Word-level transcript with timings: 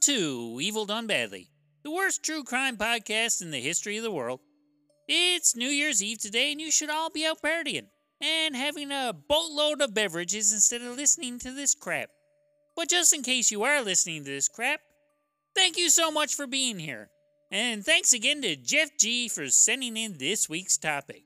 to 0.00 0.58
Evil 0.62 0.86
Done 0.86 1.06
Badly, 1.06 1.50
the 1.82 1.90
worst 1.90 2.24
true 2.24 2.42
crime 2.42 2.78
podcast 2.78 3.42
in 3.42 3.50
the 3.50 3.60
history 3.60 3.98
of 3.98 4.02
the 4.02 4.10
world. 4.10 4.40
It's 5.06 5.54
New 5.54 5.68
Year's 5.68 6.02
Eve 6.02 6.18
today, 6.18 6.52
and 6.52 6.60
you 6.60 6.70
should 6.70 6.88
all 6.88 7.10
be 7.10 7.26
out 7.26 7.42
partying 7.42 7.88
and 8.18 8.56
having 8.56 8.92
a 8.92 9.14
boatload 9.28 9.82
of 9.82 9.92
beverages 9.92 10.54
instead 10.54 10.80
of 10.80 10.96
listening 10.96 11.38
to 11.40 11.52
this 11.52 11.74
crap. 11.74 12.08
But 12.76 12.88
just 12.88 13.14
in 13.14 13.22
case 13.22 13.50
you 13.50 13.62
are 13.62 13.82
listening 13.82 14.24
to 14.24 14.30
this 14.30 14.48
crap, 14.48 14.80
thank 15.54 15.76
you 15.76 15.90
so 15.90 16.10
much 16.10 16.34
for 16.34 16.46
being 16.46 16.78
here. 16.78 17.10
And 17.52 17.84
thanks 17.84 18.14
again 18.14 18.40
to 18.40 18.56
Jeff 18.56 18.88
G 18.98 19.28
for 19.28 19.48
sending 19.48 19.98
in 19.98 20.16
this 20.16 20.48
week's 20.48 20.78
topic. 20.78 21.24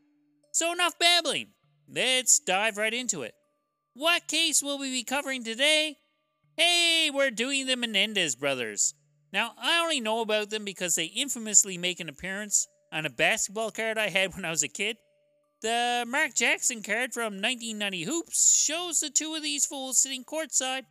So, 0.53 0.73
enough 0.73 0.99
babbling. 0.99 1.49
Let's 1.89 2.41
dive 2.41 2.77
right 2.77 2.95
into 2.95 3.23
it. 3.23 3.35
What 3.93 4.27
case 4.27 4.65
will 4.65 4.79
we 4.79 4.91
be 4.91 5.05
covering 5.05 5.45
today? 5.45 5.99
Hey, 6.57 7.11
we're 7.13 7.33
doing 7.33 7.67
the 7.67 7.77
Menendez 7.77 8.37
brothers. 8.37 8.95
Now, 9.33 9.55
I 9.59 9.81
only 9.81 10.01
know 10.01 10.21
about 10.21 10.51
them 10.51 10.65
because 10.65 10.95
they 10.95 11.07
infamously 11.07 11.77
make 11.77 11.99
an 11.99 12.09
appearance 12.09 12.69
on 12.93 13.05
a 13.05 13.11
basketball 13.11 13.73
card 13.73 13.99
I 13.99 14.09
had 14.09 14.33
when 14.37 14.45
I 14.45 14.51
was 14.51 14.63
a 14.63 14.69
kid. 14.69 14.99
The 15.63 16.05
Mark 16.07 16.35
Jackson 16.35 16.83
card 16.83 17.13
from 17.13 17.41
1990 17.41 18.05
Hoops 18.05 18.57
shows 18.57 19.01
the 19.01 19.11
two 19.11 19.35
of 19.35 19.43
these 19.43 19.67
fools 19.67 20.01
sitting 20.01 20.23
courtside 20.23 20.85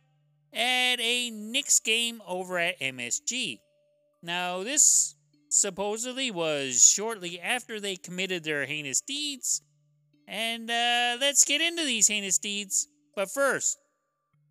at 0.52 1.00
a 1.00 1.30
Knicks 1.30 1.80
game 1.80 2.20
over 2.26 2.58
at 2.58 2.78
MSG. 2.80 3.60
Now, 4.22 4.62
this 4.64 5.14
supposedly 5.48 6.30
was 6.30 6.84
shortly 6.84 7.40
after 7.40 7.80
they 7.80 7.96
committed 7.96 8.44
their 8.44 8.66
heinous 8.66 9.00
deeds. 9.00 9.62
And 10.28 10.70
uh, 10.70 11.16
let's 11.20 11.44
get 11.44 11.62
into 11.62 11.84
these 11.84 12.08
heinous 12.08 12.38
deeds. 12.38 12.88
But 13.14 13.30
first, 13.30 13.78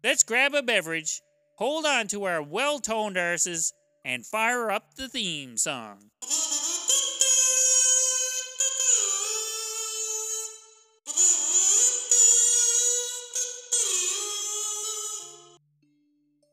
let's 0.04 0.24
grab 0.24 0.54
a 0.54 0.62
beverage, 0.62 1.22
hold 1.56 1.86
on 1.86 2.08
to 2.08 2.26
our 2.26 2.42
well 2.42 2.80
toned 2.80 3.16
arses, 3.16 3.74
and 4.04 4.26
fire 4.26 4.70
up 4.70 4.96
the 4.96 5.08
theme 5.08 5.58
song. 5.58 6.10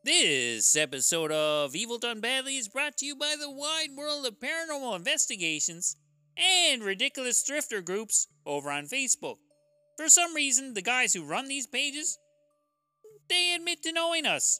This 0.03 0.75
episode 0.75 1.31
of 1.31 1.75
Evil 1.75 1.99
Done 1.99 2.21
Badly 2.21 2.57
is 2.57 2.67
brought 2.67 2.97
to 2.97 3.05
you 3.05 3.15
by 3.15 3.35
the 3.39 3.51
wide 3.51 3.89
world 3.95 4.25
of 4.25 4.39
paranormal 4.39 4.95
investigations 4.95 5.95
and 6.37 6.83
ridiculous 6.83 7.43
thrifter 7.47 7.85
groups 7.85 8.27
over 8.45 8.71
on 8.71 8.85
Facebook. 8.85 9.37
For 9.97 10.09
some 10.09 10.33
reason, 10.33 10.73
the 10.73 10.81
guys 10.81 11.13
who 11.13 11.23
run 11.23 11.47
these 11.47 11.67
pages, 11.67 12.17
they 13.31 13.55
admit 13.55 13.81
to 13.83 13.91
knowing 13.91 14.27
us. 14.27 14.59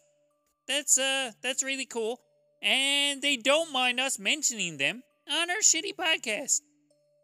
That's 0.68 0.98
uh 0.98 1.32
that's 1.44 1.64
really 1.64 1.86
cool. 1.86 2.20
And 2.64 3.22
they 3.22 3.38
don't 3.38 3.72
mind 3.72 4.00
us 4.00 4.18
mentioning 4.18 4.78
them 4.78 5.04
on 5.30 5.50
our 5.50 5.58
shitty 5.58 5.96
podcast. 5.96 6.62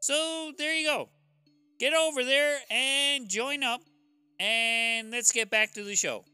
So 0.01 0.51
there 0.57 0.75
you 0.75 0.85
go. 0.85 1.09
Get 1.79 1.93
over 1.93 2.23
there 2.23 2.59
and 2.69 3.29
join 3.29 3.63
up 3.63 3.81
and 4.39 5.11
let's 5.11 5.31
get 5.31 5.49
back 5.49 5.73
to 5.73 5.83
the 5.83 5.95
show. 5.95 6.25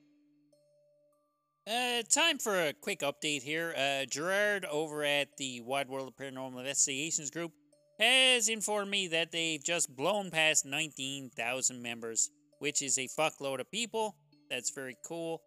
Uh, 1.66 2.04
time 2.14 2.38
for 2.40 2.60
a 2.60 2.74
quick 2.74 3.00
update 3.00 3.42
here. 3.42 3.74
Uh, 3.78 4.06
Gerard 4.06 4.66
over 4.66 5.04
at 5.04 5.30
the 5.38 5.62
Wide 5.62 5.88
World 5.88 6.10
of 6.10 6.16
Paranormal 6.16 6.60
Investigations 6.60 7.30
group 7.30 7.52
has 8.00 8.50
informed 8.50 8.92
me 8.92 9.08
that 9.08 9.32
they've 9.32 9.64
just 9.64 9.96
blown 9.96 10.30
past 10.30 10.66
19,000 10.66 11.82
members, 11.82 12.30
which 12.60 12.82
is 12.82 12.98
a 12.98 13.08
fuckload 13.18 13.62
of 13.62 13.72
people. 13.72 14.16
That's 14.50 14.72
very 14.72 14.98
cool. 15.06 15.42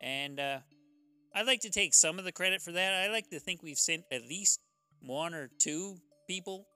And 0.00 0.38
uh, 0.38 0.58
I'd 1.34 1.46
like 1.46 1.60
to 1.60 1.70
take 1.70 1.94
some 1.94 2.18
of 2.18 2.24
the 2.24 2.32
credit 2.32 2.60
for 2.60 2.72
that. 2.72 2.94
I 2.94 3.10
like 3.10 3.30
to 3.30 3.40
think 3.40 3.62
we've 3.62 3.78
sent 3.78 4.04
at 4.10 4.22
least 4.22 4.60
one 5.00 5.34
or 5.34 5.50
two 5.58 5.96
people 6.26 6.66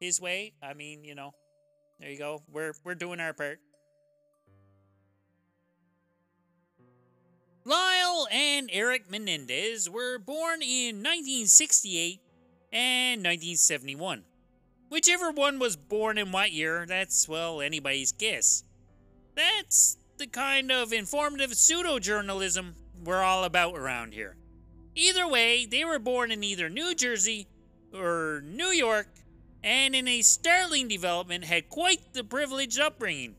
his 0.00 0.20
way. 0.20 0.54
I 0.62 0.74
mean, 0.74 1.04
you 1.04 1.14
know, 1.14 1.32
there 1.98 2.10
you 2.10 2.18
go. 2.18 2.42
We're 2.50 2.74
we're 2.84 2.94
doing 2.94 3.20
our 3.20 3.32
part. 3.32 3.58
Lyle 7.64 8.28
and 8.30 8.68
Erik 8.72 9.10
Menendez 9.10 9.88
were 9.88 10.18
born 10.18 10.60
in 10.60 10.96
1968 10.96 12.20
and 12.72 13.20
1971. 13.20 14.24
Whichever 14.90 15.30
one 15.30 15.58
was 15.58 15.74
born 15.74 16.18
in 16.18 16.30
what 16.30 16.52
year, 16.52 16.84
that's, 16.86 17.26
well, 17.26 17.62
anybody's 17.62 18.12
guess. 18.12 18.64
That's 19.34 19.96
the 20.18 20.26
kind 20.26 20.70
of 20.70 20.92
informative 20.92 21.54
pseudo 21.54 21.98
journalism 21.98 22.76
we're 23.02 23.22
all 23.22 23.44
about 23.44 23.76
around 23.76 24.14
here. 24.14 24.36
Either 24.94 25.26
way, 25.26 25.66
they 25.66 25.84
were 25.84 25.98
born 25.98 26.30
in 26.30 26.44
either 26.44 26.68
New 26.68 26.94
Jersey 26.94 27.48
or 27.92 28.42
New 28.44 28.68
York, 28.68 29.08
and 29.62 29.94
in 29.94 30.06
a 30.06 30.22
startling 30.22 30.88
development 30.88 31.44
had 31.44 31.68
quite 31.68 32.12
the 32.12 32.22
privileged 32.22 32.78
upbringing. 32.78 33.34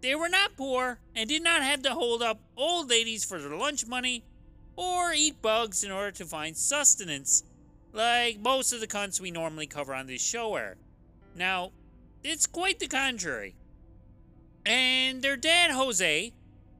They 0.00 0.14
were 0.14 0.28
not 0.28 0.56
poor 0.56 1.00
and 1.14 1.28
did 1.28 1.42
not 1.42 1.62
have 1.62 1.82
to 1.82 1.94
hold 1.94 2.22
up 2.22 2.40
old 2.56 2.90
ladies 2.90 3.24
for 3.24 3.40
their 3.40 3.56
lunch 3.56 3.86
money 3.86 4.24
or 4.76 5.12
eat 5.12 5.40
bugs 5.40 5.82
in 5.82 5.90
order 5.90 6.12
to 6.12 6.24
find 6.24 6.56
sustenance, 6.56 7.42
like 7.92 8.38
most 8.38 8.72
of 8.72 8.80
the 8.80 8.86
cunts 8.86 9.20
we 9.20 9.30
normally 9.30 9.66
cover 9.66 9.94
on 9.94 10.06
this 10.06 10.22
show 10.22 10.54
are. 10.54 10.76
Now, 11.34 11.72
it's 12.22 12.46
quite 12.46 12.78
the 12.78 12.86
contrary. 12.86 13.56
And 14.66 15.22
their 15.22 15.36
dad, 15.36 15.70
Jose, 15.70 16.32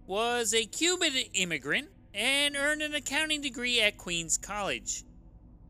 was 0.09 0.53
a 0.53 0.65
Cuban 0.67 1.13
immigrant 1.35 1.89
and 2.13 2.57
earned 2.57 2.83
an 2.83 2.95
accounting 2.95 3.41
degree 3.41 3.81
at 3.81 3.97
Queens 3.97 4.37
College. 4.37 5.05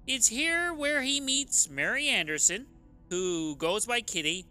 It's 0.07 0.29
here 0.29 0.73
where 0.73 1.03
he 1.03 1.21
meets 1.21 1.69
Mary 1.69 2.09
Anderson, 2.09 2.67
who 3.11 3.55
goes 3.57 3.85
by 3.85 4.01
Kitty, 4.01 4.47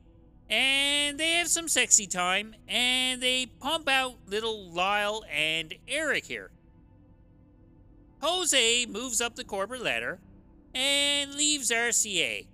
and 0.47 1.17
they 1.17 1.31
have 1.31 1.47
some 1.47 1.67
sexy 1.67 2.05
time, 2.05 2.53
and 2.67 3.19
they 3.19 3.47
pump 3.47 3.89
out 3.89 4.17
little 4.27 4.69
Lyle 4.69 5.23
and 5.33 5.73
Erik 5.87 6.25
here. 6.25 6.51
Jose 8.21 8.85
moves 8.85 9.21
up 9.21 9.35
the 9.35 9.43
corporate 9.43 9.81
ladder 9.81 10.19
and 10.75 11.33
leaves 11.33 11.71
RCA, 11.71 12.45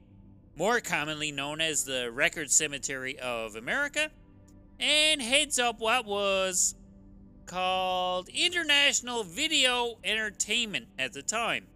more 0.56 0.80
commonly 0.80 1.34
known 1.34 1.60
as 1.60 1.84
the 1.84 2.12
Record 2.12 2.50
Cemetery 2.50 3.20
of 3.20 3.56
America, 3.56 4.12
and 4.82 5.22
heads 5.22 5.60
up 5.60 5.80
what 5.80 6.06
was 6.06 6.76
called 7.46 8.28
International 8.30 9.24
Video 9.24 9.96
Entertainment 10.04 10.88
at 10.98 11.14
the 11.14 11.22
time. 11.22 11.68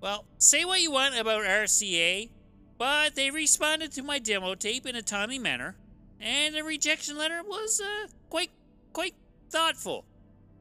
Well, 0.00 0.24
say 0.38 0.64
what 0.64 0.80
you 0.80 0.90
want 0.90 1.16
about 1.18 1.44
RCA, 1.44 2.30
but 2.78 3.14
they 3.14 3.30
responded 3.30 3.92
to 3.92 4.02
my 4.02 4.18
demo 4.18 4.54
tape 4.54 4.86
in 4.86 4.96
a 4.96 5.02
timely 5.02 5.38
manner, 5.38 5.76
and 6.20 6.54
the 6.54 6.62
rejection 6.62 7.16
letter 7.18 7.42
was 7.42 7.80
uh, 7.80 8.08
quite 8.30 8.50
quite 8.92 9.14
thoughtful. 9.50 10.04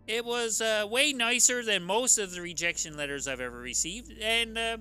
It 0.07 0.25
was 0.25 0.59
uh, 0.59 0.85
way 0.89 1.13
nicer 1.13 1.63
than 1.63 1.83
most 1.83 2.17
of 2.17 2.31
the 2.31 2.41
rejection 2.41 2.97
letters 2.97 3.27
I've 3.27 3.39
ever 3.39 3.59
received, 3.59 4.11
and 4.21 4.57
uh, 4.57 4.77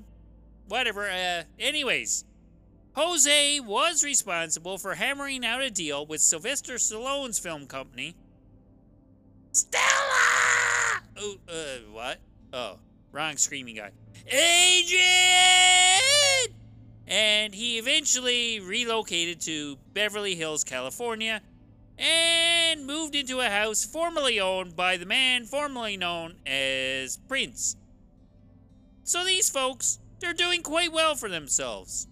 whatever. 0.69 1.08
Uh, 1.08 1.44
anyways, 1.58 2.25
Jose 2.94 3.60
was 3.60 4.04
responsible 4.04 4.78
for 4.78 4.94
hammering 4.94 5.44
out 5.44 5.62
a 5.62 5.70
deal 5.70 6.04
with 6.04 6.20
Sylvester 6.20 6.75
Stallone's 6.75 7.38
film 7.38 7.66
company. 7.66 8.14
Stella! 9.53 11.02
Oh, 11.16 11.36
uh, 11.48 11.91
what? 11.91 12.19
Oh, 12.52 12.78
wrong 13.12 13.36
screaming 13.36 13.76
guy. 13.76 13.91
Adrian! 14.26 15.02
and 17.12 17.55
he 17.55 17.78
eventually 17.78 18.58
relocated 18.61 19.38
to 19.38 19.76
Beverly 19.93 20.34
Hills, 20.34 20.64
California, 20.64 21.43
and 21.99 22.87
moved 22.87 23.14
into 23.14 23.40
a 23.40 23.50
house 23.50 23.84
formerly 23.84 24.40
owned 24.40 24.75
by 24.75 24.96
the 24.96 25.05
man 25.05 25.44
formerly 25.44 25.99
known 25.99 26.37
as 26.46 27.19
Prince. 27.28 27.76
So 29.05 29.25
these 29.25 29.50
folks, 29.50 29.99
they're 30.20 30.32
doing 30.32 30.62
quite 30.62 30.90
well 30.93 31.14
for 31.14 31.28
themselves. 31.28 32.08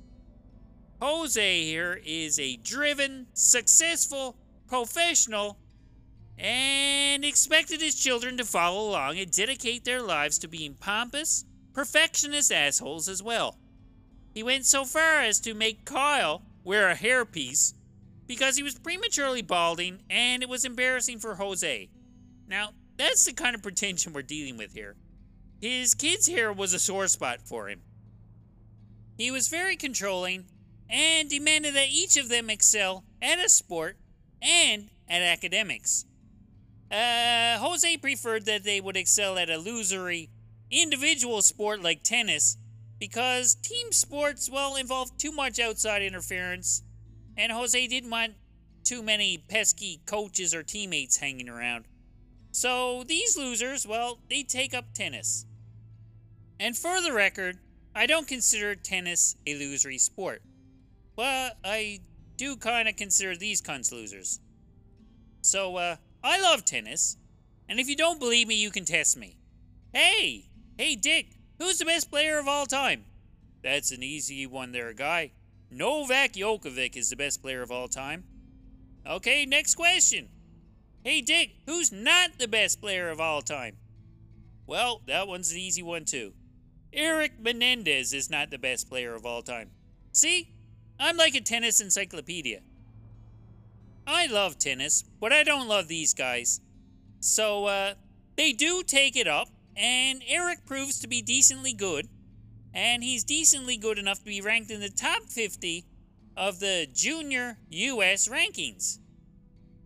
Jose 1.01 1.65
here 1.65 1.99
is 2.05 2.39
a 2.39 2.57
driven, 2.57 3.27
successful, 3.33 4.37
professional, 4.69 5.57
and 6.37 7.25
expected 7.25 7.81
his 7.81 7.95
children 7.95 8.37
to 8.37 8.45
follow 8.45 8.91
along 8.91 9.19
and 9.19 9.31
dedicate 9.31 9.85
their 9.85 10.03
lives 10.03 10.39
to 10.39 10.49
being 10.49 10.75
pompous, 10.75 11.47
perfectionist 11.73 12.53
assholes 12.53 13.09
as 13.09 13.23
well. 13.23 13.57
He 14.35 14.43
went 14.43 14.67
so 14.67 14.85
far 14.85 15.21
as 15.21 15.41
to 15.41 15.55
make 15.55 15.87
Kyle 15.87 16.43
wear 16.65 16.91
a 16.91 16.95
hairpiece 16.95 17.73
because 18.27 18.57
he 18.57 18.63
was 18.63 18.79
prematurely 18.79 19.43
balding 19.43 20.01
and 20.11 20.43
it 20.43 20.49
was 20.51 20.67
embarrassing 20.67 21.19
for 21.19 21.35
Jose. 21.35 21.89
Now, 22.47 22.71
that's 22.99 23.25
the 23.25 23.33
kind 23.33 23.55
of 23.55 23.63
pretension 23.63 24.13
we're 24.13 24.23
dealing 24.23 24.59
with 24.59 24.75
here. 24.75 24.97
His 25.63 25.95
kid's 25.95 26.29
hair 26.29 26.53
was 26.53 26.75
a 26.75 26.79
sore 26.79 27.09
spot 27.09 27.41
for 27.43 27.69
him. 27.69 27.81
He 29.17 29.31
was 29.31 29.49
very 29.49 29.77
controlling 29.77 30.45
and 30.91 31.31
demanded 31.31 31.75
that 31.75 31.89
each 31.91 32.17
of 32.17 32.29
them 32.29 32.51
excel 32.51 33.05
at 33.23 33.39
a 33.39 33.49
sport 33.49 33.97
and 34.43 34.91
at 35.09 35.23
academics. 35.23 36.05
Uh, 36.91 37.57
Jose 37.59 37.97
preferred 37.99 38.47
that 38.47 38.65
they 38.65 38.81
would 38.81 38.97
excel 38.97 39.39
at 39.39 39.49
illusory 39.49 40.31
individual 40.71 41.41
sport 41.43 41.83
like 41.83 42.03
tennis 42.03 42.57
because 42.99 43.55
team 43.55 43.93
sports, 43.93 44.51
well, 44.51 44.77
involve 44.77 45.17
too 45.17 45.33
much 45.33 45.59
outside 45.59 46.03
interference, 46.03 46.83
and 47.37 47.51
Jose 47.51 47.87
didn't 47.87 48.11
want 48.11 48.35
too 48.85 49.03
many 49.03 49.39
pesky 49.49 50.01
coaches 50.07 50.55
or 50.55 50.63
teammates 50.63 51.17
hanging 51.17 51.49
around. 51.49 51.87
So 52.53 53.05
these 53.05 53.39
losers, 53.39 53.87
well, 53.87 54.19
they 54.29 54.43
take 54.43 54.75
up 54.75 54.93
tennis. 54.93 55.47
And 56.59 56.77
for 56.77 57.01
the 57.01 57.13
record, 57.13 57.59
I 57.95 58.07
don't 58.07 58.29
consider 58.29 58.75
tennis 58.75 59.37
a 59.47 59.59
losery 59.59 59.99
sport. 59.99 60.43
But 61.17 61.59
I 61.65 62.01
do 62.37 62.57
kind 62.57 62.89
of 62.89 62.97
consider 62.97 63.37
these 63.37 63.61
cunts 63.61 63.93
losers. 63.93 64.41
So, 65.43 65.77
uh, 65.77 65.97
I 66.23 66.41
love 66.41 66.65
tennis. 66.65 67.17
And 67.69 67.79
if 67.79 67.89
you 67.89 67.97
don't 67.97 68.19
believe 68.19 68.49
me, 68.49 68.55
you 68.57 68.71
can 68.71 68.85
test 68.85 69.17
me. 69.17 69.37
Hey! 69.93 70.51
Hey, 70.77 70.97
Dick! 70.97 71.37
Who's 71.59 71.79
the 71.79 71.85
best 71.85 72.11
player 72.11 72.39
of 72.39 72.49
all 72.49 72.67
time? 72.67 73.05
That's 73.63 73.93
an 73.93 74.03
easy 74.03 74.47
one 74.47 74.73
there, 74.73 74.93
guy. 74.93 75.33
Novak 75.71 76.33
Djokovic 76.33 76.97
is 76.97 77.11
the 77.11 77.17
best 77.17 77.43
player 77.43 77.63
of 77.63 77.71
all 77.71 77.87
time. 77.87 78.25
Okay, 79.07 79.47
next 79.47 79.75
question. 79.75 80.29
Hey, 81.05 81.21
Dick, 81.21 81.53
who's 81.67 81.93
not 81.93 82.39
the 82.39 82.49
best 82.49 82.81
player 82.81 83.11
of 83.11 83.21
all 83.21 83.43
time? 83.43 83.77
Well, 84.67 85.03
that 85.07 85.29
one's 85.29 85.53
an 85.53 85.59
easy 85.59 85.83
one, 85.83 86.05
too. 86.05 86.33
Erik 86.93 87.39
Menendez 87.39 88.13
is 88.13 88.31
not 88.31 88.51
the 88.51 88.59
best 88.59 88.89
player 88.89 89.15
of 89.15 89.25
all 89.25 89.43
time. 89.43 89.71
See? 90.13 90.55
I'm 91.03 91.17
like 91.17 91.35
a 91.35 91.41
tennis 91.41 91.81
encyclopedia. 91.81 92.61
I 94.07 94.27
love 94.27 94.59
tennis, 94.59 95.03
but 95.19 95.33
I 95.33 95.43
don't 95.43 95.67
love 95.67 95.89
these 95.89 96.13
guys. 96.13 96.61
So, 97.21 97.65
uh, 97.67 97.95
they 98.37 98.53
do 98.53 98.83
take 98.83 99.17
it 99.17 99.27
up, 99.27 99.49
and 99.75 100.23
Erik 100.29 100.67
proves 100.67 101.01
to 101.01 101.09
be 101.09 101.23
decently 101.23 101.73
good, 101.73 102.09
and 102.75 103.03
he's 103.03 103.25
decently 103.25 103.79
good 103.79 103.99
enough 103.99 104.19
to 104.19 104.25
be 104.27 104.43
ranked 104.43 104.71
in 104.71 104.81
the 104.81 104.91
top 104.91 105.23
50 105.25 105.87
of 106.37 106.61
the 106.61 106.87
junior 106.93 107.57
U.S. 107.71 108.29
rankings. 108.29 108.99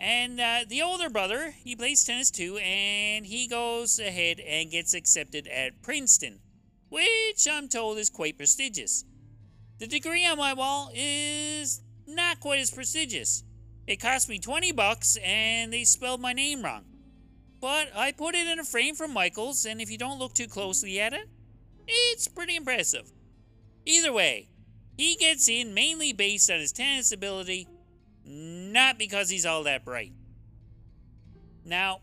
And 0.00 0.40
uh, 0.40 0.60
the 0.69 0.82
older 0.82 1.08
brother, 1.08 1.55
he 1.62 1.76
plays 1.76 2.02
tennis 2.02 2.31
too, 2.32 2.58
and 2.58 3.25
he 3.25 3.46
goes 3.46 4.00
ahead 4.00 4.40
and 4.40 4.70
gets 4.70 4.94
accepted 4.94 5.46
at 5.46 5.81
Princeton, 5.81 6.40
which 6.88 7.46
I'm 7.49 7.69
told 7.69 7.99
is 7.99 8.10
quite 8.10 8.37
prestigious. 8.37 9.05
The 9.78 9.86
degree 9.86 10.24
on 10.26 10.38
my 10.38 10.54
wall 10.54 10.90
is 10.94 11.80
not 12.06 12.40
quite 12.40 12.60
as 12.60 12.70
prestigious. 12.70 13.42
It 13.86 14.00
cost 14.00 14.28
me 14.28 14.38
20 14.38 14.72
bucks 14.72 15.16
and 15.22 15.72
they 15.72 15.84
spelled 15.84 16.20
my 16.20 16.32
name 16.32 16.62
wrong. 16.62 16.84
But 17.60 17.88
I 17.94 18.12
put 18.12 18.34
it 18.34 18.46
in 18.46 18.58
a 18.58 18.64
frame 18.64 18.94
from 18.94 19.12
Michaels, 19.12 19.64
and 19.64 19.80
if 19.80 19.90
you 19.90 19.96
don't 19.96 20.18
look 20.18 20.34
too 20.34 20.46
closely 20.46 21.00
at 21.00 21.14
it, 21.14 21.28
it's 21.86 22.28
pretty 22.28 22.56
impressive. 22.56 23.10
Either 23.86 24.12
way, 24.12 24.50
he 24.98 25.16
gets 25.16 25.48
in 25.48 25.72
mainly 25.72 26.12
based 26.12 26.50
on 26.50 26.58
his 26.58 26.72
tennis 26.72 27.10
ability 27.10 27.66
not 28.26 28.98
because 28.98 29.28
he's 29.28 29.46
all 29.46 29.64
that 29.64 29.84
bright. 29.84 30.12
Now, 31.64 32.00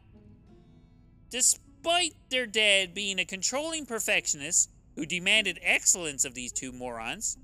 despite 1.29 2.13
their 2.29 2.45
dad 2.45 2.94
being 2.94 3.19
a 3.19 3.25
controlling 3.25 3.85
perfectionist 3.85 4.69
who 4.95 5.06
demanded 5.06 5.59
excellence 5.62 6.25
of 6.25 6.33
these 6.33 6.51
two 6.51 6.71
morons, 6.71 7.38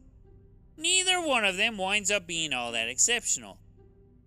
neither 0.78 1.20
one 1.20 1.44
of 1.44 1.58
them 1.58 1.78
winds 1.78 2.12
up 2.12 2.28
being 2.28 2.54
all 2.54 2.72
that 2.72 2.90
exceptional. 2.90 3.58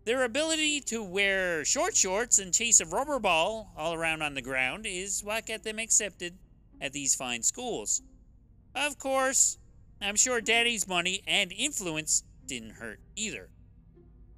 Their 0.04 0.24
ability 0.24 0.80
to 0.82 1.02
wear 1.02 1.64
short 1.64 1.96
shorts 1.96 2.38
and 2.38 2.52
chase 2.54 2.80
a 2.80 2.86
rubber 2.86 3.18
ball 3.18 3.72
all 3.76 3.94
around 3.94 4.22
on 4.22 4.34
the 4.34 4.42
ground 4.42 4.86
is 4.86 5.22
what 5.22 5.46
got 5.46 5.62
them 5.62 5.78
accepted 5.78 6.38
at 6.80 6.92
these 6.92 7.14
fine 7.14 7.42
schools. 7.42 8.02
Of 8.74 8.98
course, 8.98 9.58
I'm 10.00 10.16
sure 10.16 10.40
Daddy's 10.40 10.88
money 10.88 11.22
and 11.26 11.52
influence 11.52 12.24
didn't 12.46 12.76
hurt 12.76 13.00
either. 13.14 13.50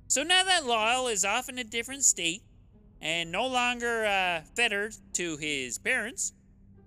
So 0.09 0.23
now 0.23 0.45
that 0.45 0.67
Lyle 0.67 1.07
is 1.07 1.25
off 1.25 1.49
in 1.49 1.59
a 1.59 1.65
different 1.65 2.05
state 2.05 2.43
and 3.01 3.33
no 3.33 3.47
longer 3.47 4.05
uh, 4.05 4.43
fettered 4.55 4.95
to 5.15 5.37
his 5.37 5.79
parents, 5.79 6.33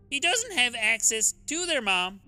he 0.09 0.19
doesn't 0.19 0.53
have 0.53 0.75
access 0.79 1.33
to 1.47 1.65
their 1.65 1.81
mom, 1.81 2.19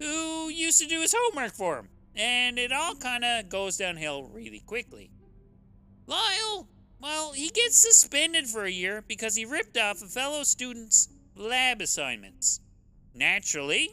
who 0.00 0.48
used 0.48 0.80
to 0.80 0.86
do 0.86 1.00
his 1.00 1.14
homework 1.16 1.52
for 1.52 1.78
him. 1.78 1.88
And 2.18 2.58
it 2.58 2.72
all 2.72 2.96
kind 2.96 3.24
of 3.24 3.48
goes 3.48 3.76
downhill 3.76 4.24
really 4.24 4.58
quickly. 4.58 5.10
Lyle, 6.08 6.68
well, 7.00 7.32
he 7.32 7.48
gets 7.48 7.76
suspended 7.76 8.48
for 8.48 8.64
a 8.64 8.70
year 8.70 9.04
because 9.06 9.36
he 9.36 9.44
ripped 9.44 9.78
off 9.78 10.02
a 10.02 10.06
fellow 10.06 10.42
student's 10.42 11.08
lab 11.36 11.80
assignments. 11.80 12.60
Naturally, 13.14 13.90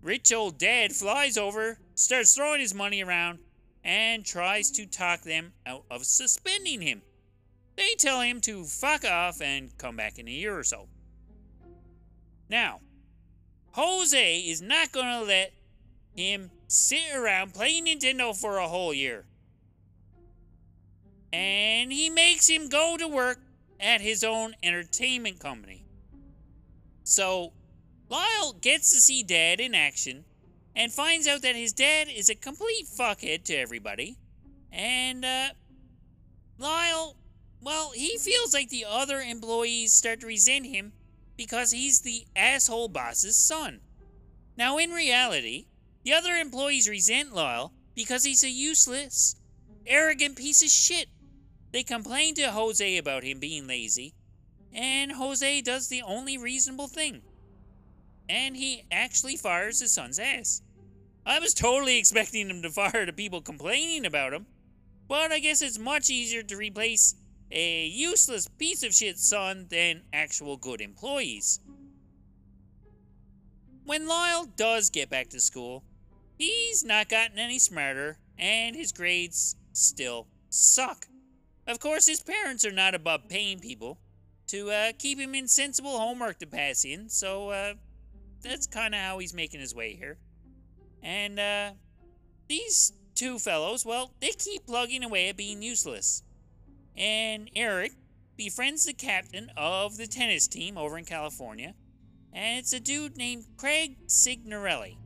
rich 0.00 0.32
old 0.32 0.58
dad 0.58 0.92
flies 0.92 1.36
over, 1.36 1.78
starts 1.94 2.34
throwing 2.34 2.60
his 2.60 2.74
money 2.74 3.02
around, 3.02 3.40
and 3.84 4.24
tries 4.24 4.70
to 4.70 4.86
talk 4.86 5.20
them 5.22 5.52
out 5.66 5.84
of 5.90 6.06
suspending 6.06 6.80
him. 6.80 7.02
They 7.76 7.94
tell 7.98 8.20
him 8.20 8.40
to 8.42 8.64
fuck 8.64 9.04
off 9.04 9.42
and 9.42 9.76
come 9.76 9.96
back 9.96 10.18
in 10.18 10.28
a 10.28 10.30
year 10.30 10.58
or 10.58 10.64
so. 10.64 10.88
Now, 12.48 12.80
Jose 13.72 14.38
is 14.38 14.62
not 14.62 14.92
going 14.92 15.20
to 15.20 15.24
let 15.26 15.52
him 16.14 16.50
sit 16.72 17.14
around 17.14 17.52
playing 17.52 17.86
Nintendo 17.86 18.34
for 18.34 18.56
a 18.56 18.68
whole 18.68 18.94
year. 18.94 19.26
And 21.32 21.92
he 21.92 22.08
makes 22.10 22.48
him 22.48 22.68
go 22.68 22.96
to 22.96 23.06
work 23.06 23.40
at 23.78 24.00
his 24.00 24.24
own 24.24 24.54
entertainment 24.62 25.38
company. 25.38 25.84
So, 27.04 27.52
Lyle 28.08 28.54
gets 28.60 28.90
to 28.90 29.00
see 29.00 29.22
Dad 29.22 29.60
in 29.60 29.74
action 29.74 30.24
and 30.74 30.92
finds 30.92 31.26
out 31.26 31.42
that 31.42 31.56
his 31.56 31.72
dad 31.72 32.08
is 32.08 32.30
a 32.30 32.34
complete 32.34 32.86
fuckhead 32.86 33.44
to 33.44 33.54
everybody. 33.54 34.16
And, 34.70 35.24
uh, 35.24 35.50
Lyle, 36.58 37.16
well, 37.60 37.90
he 37.90 38.16
feels 38.18 38.54
like 38.54 38.70
the 38.70 38.86
other 38.88 39.20
employees 39.20 39.92
start 39.92 40.20
to 40.20 40.26
resent 40.26 40.66
him 40.66 40.92
because 41.36 41.72
he's 41.72 42.00
the 42.00 42.26
asshole 42.34 42.88
boss's 42.88 43.36
son. 43.36 43.80
Now, 44.56 44.78
in 44.78 44.90
reality, 44.90 45.66
the 46.04 46.12
other 46.12 46.34
employees 46.34 46.88
resent 46.88 47.34
Lyle 47.34 47.72
because 47.94 48.24
he's 48.24 48.44
a 48.44 48.50
useless, 48.50 49.36
arrogant 49.86 50.36
piece 50.36 50.62
of 50.62 50.68
shit. 50.68 51.06
They 51.72 51.82
complain 51.82 52.34
to 52.34 52.50
Jose 52.50 52.96
about 52.96 53.24
him 53.24 53.40
being 53.40 53.66
lazy, 53.66 54.14
and 54.72 55.12
Jose 55.12 55.60
does 55.62 55.88
the 55.88 56.02
only 56.02 56.36
reasonable 56.36 56.88
thing 56.88 57.22
and 58.28 58.56
he 58.56 58.84
actually 58.90 59.36
fires 59.36 59.80
his 59.80 59.92
son's 59.92 60.18
ass. 60.18 60.62
I 61.24 61.38
was 61.38 61.54
totally 61.54 61.98
expecting 61.98 62.48
him 62.48 62.62
to 62.62 62.70
fire 62.70 63.06
the 63.06 63.12
people 63.12 63.40
complaining 63.40 64.06
about 64.06 64.32
him, 64.32 64.46
but 65.08 65.30
I 65.30 65.38
guess 65.38 65.62
it's 65.62 65.78
much 65.78 66.10
easier 66.10 66.42
to 66.42 66.56
replace 66.56 67.14
a 67.50 67.86
useless 67.86 68.48
piece 68.48 68.82
of 68.82 68.94
shit 68.94 69.18
son 69.18 69.66
than 69.68 70.02
actual 70.12 70.56
good 70.56 70.80
employees. 70.80 71.60
When 73.84 74.08
Lyle 74.08 74.46
does 74.56 74.88
get 74.88 75.10
back 75.10 75.28
to 75.30 75.40
school, 75.40 75.84
he's 76.42 76.84
not 76.84 77.08
gotten 77.08 77.38
any 77.38 77.58
smarter, 77.58 78.18
and 78.38 78.74
his 78.74 78.92
grades 78.92 79.56
still 79.72 80.26
suck. 80.48 81.06
Of 81.66 81.78
course, 81.78 82.06
his 82.06 82.22
parents 82.22 82.64
are 82.64 82.72
not 82.72 82.94
above 82.94 83.28
paying 83.28 83.60
people 83.60 83.98
to 84.48 84.70
uh, 84.70 84.92
keep 84.98 85.18
him 85.18 85.34
in 85.34 85.48
sensible 85.48 85.98
homework 85.98 86.38
to 86.40 86.46
pass 86.46 86.84
in, 86.84 87.08
so 87.08 87.50
uh, 87.50 87.74
that's 88.42 88.66
kind 88.66 88.94
of 88.94 89.00
how 89.00 89.18
he's 89.18 89.32
making 89.32 89.60
his 89.60 89.74
way 89.74 89.94
here. 89.94 90.18
And 91.02 91.38
uh, 91.38 91.70
these 92.48 92.92
two 93.14 93.38
fellows, 93.38 93.86
well, 93.86 94.12
they 94.20 94.30
keep 94.30 94.66
plugging 94.66 95.04
away 95.04 95.28
at 95.28 95.36
being 95.36 95.62
useless. 95.62 96.22
And 96.96 97.48
Erik 97.54 97.92
befriends 98.36 98.84
the 98.84 98.92
captain 98.92 99.50
of 99.56 99.96
the 99.96 100.06
tennis 100.06 100.48
team 100.48 100.76
over 100.76 100.98
in 100.98 101.04
California, 101.04 101.74
and 102.32 102.58
it's 102.58 102.72
a 102.72 102.80
dude 102.80 103.16
named 103.16 103.46
Craig 103.56 104.08
Cignarelli. 104.08 104.96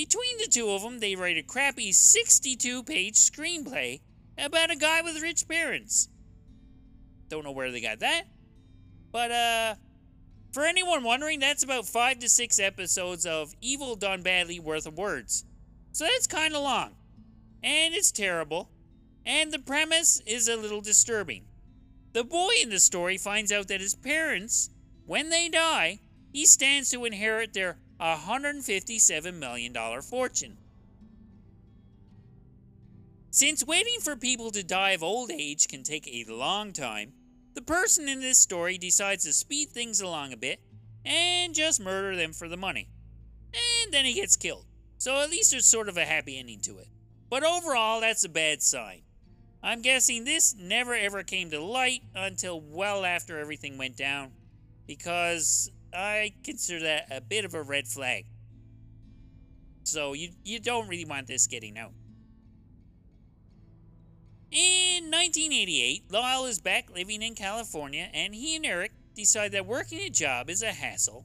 Between 0.00 0.38
the 0.38 0.46
two 0.46 0.70
of 0.70 0.80
them, 0.80 0.98
they 0.98 1.14
write 1.14 1.36
a 1.36 1.42
crappy 1.42 1.92
62 1.92 2.84
page 2.84 3.16
screenplay 3.16 4.00
about 4.38 4.70
a 4.70 4.76
guy 4.76 5.02
with 5.02 5.20
rich 5.20 5.46
parents. 5.46 6.08
Don't 7.28 7.44
know 7.44 7.52
where 7.52 7.70
they 7.70 7.82
got 7.82 7.98
that. 8.00 8.22
But, 9.12 9.30
uh, 9.30 9.74
for 10.52 10.64
anyone 10.64 11.04
wondering, 11.04 11.38
that's 11.38 11.62
about 11.62 11.86
five 11.86 12.18
to 12.20 12.30
six 12.30 12.58
episodes 12.58 13.26
of 13.26 13.54
Evil 13.60 13.94
Done 13.94 14.22
Badly 14.22 14.58
worth 14.58 14.86
of 14.86 14.96
words. 14.96 15.44
So 15.92 16.04
that's 16.04 16.26
kind 16.26 16.54
of 16.54 16.62
long. 16.62 16.94
And 17.62 17.94
it's 17.94 18.10
terrible. 18.10 18.70
And 19.26 19.52
the 19.52 19.58
premise 19.58 20.22
is 20.24 20.48
a 20.48 20.56
little 20.56 20.80
disturbing. 20.80 21.44
The 22.14 22.24
boy 22.24 22.52
in 22.62 22.70
the 22.70 22.80
story 22.80 23.18
finds 23.18 23.52
out 23.52 23.68
that 23.68 23.82
his 23.82 23.96
parents, 23.96 24.70
when 25.04 25.28
they 25.28 25.50
die, 25.50 26.00
he 26.32 26.46
stands 26.46 26.88
to 26.92 27.04
inherit 27.04 27.52
their 27.52 27.76
$157 28.00 29.34
million 29.34 30.02
fortune. 30.02 30.56
Since 33.30 33.64
waiting 33.64 34.00
for 34.00 34.16
people 34.16 34.50
to 34.50 34.64
die 34.64 34.90
of 34.90 35.02
old 35.02 35.30
age 35.30 35.68
can 35.68 35.82
take 35.82 36.08
a 36.08 36.24
long 36.28 36.72
time, 36.72 37.12
the 37.54 37.62
person 37.62 38.08
in 38.08 38.20
this 38.20 38.38
story 38.38 38.78
decides 38.78 39.24
to 39.24 39.32
speed 39.32 39.68
things 39.68 40.00
along 40.00 40.32
a 40.32 40.36
bit 40.36 40.60
and 41.04 41.54
just 41.54 41.80
murder 41.80 42.16
them 42.16 42.32
for 42.32 42.48
the 42.48 42.56
money. 42.56 42.88
And 43.52 43.92
then 43.92 44.04
he 44.04 44.14
gets 44.14 44.36
killed. 44.36 44.66
So 44.98 45.20
at 45.20 45.30
least 45.30 45.50
there's 45.50 45.66
sort 45.66 45.88
of 45.88 45.96
a 45.96 46.04
happy 46.04 46.38
ending 46.38 46.60
to 46.60 46.78
it. 46.78 46.88
But 47.28 47.44
overall, 47.44 48.00
that's 48.00 48.24
a 48.24 48.28
bad 48.28 48.62
sign. 48.62 49.02
I'm 49.62 49.82
guessing 49.82 50.24
this 50.24 50.54
never 50.58 50.94
ever 50.94 51.22
came 51.22 51.50
to 51.50 51.62
light 51.62 52.02
until 52.14 52.60
well 52.60 53.04
after 53.04 53.38
everything 53.38 53.78
went 53.78 53.96
down, 53.96 54.32
because 54.86 55.70
I 55.94 56.34
consider 56.44 56.84
that 56.84 57.06
a 57.10 57.20
bit 57.20 57.44
of 57.44 57.54
a 57.54 57.62
red 57.62 57.88
flag. 57.88 58.26
So 59.84 60.12
you, 60.12 60.30
you 60.44 60.60
don't 60.60 60.88
really 60.88 61.04
want 61.04 61.26
this 61.26 61.46
getting 61.46 61.78
out. 61.78 61.92
In 64.50 65.04
1988, 65.04 66.10
Lyle 66.10 66.44
is 66.46 66.60
back 66.60 66.90
living 66.92 67.22
in 67.22 67.34
California, 67.34 68.08
and 68.12 68.34
he 68.34 68.56
and 68.56 68.66
Erik 68.66 68.92
decide 69.14 69.52
that 69.52 69.66
working 69.66 70.00
a 70.00 70.10
job 70.10 70.50
is 70.50 70.62
a 70.62 70.72
hassle, 70.72 71.24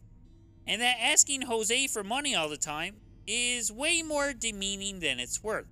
and 0.68 0.82
that 0.82 0.98
asking 1.02 1.42
Jose 1.42 1.88
for 1.88 2.04
money 2.04 2.36
all 2.36 2.50
the 2.50 2.58
time 2.58 2.98
is 3.26 3.72
way 3.72 4.04
more 4.04 4.32
demeaning 4.34 5.00
than 5.00 5.20
it's 5.20 5.44
worth. 5.44 5.66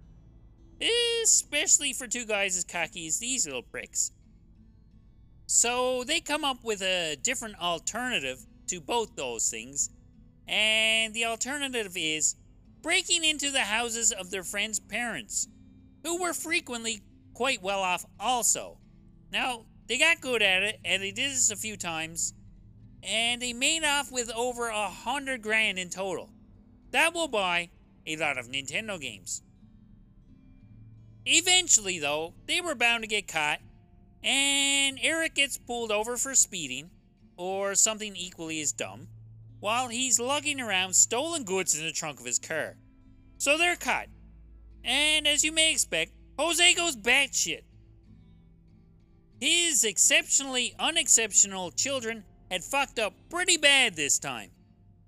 Especially 1.23 1.93
for 1.93 2.07
two 2.07 2.25
guys 2.25 2.57
as 2.57 2.63
cocky 2.63 3.05
as 3.07 3.19
these 3.19 3.45
little 3.45 3.61
pricks. 3.61 4.11
So 5.45 6.03
they 6.03 6.19
come 6.19 6.43
up 6.43 6.63
with 6.63 6.81
a 6.81 7.15
different 7.21 7.59
alternative 7.61 8.45
to 8.73 8.81
both 8.81 9.15
those 9.15 9.49
things, 9.49 9.91
and 10.47 11.13
the 11.13 11.25
alternative 11.25 11.93
is 11.95 12.35
breaking 12.81 13.23
into 13.23 13.51
the 13.51 13.61
houses 13.61 14.11
of 14.11 14.31
their 14.31 14.43
friends' 14.43 14.79
parents, 14.79 15.47
who 16.03 16.19
were 16.19 16.33
frequently 16.33 17.01
quite 17.33 17.61
well 17.61 17.81
off 17.81 18.05
also. 18.19 18.79
Now, 19.31 19.65
they 19.87 19.99
got 19.99 20.21
good 20.21 20.41
at 20.41 20.63
it, 20.63 20.79
and 20.83 21.03
they 21.03 21.11
did 21.11 21.31
this 21.31 21.51
a 21.51 21.55
few 21.55 21.77
times, 21.77 22.33
and 23.03 23.41
they 23.41 23.53
made 23.53 23.83
off 23.83 24.11
with 24.11 24.31
over 24.31 24.69
a 24.69 24.89
hundred 24.89 25.43
grand 25.43 25.77
in 25.77 25.89
total. 25.89 26.31
That 26.91 27.13
will 27.13 27.27
buy 27.27 27.69
a 28.07 28.15
lot 28.15 28.37
of 28.37 28.47
Nintendo 28.47 28.99
games. 28.99 29.43
Eventually, 31.25 31.99
though, 31.99 32.33
they 32.47 32.59
were 32.59 32.75
bound 32.75 33.03
to 33.03 33.07
get 33.07 33.27
caught, 33.27 33.59
and 34.23 34.97
Erik 35.01 35.35
gets 35.35 35.57
pulled 35.57 35.91
over 35.91 36.17
for 36.17 36.33
speeding, 36.33 36.89
or 37.37 37.75
something 37.75 38.15
equally 38.15 38.61
as 38.61 38.71
dumb, 38.71 39.07
while 39.59 39.87
he's 39.87 40.19
lugging 40.19 40.59
around 40.59 40.93
stolen 40.93 41.43
goods 41.43 41.77
in 41.77 41.85
the 41.85 41.91
trunk 41.91 42.19
of 42.19 42.25
his 42.25 42.39
car. 42.39 42.77
So 43.37 43.57
they're 43.57 43.75
caught. 43.75 44.07
And 44.83 45.27
as 45.27 45.43
you 45.43 45.51
may 45.51 45.71
expect, 45.71 46.11
Jose 46.37 46.73
goes 46.73 46.95
batshit. 46.95 47.63
His 49.39 49.83
exceptionally 49.83 50.73
unexceptional 50.79 51.71
children 51.71 52.23
had 52.49 52.63
fucked 52.63 52.99
up 52.99 53.13
pretty 53.29 53.57
bad 53.57 53.95
this 53.95 54.19
time. 54.19 54.51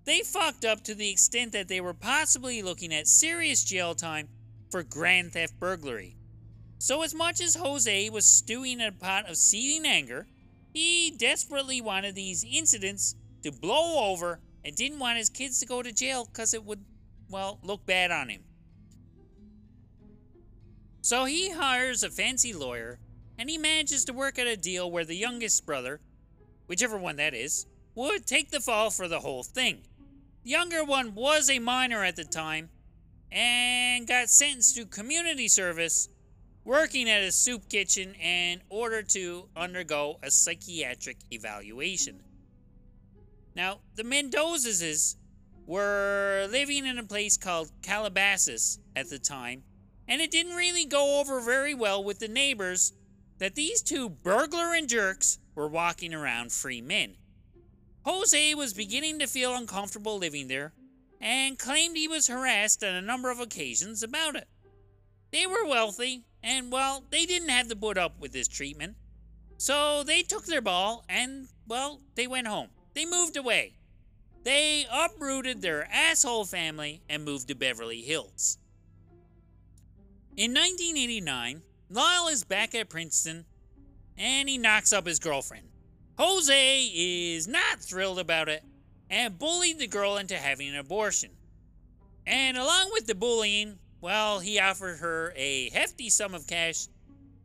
They 0.06 0.22
fucked 0.22 0.66
up 0.66 0.84
to 0.84 0.96
the 0.96 1.10
extent 1.10 1.52
that 1.54 1.68
they 1.68 1.82
were 1.82 1.94
possibly 1.94 2.62
looking 2.62 2.94
at 2.94 3.08
serious 3.08 3.64
jail 3.64 3.96
time 3.96 4.30
for 4.70 4.84
grand 4.84 5.34
theft 5.34 5.60
burglary. 5.60 6.18
So, 6.78 7.02
as 7.02 7.16
much 7.16 7.42
as 7.42 7.56
Jose 7.56 8.10
was 8.10 8.26
stewing 8.26 8.80
in 8.80 8.88
a 8.88 8.92
pot 8.92 9.30
of 9.30 9.38
seething 9.38 9.86
anger, 9.86 10.28
he 10.76 11.10
desperately 11.10 11.80
wanted 11.80 12.16
these 12.16 12.44
incidents 12.44 13.16
to 13.44 13.52
blow 13.52 14.12
over 14.12 14.42
and 14.66 14.76
didn't 14.76 15.00
want 15.00 15.18
his 15.18 15.30
kids 15.30 15.58
to 15.62 15.66
go 15.66 15.82
to 15.82 15.94
jail 15.94 16.26
because 16.26 16.54
it 16.54 16.66
would, 16.66 16.84
well, 17.30 17.60
look 17.64 17.86
bad 17.86 18.12
on 18.12 18.28
him. 18.28 18.42
So 21.02 21.24
he 21.24 21.52
hires 21.52 22.04
a 22.04 22.10
fancy 22.10 22.52
lawyer 22.52 23.00
and 23.38 23.50
he 23.50 23.58
manages 23.58 24.04
to 24.06 24.14
work 24.14 24.38
out 24.38 24.48
a 24.48 24.58
deal 24.58 24.92
where 24.92 25.06
the 25.06 25.16
youngest 25.16 25.66
brother, 25.66 26.02
whichever 26.68 26.98
one 26.98 27.16
that 27.16 27.34
is, 27.34 27.68
would 27.96 28.26
take 28.26 28.52
the 28.52 28.60
fall 28.60 28.90
for 28.90 29.08
the 29.08 29.22
whole 29.22 29.44
thing. 29.44 29.84
The 30.44 30.50
younger 30.50 30.84
one 30.84 31.16
was 31.16 31.50
a 31.50 31.60
minor 31.60 32.04
at 32.04 32.18
the 32.18 32.26
time 32.26 32.70
and 33.32 34.06
got 34.06 34.28
sentenced 34.28 34.76
to 34.76 34.86
community 34.86 35.48
service 35.48 36.10
working 36.66 37.10
at 37.10 37.22
a 37.22 37.32
soup 37.32 37.70
kitchen 37.70 38.14
in 38.16 38.62
order 38.70 39.02
to 39.02 39.48
undergo 39.56 40.20
a 40.22 40.30
psychiatric 40.30 41.18
evaluation. 41.32 42.22
Now, 43.56 43.80
the 43.96 44.04
Mendozas 44.04 45.16
were 45.66 46.48
living 46.52 46.86
in 46.86 46.98
a 46.98 47.04
place 47.04 47.38
called 47.38 47.72
Calabasas 47.82 48.80
at 48.96 49.10
the 49.10 49.20
time 49.20 49.64
and 50.08 50.22
it 50.22 50.32
didn't 50.32 50.56
really 50.56 50.86
go 50.86 51.20
over 51.20 51.42
very 51.42 51.74
well 51.74 52.04
with 52.04 52.20
the 52.20 52.28
neighbors 52.28 52.94
that 53.40 53.56
these 53.56 53.82
two 53.82 54.10
burglar 54.10 54.74
and 54.74 54.88
jerks 54.88 55.40
were 55.56 55.68
walking 55.68 56.14
around 56.14 56.52
free 56.52 56.82
men. 56.82 57.16
Jose 58.04 58.54
was 58.54 58.74
beginning 58.74 59.20
to 59.20 59.28
feel 59.28 59.56
uncomfortable 59.56 60.18
living 60.18 60.48
there 60.48 60.74
and 61.20 61.58
claimed 61.58 61.98
he 61.98 62.08
was 62.08 62.28
harassed 62.28 62.84
on 62.84 62.94
a 62.94 63.02
number 63.02 63.32
of 63.32 63.40
occasions 63.40 64.04
about 64.04 64.36
it. 64.36 64.48
They 65.32 65.48
were 65.48 65.66
wealthy, 65.66 66.24
and 66.46 66.72
well, 66.72 67.04
they 67.10 67.26
didn't 67.26 67.50
have 67.50 67.68
to 67.70 67.76
put 67.76 67.98
up 67.98 68.20
with 68.20 68.32
this 68.32 68.48
treatment. 68.48 68.96
So 69.58 70.04
they 70.04 70.22
took 70.22 70.46
their 70.46 70.62
ball 70.62 71.04
and, 71.10 71.48
well, 71.68 72.02
they 72.14 72.28
went 72.28 72.48
home. 72.48 72.70
They 72.94 73.06
moved 73.06 73.36
away. 73.36 73.74
They 74.44 74.86
uprooted 74.92 75.62
their 75.62 75.88
asshole 75.92 76.46
family 76.46 77.02
and 77.10 77.26
moved 77.26 77.48
to 77.48 77.56
Beverly 77.56 78.02
Hills. 78.02 78.60
In 80.38 80.52
1989, 80.52 81.64
Lyle 81.90 82.28
is 82.28 82.44
back 82.44 82.76
at 82.76 82.90
Princeton 82.90 83.46
and 84.16 84.48
he 84.48 84.60
knocks 84.60 84.94
up 84.94 85.08
his 85.08 85.20
girlfriend. 85.20 85.68
Jose 86.20 86.92
is 86.94 87.48
not 87.48 87.80
thrilled 87.80 88.20
about 88.20 88.50
it 88.50 88.64
and 89.10 89.40
bullied 89.40 89.80
the 89.80 89.88
girl 89.88 90.18
into 90.18 90.38
having 90.38 90.70
an 90.70 90.76
abortion. 90.76 91.32
And 92.28 92.56
along 92.56 92.90
with 92.92 93.08
the 93.08 93.16
bullying, 93.16 93.80
well, 94.06 94.38
he 94.38 94.60
offered 94.60 95.00
her 95.00 95.34
a 95.36 95.72
hefty 95.72 96.12
sum 96.12 96.36
of 96.36 96.46
cash 96.46 96.86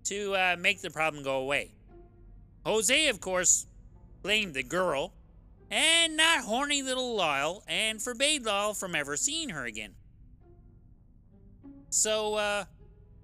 to 0.05 0.35
uh, 0.35 0.57
make 0.59 0.83
the 0.83 0.91
problem 0.91 1.25
go 1.25 1.39
away. 1.39 1.73
Jose, 2.67 3.09
of 3.09 3.19
course, 3.19 3.67
blamed 4.23 4.53
the 4.53 4.63
girl 4.63 5.15
and 5.71 6.19
not 6.19 6.45
horny 6.45 6.83
little 6.83 7.17
Lyle 7.17 7.65
and 7.67 8.03
forbade 8.03 8.45
Lyle 8.45 8.75
from 8.75 8.95
ever 8.95 9.17
seeing 9.17 9.49
her 9.49 9.65
again. 9.65 9.95
So, 11.89 12.35
uh, 12.35 12.65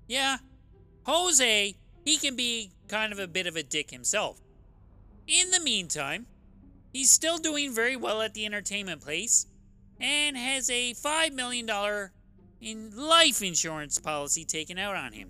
yeah, 0.08 0.38
Jose, 1.04 1.76
he 2.06 2.16
can 2.16 2.36
be 2.36 2.70
kind 2.88 3.12
of 3.12 3.18
a 3.18 3.28
bit 3.28 3.46
of 3.46 3.54
a 3.54 3.62
dick 3.62 3.90
himself. 3.90 4.40
In 5.26 5.50
the 5.50 5.60
meantime, 5.60 6.24
he's 6.90 7.10
still 7.10 7.36
doing 7.36 7.74
very 7.74 7.96
well 7.96 8.22
at 8.22 8.32
the 8.32 8.46
entertainment 8.46 9.02
place 9.02 9.44
and 10.00 10.38
has 10.38 10.70
a 10.70 10.94
$5 10.94 11.34
million 11.34 11.68
in 12.66 12.90
life 12.96 13.42
insurance 13.42 13.96
policy 14.00 14.44
taken 14.44 14.76
out 14.76 14.96
on 14.96 15.12
him. 15.12 15.28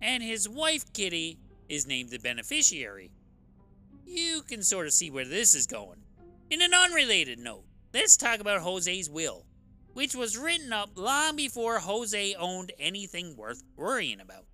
And 0.00 0.22
his 0.22 0.48
wife, 0.48 0.90
Kitty, 0.94 1.38
is 1.68 1.86
named 1.86 2.08
the 2.08 2.18
beneficiary. 2.18 3.10
You 4.06 4.40
can 4.48 4.62
sort 4.62 4.86
of 4.86 4.94
see 4.94 5.10
where 5.10 5.26
this 5.26 5.54
is 5.54 5.66
going. 5.66 5.98
In 6.48 6.62
an 6.62 6.72
unrelated 6.72 7.38
note, 7.38 7.64
let's 7.92 8.16
talk 8.16 8.40
about 8.40 8.62
Jose's 8.62 9.10
will 9.10 9.44
which 9.92 10.14
was 10.14 10.36
written 10.36 10.72
up 10.72 10.90
long 10.96 11.36
before 11.36 11.78
Jose 11.78 12.34
owned 12.34 12.72
anything 12.78 13.36
worth 13.36 13.62
worrying 13.76 14.20
about. 14.20 14.44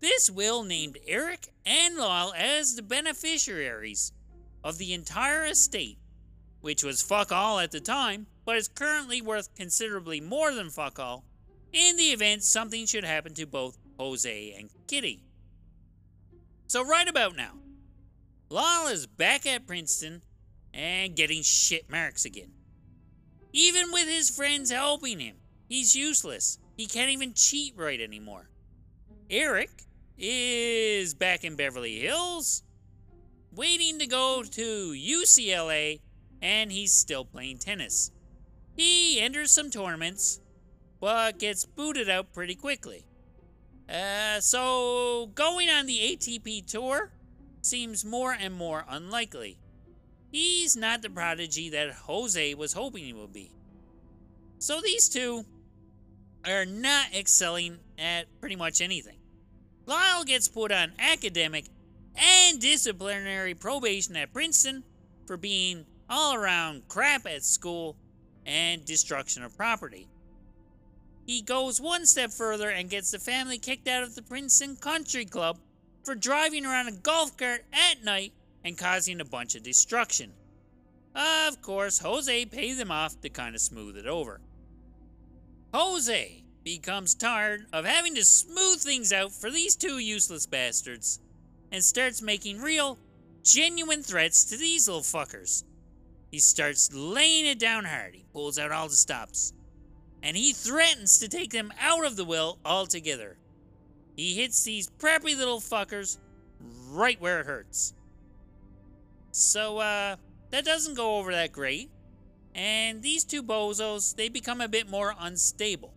This 0.00 0.30
will 0.30 0.62
named 0.62 0.98
Erik 1.06 1.48
and 1.66 1.96
Lyle 1.96 2.32
as 2.36 2.76
the 2.76 2.82
beneficiaries 2.82 4.12
of 4.62 4.78
the 4.78 4.94
entire 4.94 5.44
estate, 5.46 5.98
which 6.60 6.84
was 6.84 7.02
fuck 7.02 7.32
all 7.32 7.58
at 7.58 7.72
the 7.72 7.80
time, 7.80 8.28
but 8.44 8.56
is 8.56 8.68
currently 8.68 9.20
worth 9.20 9.52
considerably 9.56 10.20
more 10.20 10.54
than 10.54 10.70
fuck 10.70 11.00
all 11.00 11.24
in 11.72 11.96
the 11.96 12.10
event 12.12 12.42
something 12.42 12.86
should 12.86 13.04
happen 13.04 13.34
to 13.34 13.46
both 13.46 13.78
Jose 13.98 14.54
and 14.58 14.70
Kitty. 14.86 15.22
So, 16.66 16.84
right 16.84 17.08
about 17.08 17.36
now, 17.36 17.52
Lyle 18.50 18.88
is 18.88 19.06
back 19.06 19.46
at 19.46 19.66
Princeton 19.66 20.22
and 20.72 21.16
getting 21.16 21.42
shit 21.42 21.90
marks 21.90 22.24
again. 22.24 22.52
Even 23.52 23.90
with 23.92 24.08
his 24.08 24.30
friends 24.30 24.70
helping 24.70 25.20
him, 25.20 25.36
he's 25.68 25.96
useless. 25.96 26.58
He 26.76 26.86
can't 26.86 27.10
even 27.10 27.34
cheat 27.34 27.74
right 27.76 28.00
anymore. 28.00 28.50
Erik 29.30 29.70
is 30.16 31.14
back 31.14 31.44
in 31.44 31.56
Beverly 31.56 31.98
Hills, 32.00 32.62
waiting 33.54 33.98
to 33.98 34.06
go 34.06 34.42
to 34.42 34.92
UCLA, 34.92 36.00
and 36.40 36.70
he's 36.70 36.92
still 36.92 37.24
playing 37.24 37.58
tennis. 37.58 38.12
He 38.76 39.20
enters 39.20 39.50
some 39.50 39.70
tournaments, 39.70 40.40
but 41.00 41.38
gets 41.38 41.64
booted 41.64 42.08
out 42.08 42.32
pretty 42.32 42.54
quickly. 42.54 43.04
Uh, 43.88 44.40
so, 44.40 45.30
going 45.34 45.68
on 45.68 45.86
the 45.86 45.98
ATP 45.98 46.66
tour 46.66 47.10
seems 47.62 48.04
more 48.04 48.32
and 48.32 48.54
more 48.54 48.84
unlikely. 48.88 49.58
He's 50.30 50.76
not 50.76 51.02
the 51.02 51.08
prodigy 51.08 51.70
that 51.70 51.92
Jose 51.92 52.54
was 52.54 52.74
hoping 52.74 53.04
he 53.04 53.12
would 53.12 53.32
be. 53.32 53.50
So 54.58 54.80
these 54.82 55.08
two 55.08 55.44
are 56.44 56.66
not 56.66 57.14
excelling 57.14 57.78
at 57.98 58.26
pretty 58.40 58.56
much 58.56 58.80
anything. 58.80 59.18
Lyle 59.86 60.24
gets 60.24 60.48
put 60.48 60.70
on 60.70 60.92
academic 60.98 61.66
and 62.14 62.60
disciplinary 62.60 63.54
probation 63.54 64.16
at 64.16 64.32
Princeton 64.32 64.84
for 65.26 65.36
being 65.36 65.86
all 66.10 66.34
around 66.34 66.88
crap 66.88 67.26
at 67.26 67.44
school, 67.44 67.96
and 68.46 68.84
destruction 68.84 69.42
of 69.42 69.54
property. 69.56 70.08
He 71.28 71.42
goes 71.42 71.78
one 71.78 72.06
step 72.06 72.30
further 72.30 72.70
and 72.70 72.88
gets 72.88 73.10
the 73.10 73.18
family 73.18 73.58
kicked 73.58 73.86
out 73.86 74.02
of 74.02 74.14
the 74.14 74.22
Princeton 74.22 74.76
Country 74.76 75.26
Club 75.26 75.58
for 76.02 76.14
driving 76.14 76.64
around 76.64 76.88
a 76.88 76.92
golf 76.92 77.36
cart 77.36 77.66
at 77.70 78.02
night 78.02 78.32
and 78.64 78.78
causing 78.78 79.20
a 79.20 79.26
bunch 79.26 79.54
of 79.54 79.62
destruction. 79.62 80.32
Of 81.14 81.60
course, 81.60 81.98
Jose 81.98 82.46
pays 82.46 82.78
them 82.78 82.90
off 82.90 83.20
to 83.20 83.28
kind 83.28 83.54
of 83.54 83.60
smooth 83.60 83.98
it 83.98 84.06
over. 84.06 84.40
Jose 85.74 86.44
becomes 86.64 87.14
tired 87.14 87.66
of 87.74 87.84
having 87.84 88.14
to 88.14 88.24
smooth 88.24 88.80
things 88.80 89.12
out 89.12 89.30
for 89.30 89.50
these 89.50 89.76
two 89.76 89.98
useless 89.98 90.46
bastards 90.46 91.20
and 91.70 91.84
starts 91.84 92.22
making 92.22 92.62
real, 92.62 92.98
genuine 93.42 94.02
threats 94.02 94.44
to 94.44 94.56
these 94.56 94.88
little 94.88 95.02
fuckers. 95.02 95.64
He 96.30 96.38
starts 96.38 96.90
laying 96.94 97.44
it 97.44 97.58
down 97.58 97.84
hard. 97.84 98.14
He 98.14 98.24
pulls 98.32 98.58
out 98.58 98.72
all 98.72 98.88
the 98.88 98.94
stops. 98.94 99.52
And 100.22 100.36
he 100.36 100.52
threatens 100.52 101.18
to 101.18 101.28
take 101.28 101.50
them 101.50 101.72
out 101.80 102.04
of 102.04 102.16
the 102.16 102.24
will 102.24 102.58
altogether. 102.64 103.36
He 104.16 104.34
hits 104.34 104.64
these 104.64 104.90
preppy 104.98 105.36
little 105.36 105.60
fuckers 105.60 106.18
right 106.90 107.20
where 107.20 107.40
it 107.40 107.46
hurts. 107.46 107.94
So, 109.30 109.78
uh, 109.78 110.16
that 110.50 110.64
doesn't 110.64 110.94
go 110.94 111.18
over 111.18 111.32
that 111.32 111.52
great. 111.52 111.90
And 112.54 113.02
these 113.02 113.24
two 113.24 113.42
bozos, 113.42 114.16
they 114.16 114.28
become 114.28 114.60
a 114.60 114.68
bit 114.68 114.88
more 114.88 115.14
unstable. 115.18 115.94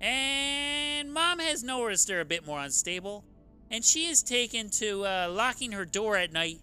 And 0.00 1.12
mom 1.12 1.38
has 1.38 1.64
noticed 1.64 2.06
they're 2.06 2.20
a 2.20 2.24
bit 2.24 2.46
more 2.46 2.60
unstable. 2.60 3.24
And 3.70 3.84
she 3.84 4.06
is 4.06 4.22
taken 4.22 4.70
to 4.70 5.04
uh, 5.04 5.28
locking 5.32 5.72
her 5.72 5.84
door 5.84 6.16
at 6.16 6.32
night 6.32 6.60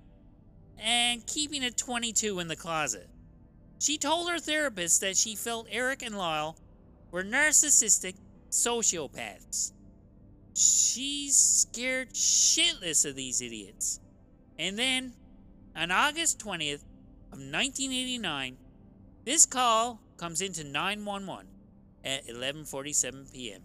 and 0.79 1.25
keeping 1.25 1.63
a 1.63 1.71
22 1.71 2.39
in 2.39 2.47
the 2.47 2.55
closet. 2.55 3.09
She 3.81 3.97
told 3.97 4.29
her 4.29 4.37
therapist 4.37 5.01
that 5.01 5.17
she 5.17 5.35
felt 5.35 5.65
Erik 5.71 6.03
and 6.03 6.15
Lyle 6.15 6.55
were 7.09 7.23
narcissistic 7.23 8.13
sociopaths. 8.51 9.71
She's 10.53 11.35
scared 11.35 12.13
shitless 12.13 13.09
of 13.09 13.15
these 13.15 13.41
idiots. 13.41 13.99
And 14.59 14.77
then, 14.77 15.13
on 15.75 15.89
August 15.89 16.37
20th 16.37 16.83
of 17.31 17.39
1989, 17.39 18.55
this 19.25 19.47
call 19.47 19.99
comes 20.15 20.43
into 20.43 20.63
911 20.63 21.47
at 22.05 22.27
11:47 22.27 23.33
p.m. 23.33 23.61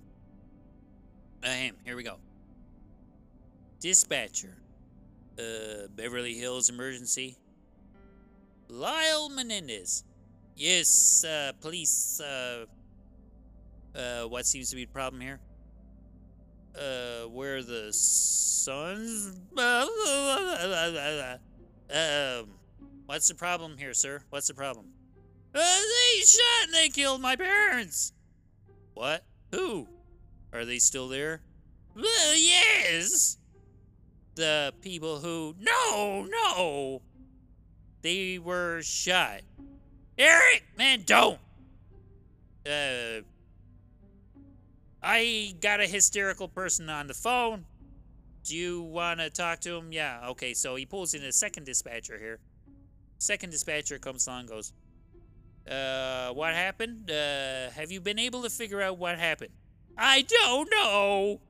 Ahem, 1.45 1.77
here 1.85 1.95
we 1.95 2.03
go. 2.03 2.17
Dispatcher, 3.81 4.57
uh, 5.39 5.89
Beverly 5.95 6.33
Hills 6.33 6.71
emergency. 6.71 7.37
Lyle 8.69 9.29
Menendez. 9.29 10.05
Yes, 10.57 11.25
uh, 11.25 11.53
police, 11.61 12.21
uh, 12.21 12.65
uh, 13.95 14.23
what 14.25 14.47
seems 14.47 14.71
to 14.71 14.77
be 14.77 14.85
the 14.85 14.93
problem 14.93 15.21
here? 15.21 15.41
Uh, 16.79 17.29
where 17.29 17.63
the 17.63 17.93
sons? 17.93 19.39
um, 19.59 19.69
what's 23.07 23.29
the 23.29 23.35
problem 23.35 23.77
here, 23.77 23.95
sir? 23.95 24.21
What's 24.31 24.49
the 24.49 24.55
problem? 24.55 24.87
Uh, 25.55 25.59
they 25.59 26.21
shot 26.21 26.65
and 26.65 26.75
they 26.75 26.89
killed 26.89 27.21
my 27.21 27.37
parents! 27.37 28.13
What? 28.95 29.25
Who? 29.53 29.89
Are 30.53 30.65
they 30.65 30.79
still 30.79 31.09
there? 31.09 31.43
Well, 31.95 32.37
yes! 32.37 33.39
the 34.37 34.73
people 34.81 35.19
who. 35.19 35.55
No, 35.59 36.27
no! 36.29 37.03
They 38.07 38.39
were 38.39 38.83
shot. 38.85 39.41
Erik! 40.17 40.63
Man, 40.79 41.03
don't! 41.05 41.41
Uh. 42.65 43.23
I 45.03 45.57
got 45.61 45.81
a 45.81 45.87
hysterical 45.89 46.47
person 46.47 46.89
on 46.89 47.09
the 47.09 47.15
phone. 47.15 47.65
Do 48.45 48.57
you 48.57 48.83
want 48.83 49.19
to 49.19 49.29
talk 49.29 49.59
to 49.63 49.75
him? 49.75 49.91
Yeah, 49.91 50.21
okay, 50.29 50.55
so 50.55 50.77
he 50.77 50.87
pulls 50.87 51.15
in 51.15 51.25
a 51.25 51.33
second 51.33 51.65
dispatcher 51.65 52.17
here. 52.17 52.39
Second 53.19 53.51
dispatcher 53.51 53.99
comes 53.99 54.29
along 54.29 54.47
goes, 54.47 54.73
uh, 55.69 56.29
what 56.31 56.55
happened? 56.55 57.11
Uh, 57.11 57.71
have 57.71 57.91
you 57.91 58.01
been 58.01 58.21
able 58.21 58.43
to 58.43 58.51
figure 58.51 58.81
out 58.81 58.99
what 58.99 59.19
happened? 59.19 59.51
I 59.99 60.23
don't 60.23 60.71
know. 60.71 61.41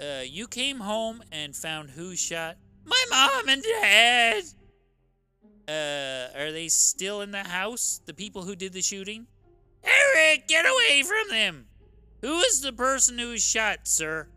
Uh, 0.00 0.22
you 0.22 0.46
came 0.46 0.78
home 0.78 1.20
and 1.32 1.56
found 1.56 1.90
who 1.90 2.14
shot 2.14 2.58
my 2.84 3.04
mom 3.10 3.48
and 3.48 3.60
dad. 3.60 4.44
Uh, 5.68 6.28
are 6.34 6.50
they 6.50 6.68
still 6.68 7.20
in 7.20 7.30
the 7.30 7.44
house? 7.44 8.00
The 8.06 8.14
people 8.14 8.44
who 8.44 8.56
did 8.56 8.72
the 8.72 8.80
shooting? 8.80 9.26
Erik, 9.84 10.48
get 10.48 10.64
away 10.64 11.02
from 11.02 11.28
them! 11.30 11.66
Who 12.22 12.38
is 12.38 12.62
the 12.62 12.72
person 12.72 13.18
who 13.18 13.28
was 13.28 13.44
shot, 13.44 13.80
sir? 13.86 14.28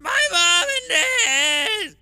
My 0.00 0.28
mom 0.32 0.66
and 0.68 1.94
dad! 1.94 1.96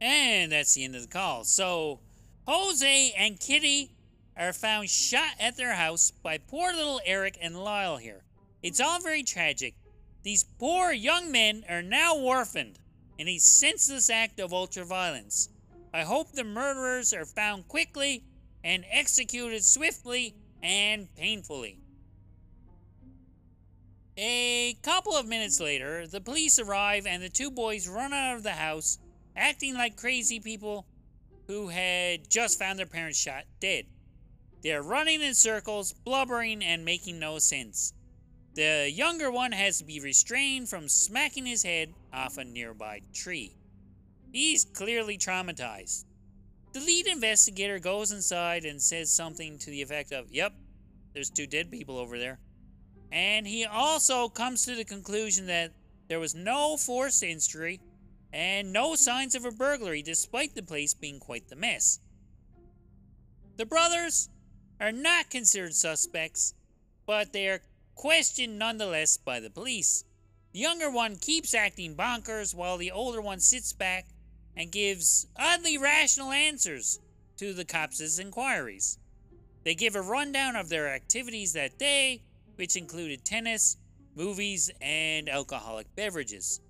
And 0.00 0.52
that's 0.52 0.74
the 0.74 0.84
end 0.84 0.94
of 0.94 1.02
the 1.02 1.08
call. 1.08 1.42
So, 1.42 1.98
Jose 2.46 3.12
and 3.18 3.40
Kitty 3.40 3.90
are 4.36 4.52
found 4.52 4.88
shot 4.88 5.32
at 5.40 5.56
their 5.56 5.74
house 5.74 6.12
by 6.22 6.38
poor 6.38 6.72
little 6.72 7.00
Erik 7.04 7.38
and 7.40 7.56
Lyle 7.56 7.96
here. 7.96 8.22
It's 8.62 8.80
all 8.80 9.00
very 9.00 9.22
tragic. 9.24 9.74
These 10.22 10.44
poor 10.58 10.92
young 10.92 11.32
men 11.32 11.64
are 11.68 11.82
now 11.82 12.16
orphaned 12.16 12.78
in 13.18 13.28
a 13.28 13.38
senseless 13.38 14.10
act 14.10 14.38
of 14.38 14.52
ultraviolence. 14.52 15.48
I 15.94 16.02
hope 16.02 16.32
the 16.32 16.42
murderers 16.42 17.14
are 17.14 17.24
found 17.24 17.68
quickly 17.68 18.24
and 18.64 18.84
executed 18.90 19.64
swiftly 19.64 20.34
and 20.60 21.06
painfully. 21.14 21.78
A 24.18 24.76
couple 24.82 25.12
of 25.12 25.28
minutes 25.28 25.60
later, 25.60 26.08
the 26.08 26.20
police 26.20 26.58
arrive 26.58 27.06
and 27.06 27.22
the 27.22 27.28
two 27.28 27.48
boys 27.48 27.86
run 27.86 28.12
out 28.12 28.34
of 28.34 28.42
the 28.42 28.50
house, 28.50 28.98
acting 29.36 29.74
like 29.74 29.96
crazy 29.96 30.40
people 30.40 30.84
who 31.46 31.68
had 31.68 32.28
just 32.28 32.58
found 32.58 32.76
their 32.76 32.86
parents 32.86 33.18
shot 33.18 33.44
dead. 33.60 33.84
They 34.64 34.72
are 34.72 34.82
running 34.82 35.22
in 35.22 35.34
circles, 35.34 35.92
blubbering, 35.92 36.64
and 36.64 36.84
making 36.84 37.20
no 37.20 37.38
sense. 37.38 37.92
The 38.54 38.90
younger 38.92 39.30
one 39.30 39.52
has 39.52 39.78
to 39.78 39.84
be 39.84 40.00
restrained 40.00 40.68
from 40.68 40.88
smacking 40.88 41.46
his 41.46 41.62
head 41.62 41.94
off 42.12 42.36
a 42.36 42.44
nearby 42.44 43.02
tree. 43.12 43.54
He's 44.34 44.64
clearly 44.64 45.16
traumatized. 45.16 46.06
The 46.72 46.80
lead 46.80 47.06
investigator 47.06 47.78
goes 47.78 48.10
inside 48.10 48.64
and 48.64 48.82
says 48.82 49.12
something 49.12 49.60
to 49.60 49.70
the 49.70 49.80
effect 49.80 50.10
of, 50.10 50.28
Yep, 50.28 50.52
there's 51.12 51.30
two 51.30 51.46
dead 51.46 51.70
people 51.70 51.96
over 51.96 52.18
there. 52.18 52.40
And 53.12 53.46
he 53.46 53.64
also 53.64 54.28
comes 54.28 54.64
to 54.64 54.74
the 54.74 54.84
conclusion 54.84 55.46
that 55.46 55.70
there 56.08 56.18
was 56.18 56.34
no 56.34 56.76
forced 56.76 57.22
injury 57.22 57.80
and 58.32 58.72
no 58.72 58.96
signs 58.96 59.36
of 59.36 59.44
a 59.44 59.52
burglary 59.52 60.02
despite 60.02 60.56
the 60.56 60.64
place 60.64 60.94
being 60.94 61.20
quite 61.20 61.46
the 61.46 61.54
mess. 61.54 62.00
The 63.56 63.66
brothers 63.66 64.30
are 64.80 64.90
not 64.90 65.30
considered 65.30 65.74
suspects, 65.74 66.54
but 67.06 67.32
they 67.32 67.46
are 67.46 67.60
questioned 67.94 68.58
nonetheless 68.58 69.16
by 69.16 69.38
the 69.38 69.48
police. 69.48 70.02
The 70.52 70.58
younger 70.58 70.90
one 70.90 71.14
keeps 71.14 71.54
acting 71.54 71.94
bonkers 71.94 72.52
while 72.52 72.78
the 72.78 72.90
older 72.90 73.20
one 73.20 73.38
sits 73.38 73.72
back 73.72 74.06
and 74.56 74.70
gives 74.70 75.26
oddly 75.36 75.78
rational 75.78 76.32
answers 76.32 77.00
to 77.36 77.52
the 77.52 77.64
cops' 77.64 78.18
inquiries. 78.18 78.98
They 79.64 79.74
give 79.74 79.96
a 79.96 80.02
rundown 80.02 80.56
of 80.56 80.68
their 80.68 80.88
activities 80.88 81.52
that 81.54 81.78
day, 81.78 82.22
which 82.56 82.76
included 82.76 83.24
tennis, 83.24 83.76
movies, 84.14 84.70
and 84.80 85.28
alcoholic 85.28 85.94
beverages. 85.96 86.60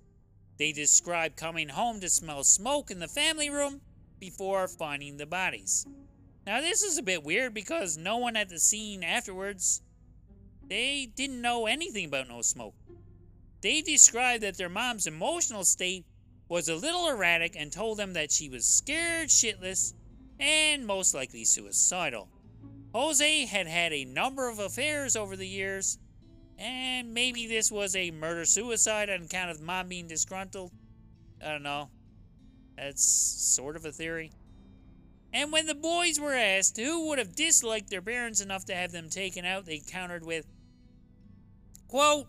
They 0.57 0.71
describe 0.71 1.35
coming 1.35 1.69
home 1.69 1.99
to 1.99 2.09
smell 2.09 2.43
smoke 2.43 2.89
in 2.89 2.99
the 2.99 3.07
family 3.07 3.49
room 3.49 3.81
before 4.19 4.67
finding 4.67 5.17
the 5.17 5.25
bodies. 5.25 5.85
Now, 6.45 6.61
this 6.61 6.83
is 6.83 6.97
a 6.97 7.03
bit 7.03 7.23
weird 7.23 7.53
because 7.53 7.97
no 7.97 8.17
one 8.17 8.35
at 8.35 8.49
the 8.49 8.59
scene 8.59 9.03
afterwards 9.03 9.81
they 10.67 11.11
didn't 11.15 11.41
know 11.41 11.65
anything 11.67 12.05
about 12.05 12.27
no 12.29 12.41
smoke. 12.41 12.75
They 13.61 13.81
described 13.81 14.43
that 14.43 14.57
their 14.57 14.69
mom's 14.69 15.07
emotional 15.07 15.63
state 15.63 16.05
was 16.47 16.69
a 16.69 16.75
little 16.75 17.07
erratic 17.07 17.55
and 17.57 17.71
told 17.71 17.97
them 17.97 18.13
that 18.13 18.31
she 18.31 18.49
was 18.49 18.67
scared 18.67 19.29
shitless 19.29 19.93
and 20.39 20.85
most 20.85 21.13
likely 21.13 21.43
suicidal. 21.43 22.29
Jose 22.93 23.45
had 23.45 23.67
had 23.67 23.93
a 23.93 24.05
number 24.05 24.47
of 24.47 24.59
affairs 24.59 25.15
over 25.15 25.35
the 25.35 25.47
years, 25.47 25.97
and 26.57 27.13
maybe 27.13 27.47
this 27.47 27.71
was 27.71 27.95
a 27.95 28.11
murder 28.11 28.45
suicide 28.45 29.09
on 29.09 29.23
account 29.23 29.51
of 29.51 29.61
mom 29.61 29.89
being 29.89 30.07
disgruntled. 30.07 30.71
I 31.43 31.51
don't 31.51 31.63
know. 31.63 31.89
That's 32.77 33.03
sort 33.03 33.75
of 33.75 33.85
a 33.85 33.91
theory. 33.91 34.31
And 35.33 35.51
when 35.51 35.65
the 35.65 35.75
boys 35.75 36.19
were 36.19 36.33
asked 36.33 36.77
who 36.77 37.07
would 37.07 37.19
have 37.19 37.35
disliked 37.35 37.89
their 37.89 38.01
parents 38.01 38.39
enough 38.39 38.65
to 38.65 38.75
have 38.75 38.93
them 38.93 39.09
taken 39.09 39.43
out, 39.43 39.65
they 39.65 39.79
countered 39.79 40.25
with, 40.25 40.45
Quote, 41.89 42.27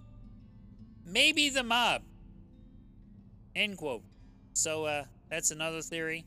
maybe 1.04 1.48
the 1.48 1.62
mob. 1.62 2.02
End 3.56 3.76
quote. 3.78 4.02
So, 4.52 4.84
uh, 4.84 5.04
that's 5.30 5.50
another 5.50 5.80
theory. 5.80 6.26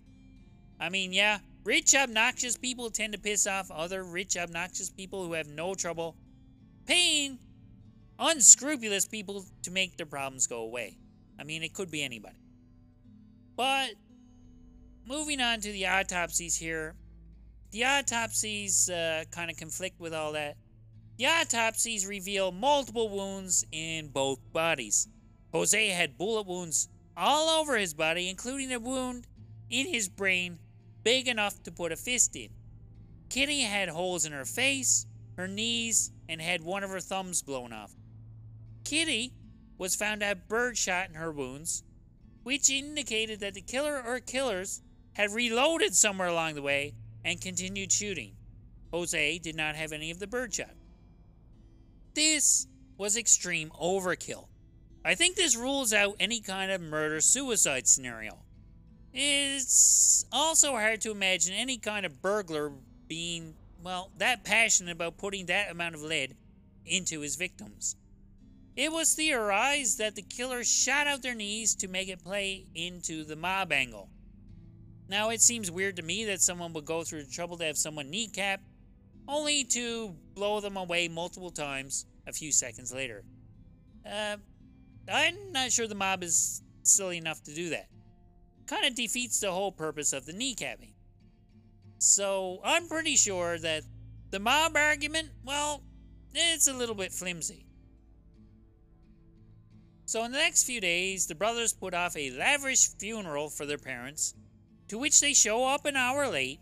I 0.80 0.90
mean, 0.90 1.14
yeah, 1.14 1.40
rich, 1.64 1.94
obnoxious 1.96 2.58
people 2.58 2.90
tend 2.90 3.14
to 3.14 3.20
piss 3.20 3.46
off 3.46 3.70
other 3.72 4.04
rich, 4.04 4.36
obnoxious 4.36 4.90
people 4.90 5.26
who 5.26 5.34
have 5.34 5.48
no 5.48 5.76
trouble 5.76 6.16
paying 6.86 7.38
unscrupulous 8.18 9.06
people 9.06 9.46
to 9.64 9.72
make 9.72 9.96
their 9.96 10.06
problems 10.08 10.48
go 10.48 10.62
away. 10.62 10.98
I 11.40 11.44
mean, 11.44 11.62
it 11.62 11.74
could 11.74 11.92
be 11.92 12.04
anybody. 12.04 12.36
But 13.56 13.92
moving 15.06 15.40
on 15.40 15.60
to 15.62 15.72
the 15.72 15.86
autopsies 15.88 16.56
here, 16.56 16.96
the 17.72 17.86
autopsies 17.86 18.90
uh, 18.90 19.26
kind 19.32 19.52
of 19.52 19.58
conflict 19.58 20.00
with 20.00 20.14
all 20.14 20.34
that. 20.34 20.58
The 21.18 21.26
autopsies 21.28 22.08
reveal 22.08 22.52
multiple 22.52 23.10
wounds 23.10 23.66
in 23.72 24.08
both 24.08 24.40
bodies. 24.52 25.08
Jose 25.52 25.90
had 25.90 26.18
bullet 26.18 26.48
wounds 26.48 26.90
all 27.20 27.50
over 27.60 27.78
his 27.78 27.94
body, 27.94 28.30
including 28.30 28.72
a 28.72 28.80
wound 28.80 29.28
in 29.70 29.86
his 29.88 30.08
brain 30.08 30.58
big 31.04 31.28
enough 31.28 31.62
to 31.64 31.72
put 31.72 31.92
a 31.92 31.96
fist 31.96 32.36
in. 32.36 32.50
Kitty 33.30 33.62
had 33.62 33.90
holes 33.90 34.26
in 34.26 34.32
her 34.32 34.46
face, 34.46 35.06
her 35.38 35.48
knees, 35.48 36.12
and 36.28 36.42
had 36.42 36.64
one 36.64 36.84
of 36.84 36.90
her 36.90 37.00
thumbs 37.00 37.42
blown 37.42 37.74
off. 37.74 37.94
Kitty 38.84 39.34
was 39.78 39.96
found 39.96 40.22
to 40.22 40.28
have 40.28 40.48
birdshot 40.48 41.10
in 41.10 41.16
her 41.16 41.32
wounds, 41.32 41.84
which 42.44 42.70
indicated 42.70 43.40
that 43.40 43.54
the 43.54 43.62
killer 43.62 44.02
or 44.06 44.20
killers 44.20 44.82
had 45.14 45.32
reloaded 45.32 45.96
somewhere 45.96 46.28
along 46.28 46.56
the 46.56 46.62
way 46.62 46.94
and 47.24 47.42
continued 47.42 47.92
shooting. 47.92 48.36
Jose 48.92 49.40
did 49.40 49.56
not 49.56 49.76
have 49.76 49.92
any 49.92 50.10
of 50.10 50.20
the 50.20 50.28
birdshot. 50.28 50.74
This 52.16 52.68
was 52.98 53.16
extreme 53.16 53.70
overkill. 53.80 54.48
I 55.10 55.16
think 55.16 55.36
this 55.36 55.56
rules 55.56 55.92
out 55.92 56.18
any 56.20 56.40
kind 56.40 56.70
of 56.70 56.82
murder 56.82 57.20
suicide 57.20 57.88
scenario. 57.88 58.38
It's 59.12 60.24
also 60.32 60.74
hard 60.74 61.02
to 61.02 61.10
imagine 61.10 61.56
any 61.56 61.80
kind 61.80 62.06
of 62.06 62.22
burglar 62.22 62.72
being, 63.08 63.56
well, 63.82 64.12
that 64.20 64.44
passionate 64.44 64.92
about 64.92 65.18
putting 65.18 65.48
that 65.48 65.72
amount 65.72 65.96
of 65.96 66.04
lead 66.04 66.36
into 66.86 67.22
his 67.22 67.38
victims. 67.38 67.96
It 68.76 68.92
was 68.92 69.16
theorized 69.16 69.98
that 69.98 70.14
the 70.14 70.22
killer 70.22 70.64
shot 70.64 71.08
out 71.08 71.24
their 71.24 71.34
knees 71.34 71.74
to 71.78 71.88
make 71.88 72.08
it 72.08 72.24
play 72.24 72.68
into 72.76 73.24
the 73.24 73.36
mob 73.36 73.72
angle. 73.72 74.10
Now, 75.08 75.32
it 75.32 75.42
seems 75.42 75.72
weird 75.72 75.96
to 75.96 76.04
me 76.04 76.26
that 76.26 76.40
someone 76.40 76.72
would 76.74 76.86
go 76.86 77.04
through 77.04 77.24
the 77.24 77.32
trouble 77.32 77.58
to 77.58 77.66
have 77.66 77.80
someone 77.80 78.12
kneecapped, 78.12 78.60
only 79.28 79.64
to 79.64 80.16
blow 80.36 80.60
them 80.60 80.78
away 80.78 81.08
multiple 81.08 81.50
times 81.50 82.06
a 82.28 82.32
few 82.32 82.52
seconds 82.52 82.94
later. 82.94 83.24
Uh, 84.08 84.38
I'm 85.12 85.52
not 85.52 85.72
sure 85.72 85.88
the 85.88 85.96
mob 85.96 86.24
is 86.24 86.62
silly 86.84 87.18
enough 87.18 87.44
to 87.44 87.54
do 87.54 87.70
that. 87.70 87.88
Kind 88.68 88.86
of 88.86 88.96
defeats 88.96 89.40
the 89.40 89.52
whole 89.52 89.72
purpose 89.72 90.14
of 90.14 90.26
the 90.26 90.34
kneecapping. 90.34 90.94
So, 91.98 92.62
I'm 92.64 92.88
pretty 92.88 93.16
sure 93.16 93.58
that 93.58 93.84
the 94.32 94.40
mob 94.40 94.76
argument, 94.76 95.30
well, 95.44 95.84
it's 96.34 96.68
a 96.68 96.74
little 96.74 96.96
bit 96.96 97.12
flimsy. 97.12 97.66
So, 100.06 100.24
in 100.24 100.32
the 100.32 100.38
next 100.38 100.64
few 100.64 100.80
days, 100.80 101.28
the 101.28 101.36
brothers 101.36 101.74
put 101.74 101.94
off 101.94 102.16
a 102.16 102.32
lavish 102.32 102.88
funeral 102.98 103.50
for 103.50 103.66
their 103.66 103.78
parents, 103.78 104.34
to 104.88 104.98
which 104.98 105.20
they 105.20 105.34
show 105.34 105.66
up 105.66 105.86
an 105.86 105.96
hour 105.96 106.28
late, 106.28 106.60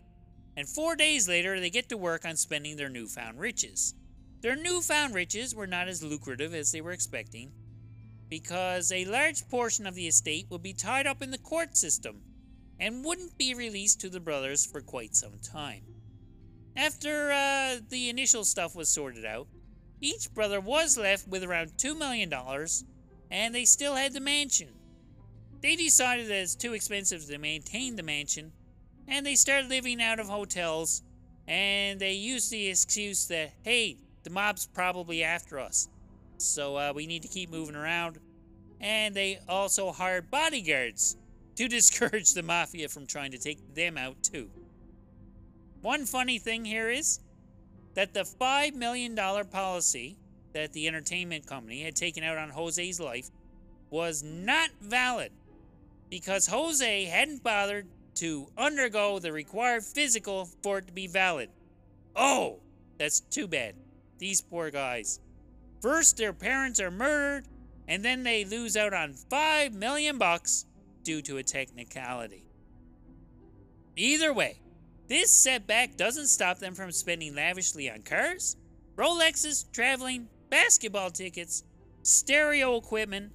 and 0.56 0.68
four 0.68 0.96
days 0.96 1.28
later, 1.28 1.60
they 1.60 1.70
get 1.70 1.88
to 1.90 1.96
work 1.96 2.24
on 2.24 2.36
spending 2.36 2.76
their 2.76 2.88
newfound 2.88 3.38
riches. 3.38 3.94
Their 4.40 4.56
newfound 4.56 5.14
riches 5.14 5.54
were 5.54 5.66
not 5.66 5.88
as 5.88 6.02
lucrative 6.02 6.52
as 6.52 6.72
they 6.72 6.80
were 6.80 6.90
expecting, 6.90 7.52
because 8.28 8.92
a 8.92 9.04
large 9.04 9.48
portion 9.48 9.86
of 9.86 9.94
the 9.94 10.06
estate 10.06 10.46
would 10.50 10.62
be 10.62 10.72
tied 10.72 11.06
up 11.06 11.22
in 11.22 11.30
the 11.30 11.38
court 11.38 11.76
system 11.76 12.22
and 12.78 13.04
wouldn't 13.04 13.36
be 13.38 13.54
released 13.54 14.00
to 14.00 14.08
the 14.08 14.20
brothers 14.20 14.64
for 14.64 14.80
quite 14.80 15.16
some 15.16 15.38
time. 15.42 15.82
After 16.76 17.32
uh, 17.32 17.76
the 17.88 18.08
initial 18.08 18.44
stuff 18.44 18.76
was 18.76 18.88
sorted 18.88 19.24
out, 19.24 19.48
each 20.00 20.32
brother 20.32 20.60
was 20.60 20.96
left 20.96 21.26
with 21.26 21.42
around 21.42 21.72
$2 21.76 21.98
million, 21.98 22.32
and 23.30 23.54
they 23.54 23.64
still 23.64 23.96
had 23.96 24.12
the 24.12 24.20
mansion. 24.20 24.68
They 25.60 25.74
decided 25.74 26.28
that 26.28 26.42
it's 26.42 26.54
too 26.54 26.74
expensive 26.74 27.26
to 27.26 27.38
maintain 27.38 27.96
the 27.96 28.04
mansion, 28.04 28.52
and 29.08 29.26
they 29.26 29.34
started 29.34 29.68
living 29.68 30.00
out 30.00 30.20
of 30.20 30.28
hotels, 30.28 31.02
and 31.48 31.98
they 31.98 32.12
used 32.12 32.52
the 32.52 32.68
excuse 32.68 33.26
that, 33.26 33.54
hey, 33.62 33.98
the 34.22 34.30
mob's 34.30 34.66
probably 34.66 35.24
after 35.24 35.58
us. 35.58 35.88
So 36.38 36.76
uh, 36.76 36.92
we 36.94 37.06
need 37.06 37.22
to 37.22 37.28
keep 37.28 37.50
moving 37.50 37.76
around. 37.76 38.18
And 38.80 39.14
they 39.14 39.40
also 39.48 39.92
hired 39.92 40.30
bodyguards 40.30 41.16
to 41.56 41.68
discourage 41.68 42.32
the 42.34 42.42
mafia 42.42 42.88
from 42.88 43.06
trying 43.06 43.32
to 43.32 43.38
take 43.38 43.74
them 43.74 43.98
out 43.98 44.22
too. 44.22 44.50
One 45.82 46.06
funny 46.06 46.38
thing 46.38 46.64
here 46.64 46.90
is 46.90 47.20
that 47.94 48.14
the 48.14 48.20
$5 48.20 48.74
million 48.74 49.16
policy 49.16 50.16
that 50.52 50.72
the 50.72 50.88
entertainment 50.88 51.46
company 51.46 51.82
had 51.82 51.94
taken 51.94 52.24
out 52.24 52.38
on 52.38 52.50
Jose's 52.50 53.00
life 53.00 53.30
was 53.90 54.22
not 54.22 54.70
valid 54.80 55.32
because 56.10 56.46
Jose 56.46 57.04
hadn't 57.04 57.42
bothered 57.42 57.86
to 58.16 58.48
undergo 58.56 59.18
the 59.18 59.32
required 59.32 59.84
physical 59.84 60.48
for 60.62 60.78
it 60.78 60.86
to 60.88 60.92
be 60.92 61.06
valid. 61.06 61.50
Oh, 62.16 62.58
that's 62.98 63.20
too 63.20 63.46
bad. 63.46 63.74
These 64.18 64.40
poor 64.40 64.70
guys. 64.70 65.20
First, 65.80 66.16
their 66.16 66.32
parents 66.32 66.80
are 66.80 66.90
murdered, 66.90 67.44
and 67.86 68.04
then 68.04 68.22
they 68.22 68.44
lose 68.44 68.76
out 68.76 68.92
on 68.92 69.14
5 69.14 69.72
million 69.74 70.18
bucks 70.18 70.66
due 71.04 71.22
to 71.22 71.38
a 71.38 71.42
technicality. 71.42 72.44
Either 73.96 74.32
way, 74.32 74.60
this 75.08 75.30
setback 75.30 75.96
doesn't 75.96 76.26
stop 76.26 76.58
them 76.58 76.74
from 76.74 76.92
spending 76.92 77.34
lavishly 77.34 77.90
on 77.90 78.02
cars, 78.02 78.56
Rolexes, 78.96 79.70
traveling, 79.72 80.28
basketball 80.50 81.10
tickets, 81.10 81.62
stereo 82.02 82.76
equipment, 82.76 83.32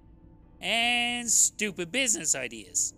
and 0.62 1.30
stupid 1.30 1.92
business 1.92 2.36
ideas. 2.36 2.94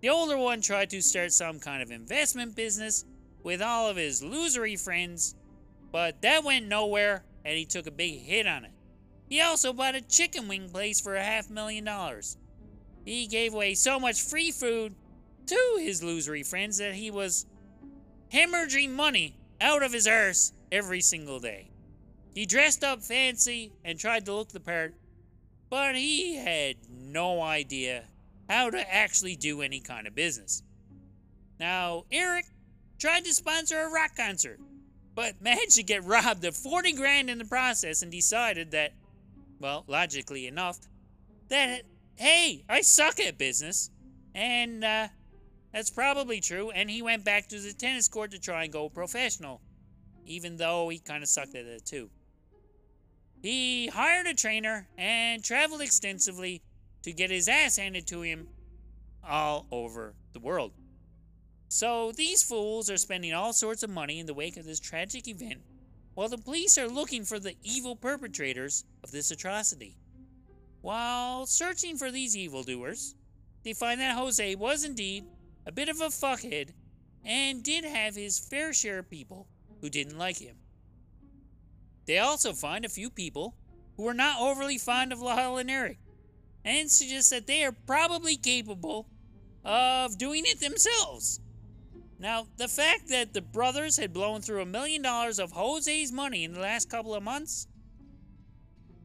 The 0.00 0.10
older 0.10 0.36
one 0.36 0.60
tried 0.60 0.90
to 0.90 1.00
start 1.00 1.32
some 1.32 1.58
kind 1.58 1.82
of 1.82 1.90
investment 1.90 2.54
business 2.54 3.04
with 3.42 3.62
all 3.62 3.88
of 3.88 3.96
his 3.96 4.22
losery 4.22 4.78
friends, 4.78 5.34
but 5.90 6.20
that 6.22 6.44
went 6.44 6.66
nowhere 6.66 7.24
and 7.44 7.56
he 7.56 7.64
took 7.64 7.86
a 7.86 7.92
big 7.92 8.20
hit 8.20 8.46
on 8.46 8.64
it. 8.64 8.72
He 9.28 9.40
also 9.40 9.72
bought 9.72 9.94
a 9.94 10.00
chicken 10.00 10.48
wing 10.48 10.70
place 10.70 11.00
for 11.00 11.16
a 11.16 11.22
half 11.22 11.50
million 11.50 11.84
dollars. 11.84 12.36
He 13.04 13.26
gave 13.26 13.54
away 13.54 13.74
so 13.74 13.98
much 14.00 14.22
free 14.22 14.50
food 14.50 14.94
to 15.46 15.78
his 15.80 16.02
losery 16.02 16.46
friends 16.46 16.78
that 16.78 16.94
he 16.94 17.10
was 17.10 17.46
hemorrhaging 18.32 18.90
money 18.90 19.36
out 19.60 19.82
of 19.82 19.92
his 19.92 20.06
arse 20.06 20.52
every 20.70 21.00
single 21.00 21.40
day. 21.40 21.70
He 22.34 22.46
dressed 22.46 22.84
up 22.84 23.02
fancy 23.02 23.72
and 23.84 23.98
tried 23.98 24.26
to 24.26 24.34
look 24.34 24.50
the 24.50 24.60
part, 24.60 24.94
but 25.70 25.96
he 25.96 26.36
had 26.36 26.76
no 26.90 27.42
idea 27.42 28.04
how 28.48 28.70
to 28.70 28.94
actually 28.94 29.36
do 29.36 29.60
any 29.60 29.80
kind 29.80 30.06
of 30.06 30.14
business. 30.14 30.62
Now, 31.58 32.04
Erik 32.12 32.46
tried 32.98 33.24
to 33.24 33.34
sponsor 33.34 33.80
a 33.80 33.90
rock 33.90 34.16
concert, 34.16 34.60
but 35.14 35.42
managed 35.42 35.76
to 35.76 35.82
get 35.82 36.04
robbed 36.06 36.44
of 36.44 36.56
40 36.56 36.92
grand 36.92 37.30
in 37.30 37.38
the 37.38 37.44
process 37.44 38.02
and 38.02 38.12
decided 38.12 38.70
that 38.70 38.92
well, 39.60 39.84
logically 39.86 40.46
enough, 40.46 40.78
that, 41.48 41.82
hey, 42.16 42.64
I 42.68 42.80
suck 42.82 43.20
at 43.20 43.38
business. 43.38 43.90
And 44.34 44.84
uh, 44.84 45.08
that's 45.72 45.90
probably 45.90 46.40
true. 46.40 46.70
And 46.70 46.90
he 46.90 47.02
went 47.02 47.24
back 47.24 47.48
to 47.48 47.58
the 47.58 47.72
tennis 47.72 48.08
court 48.08 48.30
to 48.32 48.38
try 48.38 48.64
and 48.64 48.72
go 48.72 48.88
professional, 48.88 49.60
even 50.24 50.56
though 50.56 50.88
he 50.88 50.98
kind 50.98 51.22
of 51.22 51.28
sucked 51.28 51.54
at 51.54 51.66
it 51.66 51.84
too. 51.84 52.10
He 53.40 53.86
hired 53.88 54.26
a 54.26 54.34
trainer 54.34 54.88
and 54.96 55.44
traveled 55.44 55.80
extensively 55.80 56.62
to 57.02 57.12
get 57.12 57.30
his 57.30 57.48
ass 57.48 57.76
handed 57.76 58.06
to 58.08 58.22
him 58.22 58.48
all 59.26 59.66
over 59.70 60.14
the 60.32 60.40
world. 60.40 60.72
So 61.68 62.12
these 62.12 62.42
fools 62.42 62.90
are 62.90 62.96
spending 62.96 63.34
all 63.34 63.52
sorts 63.52 63.82
of 63.82 63.90
money 63.90 64.18
in 64.18 64.26
the 64.26 64.34
wake 64.34 64.56
of 64.56 64.64
this 64.64 64.80
tragic 64.80 65.28
event 65.28 65.60
while 66.18 66.28
the 66.28 66.36
police 66.36 66.76
are 66.76 66.88
looking 66.88 67.24
for 67.24 67.38
the 67.38 67.54
evil 67.62 67.94
perpetrators 67.94 68.84
of 69.04 69.12
this 69.12 69.30
atrocity. 69.30 69.96
While 70.80 71.46
searching 71.46 71.96
for 71.96 72.10
these 72.10 72.36
evildoers, 72.36 73.14
they 73.62 73.72
find 73.72 74.00
that 74.00 74.16
Jose 74.16 74.56
was 74.56 74.82
indeed 74.82 75.26
a 75.64 75.70
bit 75.70 75.88
of 75.88 76.00
a 76.00 76.06
fuckhead 76.06 76.70
and 77.24 77.62
did 77.62 77.84
have 77.84 78.16
his 78.16 78.36
fair 78.36 78.72
share 78.72 78.98
of 78.98 79.08
people 79.08 79.46
who 79.80 79.88
didn't 79.88 80.18
like 80.18 80.38
him. 80.38 80.56
They 82.06 82.18
also 82.18 82.52
find 82.52 82.84
a 82.84 82.88
few 82.88 83.10
people 83.10 83.54
who 83.96 84.08
are 84.08 84.12
not 84.12 84.40
overly 84.40 84.76
fond 84.76 85.12
of 85.12 85.22
Lyle 85.22 85.58
and 85.58 85.70
Erik 85.70 86.00
and 86.64 86.90
suggest 86.90 87.30
that 87.30 87.46
they 87.46 87.62
are 87.62 87.76
probably 87.86 88.36
capable 88.36 89.06
of 89.64 90.18
doing 90.18 90.42
it 90.46 90.58
themselves. 90.58 91.38
Now, 92.18 92.48
the 92.56 92.68
fact 92.68 93.08
that 93.08 93.32
the 93.32 93.42
brothers 93.42 93.96
had 93.96 94.12
blown 94.12 94.40
through 94.40 94.62
a 94.62 94.66
million 94.66 95.02
dollars 95.02 95.38
of 95.38 95.52
Jose's 95.52 96.10
money 96.10 96.44
in 96.44 96.52
the 96.52 96.60
last 96.60 96.90
couple 96.90 97.14
of 97.14 97.22
months 97.22 97.68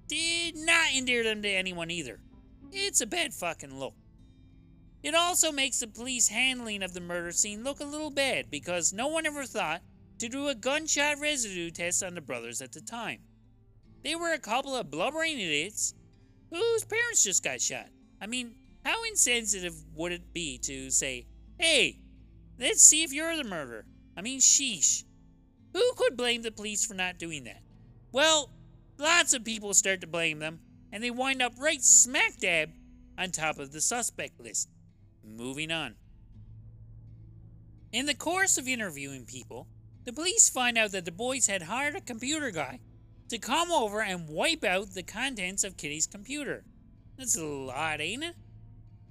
did 0.08 0.56
not 0.58 0.93
endear 0.95 1.23
them 1.23 1.41
to 1.43 1.49
anyone 1.49 1.91
either. 1.91 2.19
It's 2.71 3.02
a 3.02 3.06
bad 3.06 3.34
fucking 3.34 3.80
look. 3.80 3.93
It 5.04 5.13
also 5.13 5.52
makes 5.52 5.80
the 5.80 5.88
police 5.88 6.30
handling 6.30 6.82
of 6.82 6.93
the 6.93 7.02
murder 7.02 7.32
scene 7.32 7.63
look 7.63 7.82
a 7.82 7.86
little 7.86 8.10
bad 8.10 8.49
because 8.49 8.93
no 8.93 9.08
one 9.08 9.26
ever 9.26 9.45
thought 9.45 9.82
to 10.19 10.30
do 10.30 10.47
a 10.47 10.56
gunshot 10.56 11.19
residue 11.19 11.69
test 11.69 12.04
on 12.04 12.15
the 12.15 12.21
brothers 12.21 12.62
at 12.62 12.71
the 12.71 12.82
time. 12.82 13.19
They 14.04 14.15
were 14.15 14.34
a 14.34 14.39
couple 14.39 14.76
of 14.76 14.89
blubbering 14.89 15.39
idiots 15.39 15.93
whose 16.49 16.86
parents 16.86 17.23
just 17.23 17.43
got 17.43 17.62
shot. 17.62 17.88
I 18.21 18.28
mean, 18.28 18.56
how 18.86 19.04
insensitive 19.04 19.76
would 19.95 20.13
it 20.13 20.34
be 20.34 20.58
to 20.60 20.89
say, 20.89 21.28
hey, 21.60 21.99
let's 22.63 22.82
see 22.82 23.04
if 23.04 23.13
you're 23.13 23.36
the 23.36 23.43
murderer? 23.43 23.86
I 24.15 24.21
mean, 24.21 24.39
sheesh. 24.39 25.04
Who 25.73 25.93
could 25.97 26.15
blame 26.15 26.43
the 26.43 26.52
police 26.52 26.86
for 26.86 26.93
not 26.93 27.19
doing 27.19 27.43
that? 27.43 27.62
Well, 28.12 28.52
lots 28.97 29.34
of 29.34 29.43
people 29.43 29.73
start 29.73 30.02
to 30.02 30.08
blame 30.08 30.39
them, 30.39 30.60
and 30.91 31.04
they 31.04 31.12
wind 31.12 31.41
up 31.41 31.54
right 31.60 31.84
smack 31.84 32.38
dab 32.38 32.69
on 33.17 33.32
top 33.32 33.60
of 33.60 33.71
the 33.71 33.82
suspect 33.82 34.39
list. 34.39 34.69
Moving 35.26 35.71
on. 35.71 35.95
In 37.91 38.06
the 38.06 38.15
course 38.15 38.58
of 38.58 38.67
interviewing 38.67 39.26
people, 39.26 39.67
the 40.06 40.13
police 40.13 40.49
find 40.49 40.78
out 40.78 40.91
that 40.91 41.06
the 41.06 41.12
boys 41.12 41.47
had 41.47 41.63
hired 41.63 41.95
a 41.95 42.02
computer 42.02 42.52
guy 42.52 42.80
to 43.30 43.38
come 43.38 43.71
over 43.71 44.02
and 44.02 44.30
wipe 44.30 44.63
out 44.63 44.93
the 44.93 45.04
contents 45.04 45.63
of 45.63 45.78
Kitty's 45.78 46.08
computer. 46.08 46.63
That's 47.17 47.38
a 47.38 47.45
lot, 47.45 48.02
ain't 48.02 48.23
it? 48.23 48.36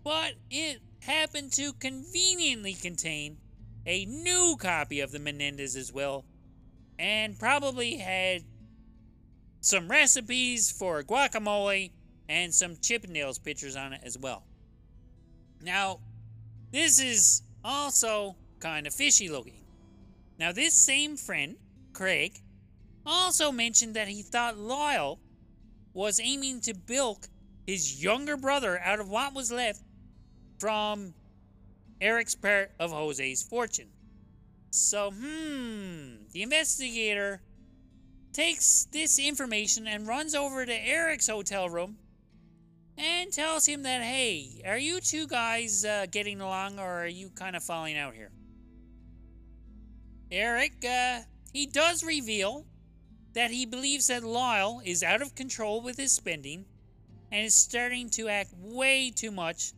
But 0.05 0.35
it 0.51 0.81
happened 1.01 1.53
to 1.53 1.73
conveniently 1.75 2.75
contain 2.75 3.39
a 3.87 4.05
new 4.07 4.57
copy 4.59 5.01
of 5.01 5.11
the 5.11 5.19
Menendez's 5.19 5.93
will 5.93 6.25
and 6.99 7.39
probably 7.39 7.97
had 7.97 8.43
some 9.61 9.89
recipes 9.89 10.71
for 10.71 11.03
guacamole 11.03 11.91
and 12.29 12.55
some 12.55 12.77
Chippendales 12.77 13.43
pictures 13.43 13.77
on 13.77 13.93
it 13.93 14.01
as 14.05 14.19
well. 14.19 14.45
Now, 15.63 16.01
this 16.71 17.01
is 17.01 17.43
also 17.65 18.37
kind 18.61 18.87
of 18.87 18.95
fishy 18.95 19.29
looking. 19.29 19.65
Now, 20.39 20.53
this 20.53 20.75
same 20.75 21.17
friend, 21.17 21.57
Craig, 21.93 22.41
also 23.05 23.53
mentioned 23.53 23.95
that 23.95 24.09
he 24.09 24.23
thought 24.23 24.57
Lyle 24.57 25.19
was 25.93 26.21
aiming 26.21 26.61
to 26.63 26.75
bilk 26.75 27.29
his 27.67 28.03
younger 28.03 28.37
brother 28.37 28.79
out 28.81 29.01
of 29.01 29.09
what 29.09 29.35
was 29.35 29.53
left 29.53 29.83
from 30.59 31.15
Erik's 32.03 32.35
part 32.35 32.73
of 32.81 32.91
Jose's 32.91 33.45
fortune. 33.45 33.89
So, 34.71 35.13
hmm, 35.13 36.25
the 36.33 36.43
investigator 36.43 37.41
takes 38.33 38.87
this 38.91 39.21
information 39.21 39.87
and 39.87 40.09
runs 40.09 40.35
over 40.35 40.67
to 40.67 40.75
Erik's 40.75 41.29
hotel 41.29 41.69
room 41.69 41.99
and 42.99 43.33
tells 43.33 43.67
him 43.67 43.85
that, 43.85 44.03
hey, 44.03 44.63
are 44.67 44.79
you 44.79 45.01
two 45.01 45.29
guys 45.29 45.85
uh, 45.85 46.07
getting 46.11 46.41
along 46.41 46.81
or 46.81 47.05
are 47.05 47.07
you 47.07 47.31
kind 47.31 47.55
of 47.55 47.63
falling 47.63 47.97
out 47.97 48.15
here? 48.15 48.33
Erik, 50.33 50.85
uh, 50.85 51.21
he 51.53 51.67
does 51.67 52.03
reveal 52.03 52.67
that 53.35 53.53
he 53.53 53.65
believes 53.65 54.09
that 54.09 54.25
Lyle 54.25 54.83
is 54.85 55.05
out 55.05 55.23
of 55.23 55.37
control 55.37 55.81
with 55.81 55.99
his 55.99 56.13
spending 56.13 56.65
and 57.31 57.47
is 57.47 57.55
starting 57.55 58.11
to 58.11 58.29
act 58.29 58.53
way 58.59 59.13
too 59.15 59.31
much 59.31 59.73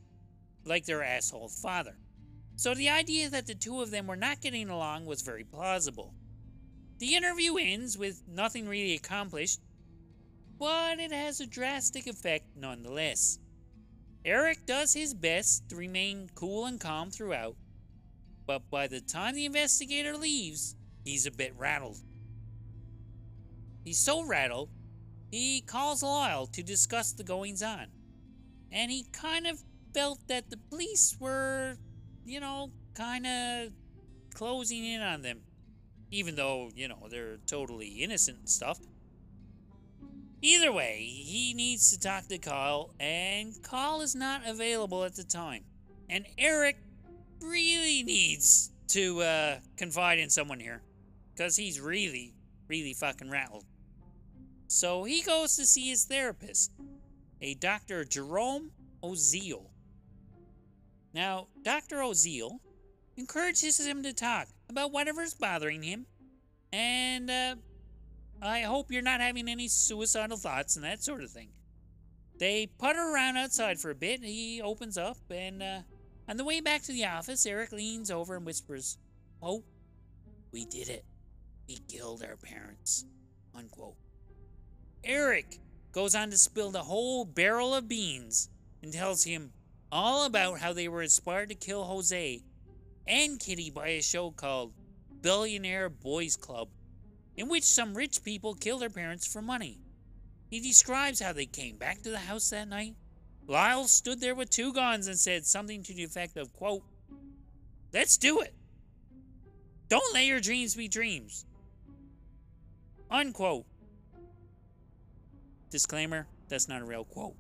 like 0.65 0.87
their 0.87 1.03
asshole 1.03 1.49
father. 1.49 1.97
So 2.57 2.75
the 2.75 2.91
idea 2.91 3.31
that 3.31 3.47
the 3.47 3.55
two 3.55 3.81
of 3.81 3.91
them 3.91 4.07
were 4.07 4.17
not 4.17 4.41
getting 4.41 4.69
along 4.69 5.07
was 5.07 5.23
very 5.23 5.45
plausible. 5.45 6.15
The 6.99 7.17
interview 7.17 7.57
ends 7.57 7.99
with 7.99 8.23
nothing 8.29 8.69
really 8.69 8.95
accomplished 8.95 9.61
but 10.59 10.99
it 10.99 11.13
has 11.13 11.41
a 11.41 11.47
drastic 11.47 12.07
effect 12.07 12.47
nonetheless. 12.57 13.39
Erik 14.25 14.65
does 14.67 14.95
his 14.95 15.13
best 15.13 15.69
to 15.69 15.77
remain 15.77 16.31
cool 16.35 16.67
and 16.67 16.81
calm 16.81 17.11
throughout, 17.11 17.57
but 18.47 18.71
by 18.71 18.87
the 18.87 19.01
time 19.01 19.35
the 19.35 19.45
investigator 19.45 20.17
leaves, 20.17 20.77
he's 21.05 21.27
a 21.27 21.31
bit 21.31 21.53
rattled. 21.59 21.99
He's 23.85 23.99
so 23.99 24.25
rattled, 24.25 24.71
he 25.31 25.61
calls 25.61 26.03
Lyle 26.03 26.47
to 26.47 26.63
discuss 26.63 27.13
the 27.13 27.25
goings 27.25 27.63
on, 27.63 27.89
and 28.73 28.91
he 28.91 29.05
kind 29.13 29.47
of 29.47 29.63
felt 29.93 30.27
that 30.29 30.49
the 30.49 30.57
police 30.57 31.17
were, 31.21 31.77
you 32.25 32.41
know, 32.41 32.71
kind 32.95 33.27
of 33.27 33.69
closing 34.35 34.85
in 34.85 35.01
on 35.01 35.23
them, 35.23 35.41
even 36.11 36.35
though, 36.35 36.71
you 36.75 36.89
know, 36.89 37.07
they're 37.11 37.39
totally 37.47 37.89
innocent 37.89 38.39
and 38.39 38.49
stuff. 38.49 38.79
Either 40.43 40.73
way, 40.73 40.99
he 41.01 41.55
needs 41.55 41.91
to 41.91 41.99
talk 41.99 42.27
to 42.27 42.39
Kyle, 42.39 42.91
and 43.01 43.55
Kyle 43.63 44.03
is 44.03 44.15
not 44.15 44.43
available 44.47 45.05
at 45.05 45.15
the 45.15 45.25
time. 45.25 45.65
And 46.11 46.27
Erik 46.37 46.77
really 47.41 48.03
needs 48.03 48.71
to 48.89 49.23
uh, 49.23 49.57
confide 49.77 50.19
in 50.19 50.29
someone 50.29 50.61
here, 50.61 50.83
because 51.35 51.57
he's 51.57 51.81
really, 51.81 52.35
really 52.69 52.93
fucking 52.93 53.31
rattled. 53.31 53.65
So 54.67 55.05
he 55.05 55.23
goes 55.23 55.57
to 55.57 55.65
see 55.65 55.89
his 55.89 56.05
therapist, 56.05 56.73
a 57.41 57.55
Dr. 57.55 58.05
Jerome 58.05 58.71
Oziel. 59.03 59.71
Now, 61.15 61.47
Dr. 61.63 61.99
Oziel 61.99 62.59
encourages 63.17 63.79
him 63.79 64.03
to 64.03 64.13
talk 64.13 64.49
about 64.69 64.91
whatever's 64.91 65.33
bothering 65.33 65.83
him, 65.83 66.07
and 66.73 67.31
uh, 67.31 67.55
I 68.43 68.63
hope 68.63 68.91
you're 68.91 69.01
not 69.01 69.21
having 69.21 69.49
any 69.49 69.69
suicidal 69.69 70.37
thoughts 70.37 70.75
and 70.75 70.85
that 70.85 71.05
sort 71.05 71.23
of 71.23 71.31
thing. 71.31 71.51
They 72.41 72.67
putter 72.67 72.99
around 72.99 73.37
outside 73.37 73.79
for 73.79 73.91
a 73.91 73.95
bit. 73.95 74.25
He 74.25 74.61
opens 74.61 74.99
up, 74.99 75.19
and 75.31 75.63
uh, 75.63 75.81
on 76.29 76.37
the 76.37 76.45
way 76.45 76.61
back 76.61 76.83
to 76.83 76.93
the 76.93 77.07
office, 77.07 77.47
Erik 77.47 77.71
leans 77.71 78.11
over 78.11 78.35
and 78.35 78.45
whispers, 78.45 78.99
"Oh, 79.41 79.63
we 80.53 80.65
did 80.65 80.89
it. 80.89 81.05
We 81.69 81.77
killed 81.89 82.25
our 82.25 82.37
parents." 82.37 83.05
Unquote. 83.55 83.95
Erik 85.05 85.61
goes 85.93 86.17
on 86.17 86.31
to 86.31 86.37
spill 86.37 86.73
the 86.73 86.83
whole 86.83 87.25
barrel 87.25 87.73
of 87.73 87.87
beans 87.87 88.49
and 88.83 88.93
tells 88.93 89.23
him 89.23 89.53
all 89.95 90.27
about 90.27 90.59
how 90.59 90.73
they 90.73 90.89
were 90.89 91.03
inspired 91.03 91.49
to 91.49 91.55
kill 91.55 91.85
Jose 91.85 92.43
and 93.07 93.39
Kitty 93.39 93.71
by 93.71 93.89
a 93.91 94.03
show 94.03 94.33
called 94.33 94.73
Billionaire 95.23 95.89
Boys 95.89 96.35
Club 96.35 96.69
in 97.37 97.49
which 97.49 97.63
some 97.63 97.95
rich 97.95 98.25
people 98.25 98.55
kill 98.55 98.79
their 98.79 98.91
parents 98.91 99.25
for 99.25 99.41
money. 99.41 99.79
He 100.51 100.59
describes 100.59 101.21
how 101.21 101.33
they 101.33 101.47
came 101.47 101.77
back 101.77 102.03
to 102.03 102.11
the 102.11 102.19
house 102.19 102.51
that 102.51 102.67
night. 102.67 102.97
Lyle 103.47 103.85
stood 103.85 104.21
there 104.21 104.35
with 104.35 104.51
two 104.51 104.73
guns 104.73 105.07
and 105.07 105.17
said 105.17 105.47
something 105.47 105.85
to 105.85 105.95
the 105.95 106.03
effect 106.03 106.37
of, 106.37 106.53
quote, 106.53 106.83
Let's 107.93 108.17
do 108.17 108.41
it. 108.41 108.53
Don't 109.89 110.13
let 110.13 110.27
your 110.27 110.41
dreams 110.41 110.75
be 110.75 110.89
dreams. 110.89 111.47
Unquote. 113.11 113.67
Disclaimer, 115.71 116.27
that's 116.49 116.69
not 116.69 116.83
a 116.83 116.85
real 116.85 117.05
quote. 117.05 117.37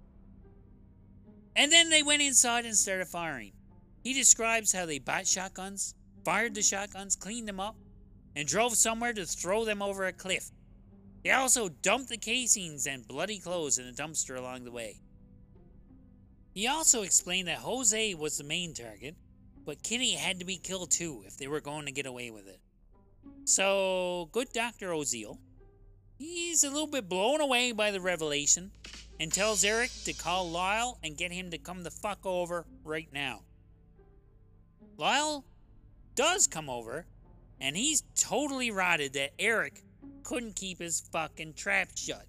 And 1.56 1.70
then 1.70 1.90
they 1.90 2.02
went 2.02 2.22
inside 2.22 2.64
and 2.66 2.76
started 2.76 3.06
firing. 3.06 3.52
He 4.02 4.12
describes 4.12 4.72
how 4.72 4.86
they 4.86 4.98
bought 4.98 5.26
shotguns, 5.26 5.94
fired 6.24 6.54
the 6.54 6.62
shotguns, 6.62 7.16
cleaned 7.16 7.48
them 7.48 7.60
up, 7.60 7.76
and 8.36 8.46
drove 8.46 8.76
somewhere 8.76 9.12
to 9.12 9.24
throw 9.24 9.64
them 9.64 9.80
over 9.80 10.04
a 10.04 10.12
cliff. 10.12 10.50
They 11.22 11.30
also 11.30 11.68
dumped 11.68 12.10
the 12.10 12.18
casings 12.18 12.86
and 12.86 13.06
bloody 13.06 13.38
clothes 13.38 13.78
in 13.78 13.86
a 13.86 13.92
dumpster 13.92 14.36
along 14.36 14.64
the 14.64 14.72
way. 14.72 15.00
He 16.52 16.68
also 16.68 17.02
explained 17.02 17.48
that 17.48 17.58
Jose 17.58 18.14
was 18.14 18.36
the 18.36 18.44
main 18.44 18.74
target, 18.74 19.16
but 19.64 19.82
Kitty 19.82 20.12
had 20.12 20.38
to 20.40 20.44
be 20.44 20.58
killed 20.58 20.90
too 20.90 21.24
if 21.26 21.36
they 21.36 21.48
were 21.48 21.60
going 21.60 21.86
to 21.86 21.92
get 21.92 22.06
away 22.06 22.30
with 22.30 22.46
it. 22.46 22.60
So, 23.44 24.28
good 24.32 24.52
Dr. 24.52 24.90
Oziel, 24.90 25.38
he's 26.18 26.62
a 26.62 26.70
little 26.70 26.86
bit 26.86 27.08
blown 27.08 27.40
away 27.40 27.72
by 27.72 27.90
the 27.90 28.00
revelation 28.00 28.70
and 29.20 29.32
tells 29.32 29.64
Erik 29.64 29.90
to 30.04 30.12
call 30.12 30.50
Lyle 30.50 30.98
and 31.02 31.16
get 31.16 31.32
him 31.32 31.50
to 31.50 31.58
come 31.58 31.82
the 31.82 31.90
fuck 31.90 32.24
over 32.24 32.66
right 32.84 33.08
now. 33.12 33.40
Lyle 34.96 35.44
does 36.14 36.46
come 36.46 36.68
over 36.68 37.06
and 37.60 37.76
he's 37.76 38.02
totally 38.16 38.70
rotted 38.70 39.12
that 39.14 39.32
Erik 39.38 39.82
couldn't 40.22 40.56
keep 40.56 40.80
his 40.80 41.00
fucking 41.12 41.54
trap 41.54 41.88
shut. 41.96 42.26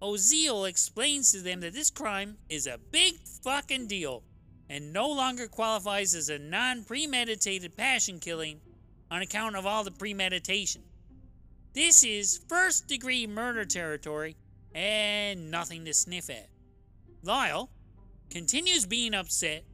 Oziel 0.00 0.68
explains 0.68 1.32
to 1.32 1.40
them 1.40 1.60
that 1.60 1.72
this 1.72 1.90
crime 1.90 2.38
is 2.48 2.66
a 2.66 2.78
big 2.92 3.14
fucking 3.42 3.88
deal 3.88 4.22
and 4.70 4.92
no 4.92 5.08
longer 5.08 5.48
qualifies 5.48 6.14
as 6.14 6.28
a 6.28 6.38
non 6.38 6.84
premeditated 6.84 7.76
passion 7.76 8.20
killing 8.20 8.60
on 9.10 9.22
account 9.22 9.56
of 9.56 9.66
all 9.66 9.82
the 9.82 9.90
premeditation. 9.90 10.82
This 11.72 12.04
is 12.04 12.40
first 12.48 12.86
degree 12.86 13.26
murder 13.26 13.64
territory 13.64 14.36
and 14.78 15.50
nothing 15.50 15.84
to 15.84 15.92
sniff 15.92 16.30
at. 16.30 16.48
Lyle 17.24 17.68
continues 18.30 18.86
being 18.86 19.12
upset 19.12 19.64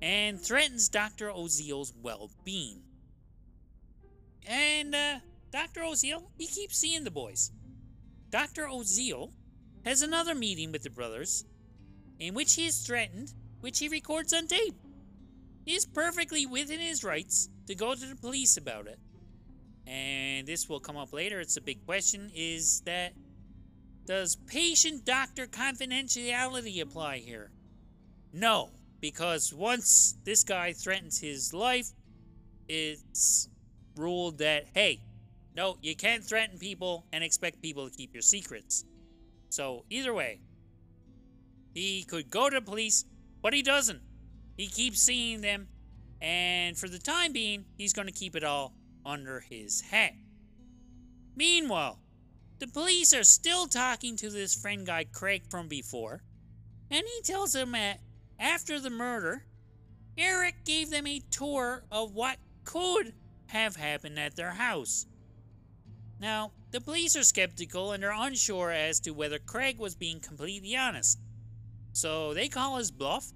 and 0.00 0.40
threatens 0.40 0.88
Dr. 0.88 1.28
Oziel's 1.30 1.92
well 2.00 2.30
being. 2.44 2.82
And 4.46 4.94
uh, 4.94 5.18
Dr. 5.50 5.80
Oziel, 5.80 6.22
he 6.38 6.46
keeps 6.46 6.78
seeing 6.78 7.02
the 7.02 7.10
boys. 7.10 7.50
Dr. 8.30 8.66
Oziel 8.66 9.32
has 9.84 10.02
another 10.02 10.36
meeting 10.36 10.70
with 10.70 10.84
the 10.84 10.90
brothers 10.90 11.44
in 12.20 12.32
which 12.32 12.54
he 12.54 12.66
is 12.66 12.86
threatened, 12.86 13.34
which 13.60 13.80
he 13.80 13.88
records 13.88 14.32
on 14.32 14.46
tape. 14.46 14.76
is 15.66 15.84
perfectly 15.84 16.46
within 16.46 16.78
his 16.78 17.02
rights 17.02 17.48
to 17.66 17.74
go 17.74 17.94
to 17.96 18.06
the 18.06 18.14
police 18.14 18.56
about 18.56 18.86
it. 18.86 19.00
And 19.84 20.46
this 20.46 20.68
will 20.68 20.80
come 20.80 20.96
up 20.96 21.12
later. 21.12 21.40
It's 21.40 21.56
a 21.56 21.60
big 21.60 21.84
question 21.84 22.30
is 22.32 22.82
that 22.82 23.14
does 24.06 24.36
patient 24.36 25.04
doctor 25.04 25.46
confidentiality 25.46 26.80
apply 26.80 27.18
here? 27.18 27.50
No, 28.32 28.70
because 29.00 29.52
once 29.52 30.16
this 30.24 30.44
guy 30.44 30.72
threatens 30.72 31.20
his 31.20 31.52
life, 31.52 31.88
it's 32.68 33.48
ruled 33.96 34.38
that, 34.38 34.66
hey, 34.74 35.00
no, 35.56 35.78
you 35.82 35.94
can't 35.94 36.24
threaten 36.24 36.58
people 36.58 37.06
and 37.12 37.22
expect 37.22 37.62
people 37.62 37.88
to 37.88 37.96
keep 37.96 38.12
your 38.12 38.22
secrets. 38.22 38.84
So, 39.50 39.84
either 39.88 40.12
way, 40.12 40.40
he 41.74 42.04
could 42.04 42.28
go 42.28 42.50
to 42.50 42.56
the 42.56 42.64
police, 42.64 43.04
but 43.40 43.52
he 43.52 43.62
doesn't. 43.62 44.00
He 44.56 44.66
keeps 44.66 45.00
seeing 45.00 45.40
them, 45.40 45.68
and 46.20 46.76
for 46.76 46.88
the 46.88 46.98
time 46.98 47.32
being, 47.32 47.64
he's 47.76 47.92
going 47.92 48.08
to 48.08 48.12
keep 48.12 48.34
it 48.34 48.44
all 48.44 48.74
under 49.06 49.40
his 49.40 49.80
hat. 49.80 50.14
Meanwhile, 51.36 51.98
the 52.58 52.66
police 52.66 53.12
are 53.12 53.24
still 53.24 53.66
talking 53.66 54.16
to 54.16 54.30
this 54.30 54.54
friend 54.54 54.86
guy 54.86 55.04
Craig 55.04 55.42
from 55.50 55.68
before, 55.68 56.22
and 56.90 57.04
he 57.06 57.22
tells 57.22 57.52
them 57.52 57.72
that 57.72 58.00
after 58.38 58.78
the 58.78 58.90
murder, 58.90 59.44
Erik 60.16 60.64
gave 60.64 60.90
them 60.90 61.06
a 61.06 61.20
tour 61.30 61.84
of 61.90 62.14
what 62.14 62.38
could 62.64 63.14
have 63.46 63.76
happened 63.76 64.18
at 64.18 64.36
their 64.36 64.52
house. 64.52 65.06
Now, 66.20 66.52
the 66.70 66.80
police 66.80 67.16
are 67.16 67.24
skeptical 67.24 67.92
and 67.92 68.04
are 68.04 68.26
unsure 68.26 68.70
as 68.70 69.00
to 69.00 69.10
whether 69.10 69.38
Craig 69.38 69.78
was 69.78 69.94
being 69.94 70.20
completely 70.20 70.76
honest. 70.76 71.18
So 71.92 72.34
they 72.34 72.48
call 72.48 72.76
his 72.76 72.90
bluff 72.90 73.32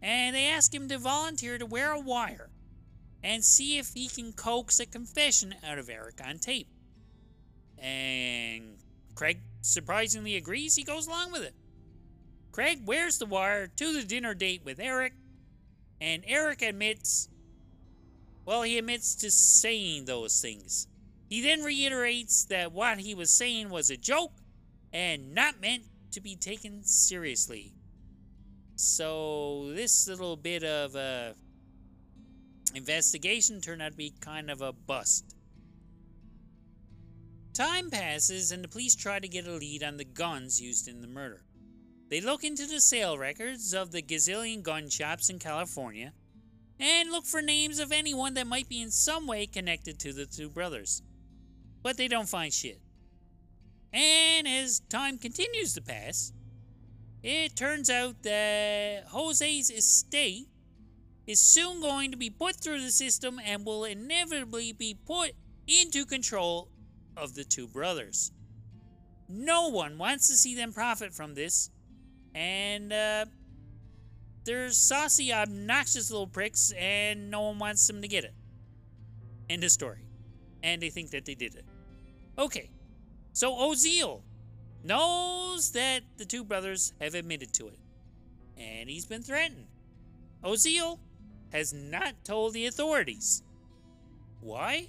and 0.00 0.34
they 0.34 0.46
ask 0.46 0.72
him 0.72 0.88
to 0.88 0.98
volunteer 0.98 1.58
to 1.58 1.66
wear 1.66 1.92
a 1.92 2.00
wire 2.00 2.50
and 3.22 3.44
see 3.44 3.78
if 3.78 3.92
he 3.94 4.08
can 4.08 4.32
coax 4.32 4.78
a 4.80 4.86
confession 4.86 5.54
out 5.64 5.78
of 5.78 5.88
Erik 5.88 6.20
on 6.24 6.38
tape. 6.38 6.68
And 7.78 8.78
Craig 9.14 9.40
surprisingly 9.60 10.36
agrees, 10.36 10.76
he 10.76 10.82
goes 10.82 11.06
along 11.06 11.32
with 11.32 11.42
it. 11.42 11.54
Craig 12.52 12.86
wears 12.86 13.18
the 13.18 13.26
wire 13.26 13.66
to 13.66 13.92
the 13.92 14.02
dinner 14.02 14.32
date 14.32 14.62
with 14.64 14.80
Erik, 14.80 15.12
and 16.00 16.22
Erik 16.26 16.62
admits, 16.62 17.28
well, 18.46 18.62
he 18.62 18.78
admits 18.78 19.14
to 19.16 19.30
saying 19.30 20.06
those 20.06 20.40
things. 20.40 20.88
He 21.28 21.42
then 21.42 21.62
reiterates 21.62 22.44
that 22.46 22.72
what 22.72 22.98
he 22.98 23.14
was 23.14 23.30
saying 23.30 23.68
was 23.68 23.90
a 23.90 23.96
joke 23.96 24.32
and 24.92 25.34
not 25.34 25.60
meant 25.60 25.82
to 26.12 26.20
be 26.20 26.34
taken 26.34 26.82
seriously. 26.82 27.74
So 28.76 29.72
this 29.74 30.08
little 30.08 30.36
bit 30.36 30.64
of 30.64 30.94
a 30.96 31.34
investigation 32.74 33.60
turned 33.60 33.82
out 33.82 33.92
to 33.92 33.96
be 33.96 34.14
kind 34.20 34.50
of 34.50 34.62
a 34.62 34.72
bust. 34.72 35.35
Time 37.56 37.88
passes 37.88 38.52
and 38.52 38.62
the 38.62 38.68
police 38.68 38.94
try 38.94 39.18
to 39.18 39.26
get 39.26 39.46
a 39.46 39.52
lead 39.52 39.82
on 39.82 39.96
the 39.96 40.04
guns 40.04 40.60
used 40.60 40.88
in 40.88 41.00
the 41.00 41.08
murder. 41.08 41.42
They 42.10 42.20
look 42.20 42.44
into 42.44 42.66
the 42.66 42.82
sale 42.82 43.16
records 43.16 43.72
of 43.72 43.92
the 43.92 44.02
gazillion 44.02 44.62
gun 44.62 44.90
shops 44.90 45.30
in 45.30 45.38
California 45.38 46.12
and 46.78 47.10
look 47.10 47.24
for 47.24 47.40
names 47.40 47.78
of 47.78 47.92
anyone 47.92 48.34
that 48.34 48.46
might 48.46 48.68
be 48.68 48.82
in 48.82 48.90
some 48.90 49.26
way 49.26 49.46
connected 49.46 49.98
to 50.00 50.12
the 50.12 50.26
two 50.26 50.50
brothers. 50.50 51.02
But 51.82 51.96
they 51.96 52.08
don't 52.08 52.28
find 52.28 52.52
shit. 52.52 52.78
And 53.90 54.46
as 54.46 54.80
time 54.90 55.16
continues 55.16 55.72
to 55.76 55.80
pass, 55.80 56.34
it 57.22 57.56
turns 57.56 57.88
out 57.88 58.22
that 58.22 59.04
Jose's 59.06 59.70
estate 59.70 60.48
is 61.26 61.40
soon 61.40 61.80
going 61.80 62.10
to 62.10 62.18
be 62.18 62.28
put 62.28 62.56
through 62.56 62.82
the 62.82 62.90
system 62.90 63.40
and 63.42 63.64
will 63.64 63.86
inevitably 63.86 64.74
be 64.74 64.94
put 65.06 65.32
into 65.66 66.04
control 66.04 66.68
of 67.16 67.34
the 67.34 67.44
two 67.44 67.66
brothers. 67.66 68.32
No 69.28 69.68
one 69.68 69.98
wants 69.98 70.28
to 70.28 70.34
see 70.34 70.54
them 70.54 70.72
profit 70.72 71.12
from 71.12 71.34
this, 71.34 71.70
and 72.34 72.92
uh, 72.92 73.26
they're 74.44 74.70
saucy, 74.70 75.32
obnoxious 75.32 76.10
little 76.10 76.26
pricks, 76.26 76.72
and 76.78 77.30
no 77.30 77.42
one 77.42 77.58
wants 77.58 77.86
them 77.86 78.02
to 78.02 78.08
get 78.08 78.24
it. 78.24 78.34
End 79.50 79.64
of 79.64 79.70
story. 79.70 80.04
And 80.62 80.80
they 80.80 80.90
think 80.90 81.10
that 81.10 81.24
they 81.24 81.34
did 81.34 81.54
it. 81.54 81.64
Okay, 82.38 82.70
so 83.32 83.52
Oziel 83.52 84.22
knows 84.84 85.72
that 85.72 86.02
the 86.16 86.24
two 86.24 86.44
brothers 86.44 86.92
have 87.00 87.14
admitted 87.14 87.52
to 87.54 87.68
it, 87.68 87.78
and 88.56 88.88
he's 88.88 89.06
been 89.06 89.22
threatened. 89.22 89.66
Oziel 90.44 91.00
has 91.52 91.72
not 91.72 92.14
told 92.24 92.52
the 92.52 92.66
authorities. 92.66 93.42
Why? 94.40 94.88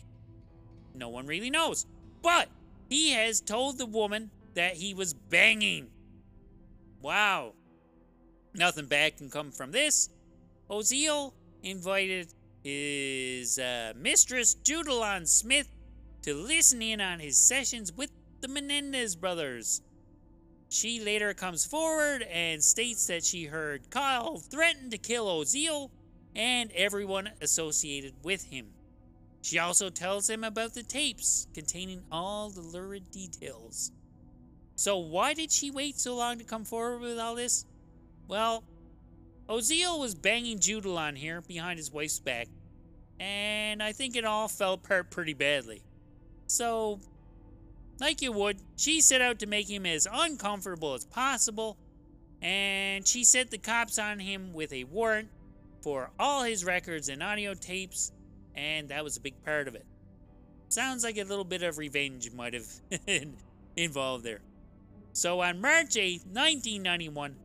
No 0.94 1.10
one 1.10 1.26
really 1.26 1.50
knows. 1.50 1.86
But 2.28 2.50
he 2.90 3.12
has 3.12 3.40
told 3.40 3.78
the 3.78 3.86
woman 3.86 4.32
that 4.54 4.74
he 4.74 4.94
was 4.94 5.14
banging. 5.14 5.88
Wow. 7.02 7.54
Nothing 8.54 8.88
bad 8.88 9.16
can 9.16 9.30
come 9.30 9.50
from 9.50 9.72
this. 9.72 10.10
Oziel 10.70 11.32
invited 11.64 12.34
his 12.66 13.58
uh, 13.58 13.94
mistress, 13.96 14.58
Judalon 14.62 15.26
Smith, 15.26 15.74
to 16.24 16.34
listen 16.34 16.82
in 16.82 17.00
on 17.00 17.22
his 17.22 17.38
sessions 17.38 17.94
with 17.94 18.12
the 18.42 18.50
Menendez 18.50 19.16
brothers. 19.16 19.82
She 20.68 21.00
later 21.00 21.34
comes 21.34 21.66
forward 21.66 22.24
and 22.24 22.62
states 22.62 23.08
that 23.08 23.24
she 23.24 23.46
heard 23.46 23.84
Lyle 23.96 24.38
threaten 24.38 24.90
to 24.90 24.98
kill 24.98 25.28
Oziel 25.28 25.92
and 26.36 26.74
everyone 26.74 27.30
associated 27.40 28.16
with 28.22 28.44
him. 28.44 28.74
She 29.48 29.60
also 29.60 29.90
tells 29.90 30.30
him 30.30 30.44
about 30.44 30.74
the 30.74 30.84
tapes 30.84 31.48
containing 31.54 32.04
all 32.12 32.50
the 32.50 32.60
lurid 32.60 33.10
details. 33.12 33.94
So, 34.76 34.98
why 34.98 35.34
did 35.34 35.54
she 35.54 35.72
wait 35.72 35.98
so 35.98 36.18
long 36.18 36.38
to 36.40 36.44
come 36.44 36.66
forward 36.66 37.00
with 37.00 37.18
all 37.18 37.34
this? 37.34 37.66
Well, 38.28 38.66
Oziel 39.48 40.02
was 40.02 40.16
banging 40.16 40.60
Judalon 40.60 41.16
here 41.16 41.40
behind 41.40 41.78
his 41.78 41.94
wife's 41.94 42.20
back, 42.20 42.50
and 43.22 43.82
I 43.82 43.94
think 43.94 44.18
it 44.18 44.26
all 44.26 44.50
fell 44.50 44.74
apart 44.74 45.12
pretty 45.12 45.34
badly. 45.34 45.82
So, 46.48 47.00
like 48.02 48.22
you 48.22 48.34
would, 48.34 48.58
she 48.76 49.00
set 49.00 49.22
out 49.22 49.40
to 49.40 49.46
make 49.46 49.70
him 49.70 49.86
as 49.86 50.10
uncomfortable 50.12 50.94
as 50.94 51.06
possible, 51.06 51.78
and 52.42 53.08
she 53.08 53.24
set 53.24 53.50
the 53.50 53.58
cops 53.58 53.98
on 53.98 54.20
him 54.20 54.52
with 54.52 54.74
a 54.74 54.84
warrant 54.84 55.30
for 55.82 56.12
all 56.20 56.44
his 56.44 56.66
records 56.66 57.08
and 57.08 57.24
audio 57.24 57.54
tapes, 57.54 58.12
and 58.58 58.90
that 58.90 59.04
was 59.04 59.16
a 59.16 59.22
big 59.22 59.42
part 59.46 59.68
of 59.68 59.76
it. 59.76 59.86
Sounds 60.70 61.04
like 61.04 61.18
a 61.18 61.24
little 61.24 61.46
bit 61.46 61.64
of 61.64 61.78
revenge 61.78 62.30
might 62.34 62.54
have 62.54 62.68
involved 63.78 64.26
there. 64.26 64.42
So 65.14 65.40
on 65.42 65.62
March 65.62 65.96
8, 65.96 66.24
1991, 66.26 67.36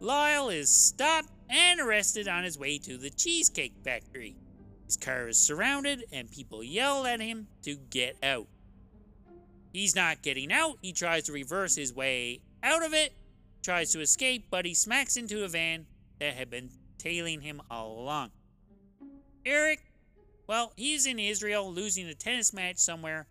Lyle 0.00 0.50
is 0.50 0.68
stopped 0.68 1.30
and 1.48 1.80
arrested 1.80 2.28
on 2.28 2.44
his 2.44 2.58
way 2.58 2.78
to 2.78 2.98
the 2.98 3.10
Cheesecake 3.10 3.74
Factory. 3.82 4.36
His 4.84 4.96
car 4.96 5.28
is 5.28 5.38
surrounded, 5.38 6.04
and 6.12 6.30
people 6.30 6.62
yell 6.62 7.06
at 7.06 7.20
him 7.20 7.46
to 7.62 7.76
get 7.90 8.16
out. 8.22 8.46
He's 9.72 9.96
not 9.96 10.22
getting 10.22 10.52
out. 10.52 10.78
He 10.82 10.92
tries 10.92 11.24
to 11.24 11.32
reverse 11.32 11.74
his 11.74 11.94
way 11.94 12.40
out 12.62 12.84
of 12.84 12.94
it, 12.94 13.12
tries 13.62 13.92
to 13.92 14.00
escape, 14.00 14.46
but 14.50 14.64
he 14.64 14.74
smacks 14.74 15.16
into 15.16 15.44
a 15.44 15.48
van 15.48 15.86
that 16.20 16.34
had 16.34 16.50
been 16.50 16.70
tailing 16.98 17.40
him 17.40 17.60
all 17.70 17.98
along. 17.98 18.30
Erik, 19.44 19.80
well, 20.46 20.72
he's 20.76 21.06
in 21.06 21.18
Israel 21.18 21.72
losing 21.72 22.06
a 22.06 22.14
tennis 22.14 22.52
match 22.52 22.78
somewhere, 22.78 23.26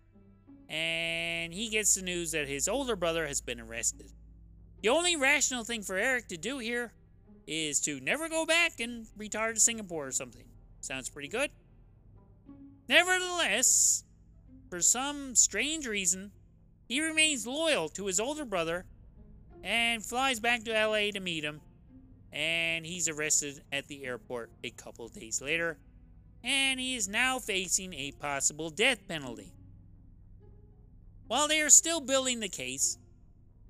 and 0.68 1.52
he 1.52 1.68
gets 1.68 1.94
the 1.94 2.02
news 2.02 2.32
that 2.32 2.48
his 2.48 2.68
older 2.68 2.96
brother 2.96 3.26
has 3.26 3.40
been 3.40 3.60
arrested. 3.60 4.12
The 4.82 4.88
only 4.88 5.16
rational 5.16 5.64
thing 5.64 5.82
for 5.82 5.96
Erik 5.96 6.28
to 6.28 6.36
do 6.36 6.58
here 6.58 6.92
is 7.46 7.80
to 7.80 8.00
never 8.00 8.28
go 8.28 8.44
back 8.44 8.80
and 8.80 9.06
retire 9.16 9.52
to 9.52 9.60
Singapore 9.60 10.08
or 10.08 10.12
something. 10.12 10.44
Sounds 10.80 11.08
pretty 11.08 11.28
good. 11.28 11.50
Nevertheless, 12.88 14.04
for 14.70 14.80
some 14.80 15.34
strange 15.34 15.86
reason, 15.86 16.32
he 16.86 17.00
remains 17.00 17.46
loyal 17.46 17.88
to 17.90 18.06
his 18.06 18.20
older 18.20 18.44
brother 18.44 18.84
and 19.62 20.04
flies 20.04 20.38
back 20.38 20.64
to 20.64 20.72
LA 20.72 21.10
to 21.10 21.20
meet 21.20 21.44
him. 21.44 21.60
And 22.32 22.84
he's 22.84 23.08
arrested 23.08 23.62
at 23.72 23.88
the 23.88 24.04
airport 24.04 24.50
a 24.62 24.70
couple 24.70 25.08
days 25.08 25.40
later. 25.40 25.78
And 26.44 26.78
he 26.78 26.94
is 26.94 27.08
now 27.08 27.38
facing 27.38 27.92
a 27.94 28.12
possible 28.12 28.70
death 28.70 29.06
penalty. 29.08 29.52
While 31.26 31.48
they 31.48 31.60
are 31.60 31.70
still 31.70 32.00
building 32.00 32.40
the 32.40 32.48
case, 32.48 32.98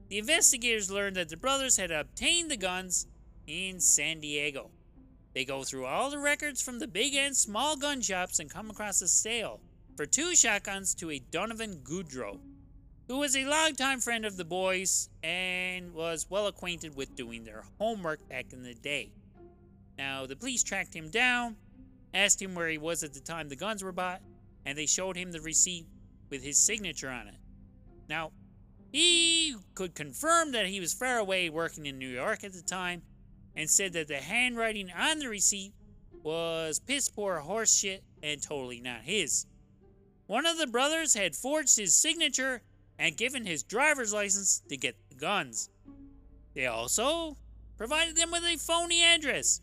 the 0.09 0.19
investigators 0.19 0.91
learn 0.91 1.15
that 1.15 1.31
the 1.31 1.37
brothers 1.37 1.79
had 1.79 1.91
obtained 1.91 2.51
the 2.51 2.57
guns 2.57 3.07
in 3.47 3.81
San 3.81 4.21
Diego. 4.21 4.71
They 5.35 5.45
go 5.45 5.65
through 5.65 5.87
all 5.87 6.11
the 6.11 6.19
records 6.19 6.63
from 6.63 6.79
the 6.79 6.87
big 6.87 7.15
and 7.15 7.37
small 7.37 7.77
gun 7.77 8.01
shops 8.01 8.39
and 8.39 8.51
come 8.51 8.71
across 8.71 9.03
a 9.03 9.09
sale 9.09 9.61
for 9.97 10.07
two 10.07 10.37
shotguns 10.37 10.95
to 10.97 11.11
a 11.11 11.19
Donovan 11.19 11.81
Goodreau, 11.83 12.39
who 13.09 13.19
was 13.19 13.37
a 13.37 13.45
longtime 13.45 14.01
friend 14.01 14.25
of 14.25 14.37
the 14.37 14.45
boys 14.45 15.09
and 15.23 15.95
was 15.95 16.27
well 16.29 16.47
acquainted 16.47 16.95
with 16.95 17.17
doing 17.17 17.45
their 17.45 17.65
homework 17.79 18.27
back 18.29 18.53
in 18.53 18.63
the 18.63 18.75
day. 18.75 19.11
Now, 19.99 20.27
the 20.27 20.37
police 20.37 20.63
tracked 20.63 20.95
him 20.95 21.11
down 21.11 21.57
asked 22.17 22.41
him 22.41 22.55
where 22.55 22.69
he 22.69 22.79
was 22.79 23.03
at 23.03 23.13
the 23.13 23.21
time 23.21 23.49
the 23.49 23.57
guns 23.57 23.85
were 23.85 23.93
bought, 23.93 24.23
and 24.65 24.77
they 24.77 24.87
showed 24.87 25.17
him 25.17 25.33
the 25.33 25.41
receipt 25.41 25.87
with 26.31 26.43
his 26.43 26.59
signature 26.59 27.11
on 27.11 27.29
it. 27.29 27.37
Now, 28.09 28.33
he 28.93 29.55
could 29.75 29.95
confirm 29.95 30.53
that 30.53 30.67
he 30.67 30.81
was 30.81 30.95
far 30.95 31.19
away 31.19 31.51
working 31.51 31.87
in 31.87 31.99
New 31.99 32.09
York 32.09 32.45
at 32.45 32.53
the 32.53 32.63
time 32.63 33.03
and 33.55 33.69
said 33.69 33.93
that 33.93 34.09
the 34.09 34.17
handwriting 34.17 34.91
on 34.91 35.19
the 35.19 35.29
receipt 35.29 35.73
was 36.23 36.81
piss 36.81 37.09
poor 37.09 37.43
horseshit 37.47 38.01
and 38.23 38.43
totally 38.43 38.81
not 38.81 39.03
his. 39.03 39.47
One 40.27 40.47
of 40.47 40.59
the 40.59 40.67
brothers 40.67 41.15
had 41.15 41.37
forged 41.37 41.77
his 41.77 41.95
signature 41.95 42.63
and 42.99 43.17
given 43.17 43.47
his 43.47 43.63
driver's 43.63 44.13
license 44.13 44.63
to 44.69 44.77
get 44.77 44.97
the 45.09 45.15
guns. 45.15 45.71
They 46.55 46.67
also 46.67 47.37
provided 47.77 48.17
them 48.17 48.31
with 48.31 48.45
a 48.45 48.57
phony 48.57 49.03
address. 49.03 49.61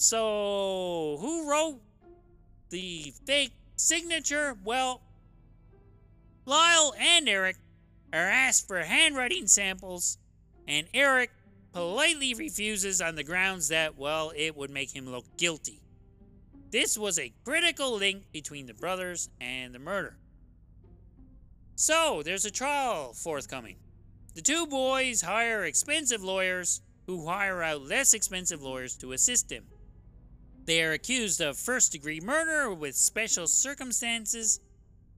So, 0.00 1.18
who 1.20 1.50
wrote 1.50 1.80
the 2.70 3.12
fake 3.26 3.50
signature? 3.74 4.56
Well, 4.64 5.02
Lyle 6.46 6.94
and 6.96 7.28
Erik 7.28 7.56
are 8.12 8.20
asked 8.20 8.68
for 8.68 8.78
handwriting 8.78 9.48
samples, 9.48 10.18
and 10.68 10.86
Erik 10.94 11.32
politely 11.72 12.32
refuses 12.32 13.00
on 13.00 13.16
the 13.16 13.24
grounds 13.24 13.66
that, 13.70 13.98
well, 13.98 14.32
it 14.36 14.56
would 14.56 14.70
make 14.70 14.94
him 14.94 15.10
look 15.10 15.24
guilty. 15.36 15.82
This 16.70 16.96
was 16.96 17.18
a 17.18 17.32
critical 17.44 17.96
link 17.96 18.22
between 18.32 18.66
the 18.66 18.74
brothers 18.74 19.28
and 19.40 19.74
the 19.74 19.80
murder. 19.80 20.16
So, 21.74 22.22
there's 22.22 22.44
a 22.44 22.52
trial 22.52 23.14
forthcoming. 23.14 23.78
The 24.36 24.42
two 24.42 24.64
boys 24.68 25.22
hire 25.22 25.64
expensive 25.64 26.22
lawyers 26.22 26.82
who 27.08 27.26
hire 27.26 27.64
out 27.64 27.82
less 27.82 28.14
expensive 28.14 28.62
lawyers 28.62 28.96
to 28.98 29.10
assist 29.10 29.48
them. 29.48 29.64
They 30.68 30.82
are 30.82 30.92
accused 30.92 31.40
of 31.40 31.56
first 31.56 31.92
degree 31.92 32.20
murder 32.20 32.70
with 32.70 32.94
special 32.94 33.46
circumstances, 33.46 34.60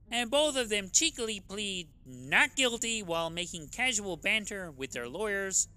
and 0.09 0.31
both 0.31 0.55
of 0.55 0.69
them 0.69 0.89
cheekily 0.93 1.41
plead 1.41 1.89
not 2.05 2.55
guilty 2.55 3.03
while 3.03 3.29
making 3.29 3.67
casual 3.67 4.15
banter 4.15 4.71
with 4.71 4.93
their 4.93 5.09
lawyers 5.09 5.67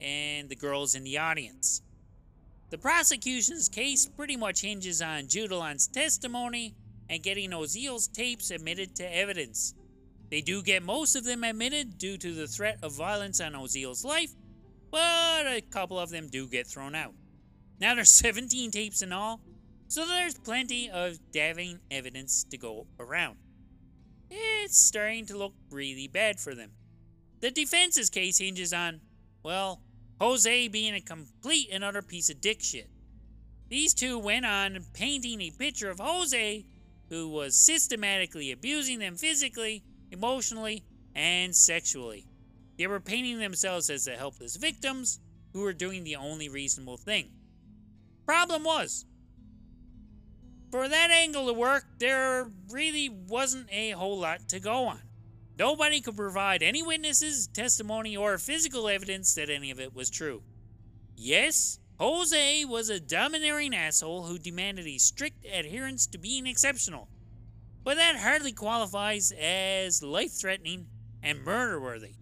and 0.00 0.48
the 0.48 0.56
girls 0.56 0.94
in 0.94 1.04
the 1.04 1.18
audience. 1.18 1.82
The 2.70 2.78
prosecution's 2.78 3.68
case 3.68 4.06
pretty 4.06 4.38
much 4.38 4.62
hinges 4.62 5.02
on 5.02 5.28
Judalon's 5.28 5.88
testimony 5.88 6.74
and 7.10 7.22
getting 7.22 7.52
Oziel's 7.52 8.08
tapes 8.08 8.50
admitted 8.50 8.96
to 8.96 9.14
evidence. 9.14 9.74
They 10.30 10.40
do 10.40 10.62
get 10.62 10.82
most 10.82 11.16
of 11.16 11.24
them 11.24 11.44
admitted 11.44 11.98
due 11.98 12.16
to 12.16 12.32
the 12.32 12.46
threat 12.46 12.78
of 12.82 12.92
violence 12.92 13.42
on 13.42 13.54
Oziel's 13.54 14.06
life, 14.06 14.30
but 14.90 15.46
a 15.46 15.60
couple 15.70 16.00
of 16.00 16.08
them 16.08 16.28
do 16.28 16.48
get 16.48 16.66
thrown 16.66 16.94
out. 16.94 17.12
Now 17.80 17.94
there's 17.94 18.10
17 18.12 18.70
tapes 18.70 19.02
in 19.02 19.12
all, 19.12 19.40
so 19.88 20.06
there's 20.06 20.34
plenty 20.34 20.90
of 20.90 21.18
damning 21.32 21.80
evidence 21.90 22.44
to 22.44 22.58
go 22.58 22.86
around. 22.98 23.36
It's 24.30 24.78
starting 24.78 25.26
to 25.26 25.38
look 25.38 25.54
really 25.70 26.08
bad 26.08 26.38
for 26.38 26.54
them. 26.54 26.72
The 27.40 27.50
defense's 27.50 28.10
case 28.10 28.38
hinges 28.38 28.72
on, 28.72 29.00
well, 29.42 29.80
Jose 30.20 30.68
being 30.68 30.94
a 30.94 31.00
complete 31.00 31.68
and 31.72 31.84
utter 31.84 32.02
piece 32.02 32.28
of 32.28 32.40
dick 32.40 32.60
shit. 32.62 32.90
These 33.68 33.94
two 33.94 34.18
went 34.18 34.44
on 34.44 34.78
painting 34.92 35.40
a 35.40 35.50
picture 35.50 35.90
of 35.90 36.00
Jose, 36.00 36.66
who 37.08 37.28
was 37.28 37.56
systematically 37.56 38.50
abusing 38.50 38.98
them 38.98 39.14
physically 39.14 39.84
emotionally, 40.10 40.84
and 41.14 41.54
sexually. 41.54 42.26
They 42.76 42.86
were 42.86 43.00
painting 43.00 43.38
themselves 43.38 43.90
as 43.90 44.04
the 44.04 44.12
helpless 44.12 44.56
victims 44.56 45.20
who 45.52 45.62
were 45.62 45.72
doing 45.72 46.04
the 46.04 46.16
only 46.16 46.48
reasonable 46.48 46.96
thing. 46.96 47.30
Problem 48.28 48.62
was, 48.62 49.06
for 50.70 50.86
that 50.86 51.10
angle 51.10 51.46
to 51.46 51.54
work, 51.54 51.86
there 51.98 52.50
really 52.70 53.08
wasn't 53.08 53.72
a 53.72 53.92
whole 53.92 54.18
lot 54.18 54.50
to 54.50 54.60
go 54.60 54.84
on. 54.84 55.00
Nobody 55.58 56.02
could 56.02 56.16
provide 56.16 56.62
any 56.62 56.82
witnesses, 56.82 57.46
testimony, 57.48 58.16
or 58.16 58.36
physical 58.36 58.86
evidence 58.86 59.34
that 59.34 59.48
any 59.48 59.70
of 59.70 59.80
it 59.80 59.94
was 59.94 60.10
true. 60.10 60.42
Yes, 61.16 61.80
Jose 61.98 62.64
was 62.66 62.90
a 62.90 63.00
domineering 63.00 63.74
asshole 63.74 64.24
who 64.24 64.38
demanded 64.38 64.86
a 64.86 64.98
strict 64.98 65.46
adherence 65.46 66.06
to 66.08 66.18
being 66.18 66.46
exceptional 66.46 67.08
but 67.88 67.96
that 67.96 68.16
hardly 68.16 68.52
qualifies 68.52 69.32
as 69.32 70.02
life 70.02 70.32
threatening 70.38 70.86
and 71.22 71.42
murder 71.42 71.80
worthy. 71.80 72.16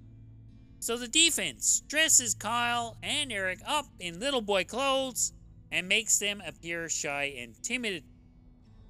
So 0.78 0.96
the 0.96 1.09
defense 1.09 1.82
dresses 1.88 2.36
Lyle 2.44 2.96
and 3.02 3.32
Erik 3.32 3.59
up 3.66 3.86
in 3.98 4.20
little 4.20 4.42
boy 4.42 4.62
clothes 4.62 5.32
and 5.72 5.88
makes 5.88 6.18
them 6.18 6.42
appear 6.46 6.88
shy 6.88 7.34
and 7.38 7.60
timid. 7.62 8.04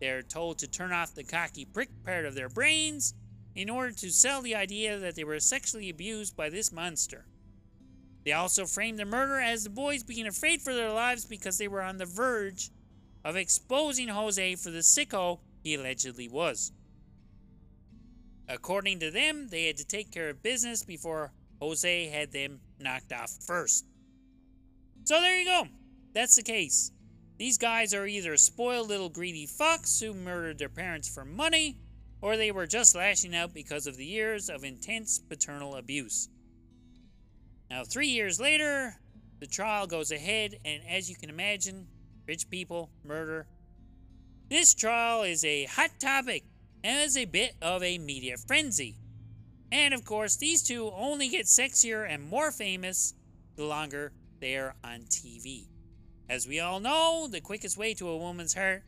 They're 0.01 0.23
told 0.23 0.59
to 0.59 0.69
turn 0.69 0.93
off 0.93 1.15
the 1.15 1.25
cocky 1.25 1.65
prick 1.65 1.89
part 2.05 2.27
of 2.27 2.35
their 2.35 2.49
brains 2.49 3.15
in 3.55 3.71
order 3.71 3.93
to 3.93 4.11
sell 4.11 4.43
the 4.43 4.55
idea 4.55 4.99
that 4.99 5.15
they 5.15 5.25
were 5.25 5.41
sexually 5.41 5.89
abused 5.89 6.37
by 6.37 6.51
this 6.51 6.71
monster. 6.71 7.27
They 8.25 8.33
also 8.33 8.67
frame 8.67 8.97
the 8.97 9.05
murder 9.05 9.41
as 9.41 9.65
the 9.65 9.71
boys 9.71 10.03
being 10.03 10.27
afraid 10.27 10.61
for 10.61 10.75
their 10.75 10.91
lives 10.91 11.25
because 11.25 11.59
they 11.59 11.69
were 11.69 11.83
on 11.83 11.97
the 11.97 12.07
verge 12.07 12.71
of 13.25 13.37
exposing 13.37 14.09
Jose 14.09 14.57
for 14.57 14.71
the 14.71 14.81
sicko 14.81 15.39
he 15.63 15.75
allegedly 15.75 16.29
was. 16.29 16.73
According 18.49 19.01
to 19.01 19.11
them, 19.11 19.49
they 19.49 19.67
had 19.67 19.77
to 19.79 19.87
take 19.87 20.11
care 20.13 20.29
of 20.29 20.43
business 20.43 20.85
before 20.85 21.33
Jose 21.61 22.07
had 22.09 22.33
them 22.33 22.61
knocked 22.79 23.13
off 23.13 23.31
first. 23.47 23.87
So 25.05 25.21
there 25.21 25.39
you 25.39 25.45
go. 25.45 25.69
That's 26.17 26.37
the 26.37 26.43
case. 26.43 26.93
These 27.37 27.59
guys 27.59 27.93
are 27.93 28.07
either 28.07 28.39
spoiled 28.39 28.89
little 28.89 29.11
greedy 29.11 29.47
fucks 29.47 30.01
who 30.01 30.15
murdered 30.15 30.57
their 30.57 30.71
parents 30.71 31.07
for 31.11 31.27
money, 31.27 31.77
or 32.23 32.39
they 32.39 32.51
were 32.51 32.67
just 32.67 32.97
lashing 32.97 33.37
out 33.37 33.53
because 33.53 33.87
of 33.87 33.99
the 33.99 34.07
years 34.07 34.49
of 34.49 34.65
intense 34.65 35.19
paternal 35.19 35.75
abuse. 35.75 36.31
Now, 37.69 37.85
three 37.85 38.07
years 38.07 38.41
later, 38.41 38.97
the 39.41 39.47
trial 39.47 39.87
goes 39.87 40.11
ahead, 40.11 40.55
and 40.65 40.81
as 40.89 41.11
you 41.11 41.17
can 41.17 41.29
imagine, 41.29 41.87
rich 42.27 42.49
people, 42.49 42.89
murder, 43.05 43.47
this 44.49 44.73
trial 44.73 45.23
is 45.23 45.45
a 45.45 45.67
hot 45.67 45.91
topic 46.01 46.45
and 46.83 47.05
is 47.05 47.19
a 47.19 47.27
bit 47.27 47.57
of 47.61 47.83
a 47.83 47.99
media 47.99 48.39
frenzy. 48.39 48.97
And 49.71 49.93
of 49.93 50.07
course, 50.07 50.37
these 50.37 50.63
two 50.63 50.91
only 50.97 51.29
get 51.29 51.45
sexier 51.45 52.09
and 52.09 52.27
more 52.27 52.53
famous 52.53 53.13
the 53.57 53.65
longer 53.65 54.13
they're 54.41 54.77
on 54.83 55.01
TV. 55.11 55.67
As 56.29 56.47
we 56.47 56.61
all 56.61 56.81
know, 56.81 57.29
the 57.31 57.41
quickest 57.41 57.77
way 57.77 57.95
to 57.95 58.09
a 58.09 58.17
woman's 58.17 58.55
heart 58.55 58.83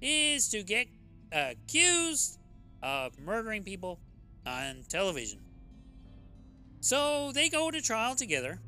is 0.00 0.48
to 0.50 0.62
get 0.62 0.86
accused 1.32 2.38
of 2.82 3.18
murdering 3.18 3.64
people 3.64 3.98
on 4.46 4.84
television. 4.88 5.40
So 6.80 7.32
they 7.32 7.48
go 7.48 7.70
to 7.70 7.80
trial 7.80 8.14
together. 8.14 8.60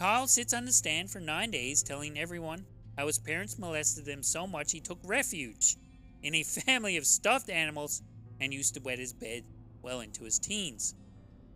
Lyle 0.00 0.26
sits 0.26 0.52
on 0.52 0.64
the 0.64 0.72
stand 0.72 1.10
for 1.10 1.20
nine 1.20 1.52
days 1.52 1.82
telling 1.82 2.18
everyone 2.18 2.66
how 2.98 3.06
his 3.06 3.18
parents 3.18 3.58
molested 3.58 4.08
him 4.08 4.22
so 4.22 4.46
much 4.46 4.72
he 4.72 4.80
took 4.80 4.98
refuge 5.04 5.76
in 6.22 6.34
a 6.34 6.42
family 6.66 6.96
of 6.96 7.06
stuffed 7.06 7.48
animals 7.48 8.02
and 8.40 8.52
used 8.52 8.74
to 8.74 8.80
wet 8.80 8.98
his 8.98 9.12
bed 9.12 9.44
well 9.80 10.00
into 10.00 10.24
his 10.24 10.38
teens. 10.38 10.94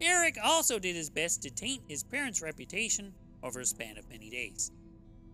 Erik 0.00 0.36
also 0.42 0.78
did 0.78 0.94
his 0.94 1.10
best 1.10 1.42
to 1.42 1.50
taint 1.50 1.82
his 1.88 2.04
parents' 2.04 2.42
reputation 2.42 3.12
over 3.42 3.60
a 3.60 3.64
span 3.64 3.98
of 3.98 4.08
many 4.08 4.30
days. 4.30 4.70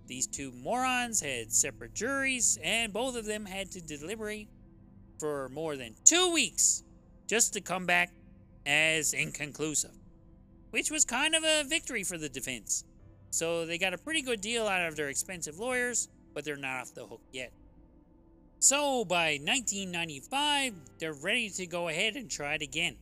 These 0.07 0.27
two 0.27 0.53
morons 0.53 1.21
had 1.21 1.53
separate 1.53 1.95
juries, 1.95 2.59
and 2.63 2.93
both 2.93 3.17
of 3.17 3.25
them 3.25 3.47
had 3.47 3.71
to 3.73 3.81
deliberate 3.81 4.49
for 5.19 5.49
more 5.51 5.77
than 5.77 5.95
two 6.05 6.33
weeks 6.33 6.83
just 7.29 7.53
to 7.55 7.61
come 7.61 7.87
back 7.87 8.13
as 8.67 9.13
inconclusive, 9.13 9.93
which 10.71 10.91
was 10.91 11.05
kind 11.05 11.35
of 11.35 11.45
a 11.45 11.65
victory 11.65 12.03
for 12.03 12.19
the 12.19 12.29
defense. 12.29 12.85
So 13.31 13.65
they 13.65 13.79
got 13.79 13.95
a 13.95 13.99
pretty 13.99 14.23
good 14.23 14.41
deal 14.41 14.67
out 14.67 14.87
of 14.87 14.97
their 14.97 15.09
expensive 15.09 15.59
lawyers, 15.59 16.09
but 16.35 16.45
they're 16.45 16.57
not 16.57 16.81
off 16.81 16.95
the 16.95 17.07
hook 17.07 17.23
yet. 17.33 17.53
So 18.59 19.05
by 19.05 19.39
1995, 19.43 20.75
they're 20.99 21.15
ready 21.15 21.49
to 21.51 21.67
go 21.67 21.89
ahead 21.89 22.17
and 22.17 22.31
try 22.31 22.55
it 22.55 22.63
again. 22.63 22.97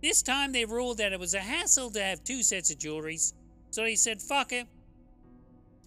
This 0.00 0.22
time 0.22 0.52
they 0.52 0.64
ruled 0.64 0.98
that 0.98 1.12
it 1.12 1.20
was 1.20 1.34
a 1.34 1.40
hassle 1.40 1.90
to 1.90 2.02
have 2.02 2.24
two 2.24 2.42
sets 2.42 2.70
of 2.70 2.78
jewelries, 2.78 3.34
so 3.70 3.82
they 3.82 3.94
said 3.94 4.20
fuck 4.22 4.52
it 4.52 4.66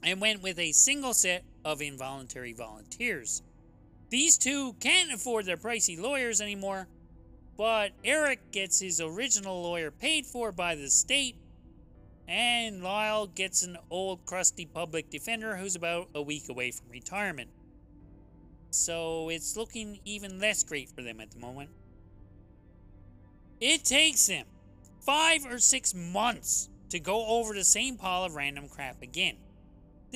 and 0.05 0.21
went 0.21 0.41
with 0.41 0.59
a 0.59 0.71
single 0.71 1.13
set 1.13 1.43
of 1.65 1.81
involuntary 1.81 2.53
volunteers. 2.53 3.41
These 4.09 4.37
two 4.37 4.73
can't 4.79 5.11
afford 5.11 5.45
their 5.45 5.57
pricey 5.57 5.99
lawyers 5.99 6.39
anymore, 6.39 6.87
but 7.57 7.91
Erik 8.03 8.51
gets 8.51 8.79
his 8.79 9.01
original 9.01 9.63
lawyer 9.63 9.91
paid 9.91 10.25
for 10.25 10.51
by 10.51 10.75
the 10.75 10.89
state 10.89 11.35
and 12.27 12.83
Lyle 12.83 13.27
gets 13.27 13.63
an 13.63 13.77
old 13.89 14.25
crusty 14.25 14.65
public 14.65 15.09
defender 15.09 15.57
who's 15.57 15.75
about 15.75 16.09
a 16.15 16.21
week 16.21 16.49
away 16.49 16.71
from 16.71 16.89
retirement. 16.89 17.49
So 18.71 19.29
it's 19.29 19.55
looking 19.55 19.99
even 20.05 20.39
less 20.39 20.63
great 20.63 20.89
for 20.89 21.01
them 21.01 21.19
at 21.19 21.31
the 21.31 21.39
moment. 21.39 21.69
It 23.61 23.85
takes 23.85 24.27
them 24.27 24.45
five 25.01 25.45
or 25.45 25.59
six 25.59 25.93
months 25.93 26.69
to 26.89 26.99
go 26.99 27.25
over 27.27 27.53
the 27.53 27.63
same 27.63 27.97
pile 27.97 28.23
of 28.23 28.35
random 28.35 28.67
crap 28.67 29.01
again. 29.01 29.37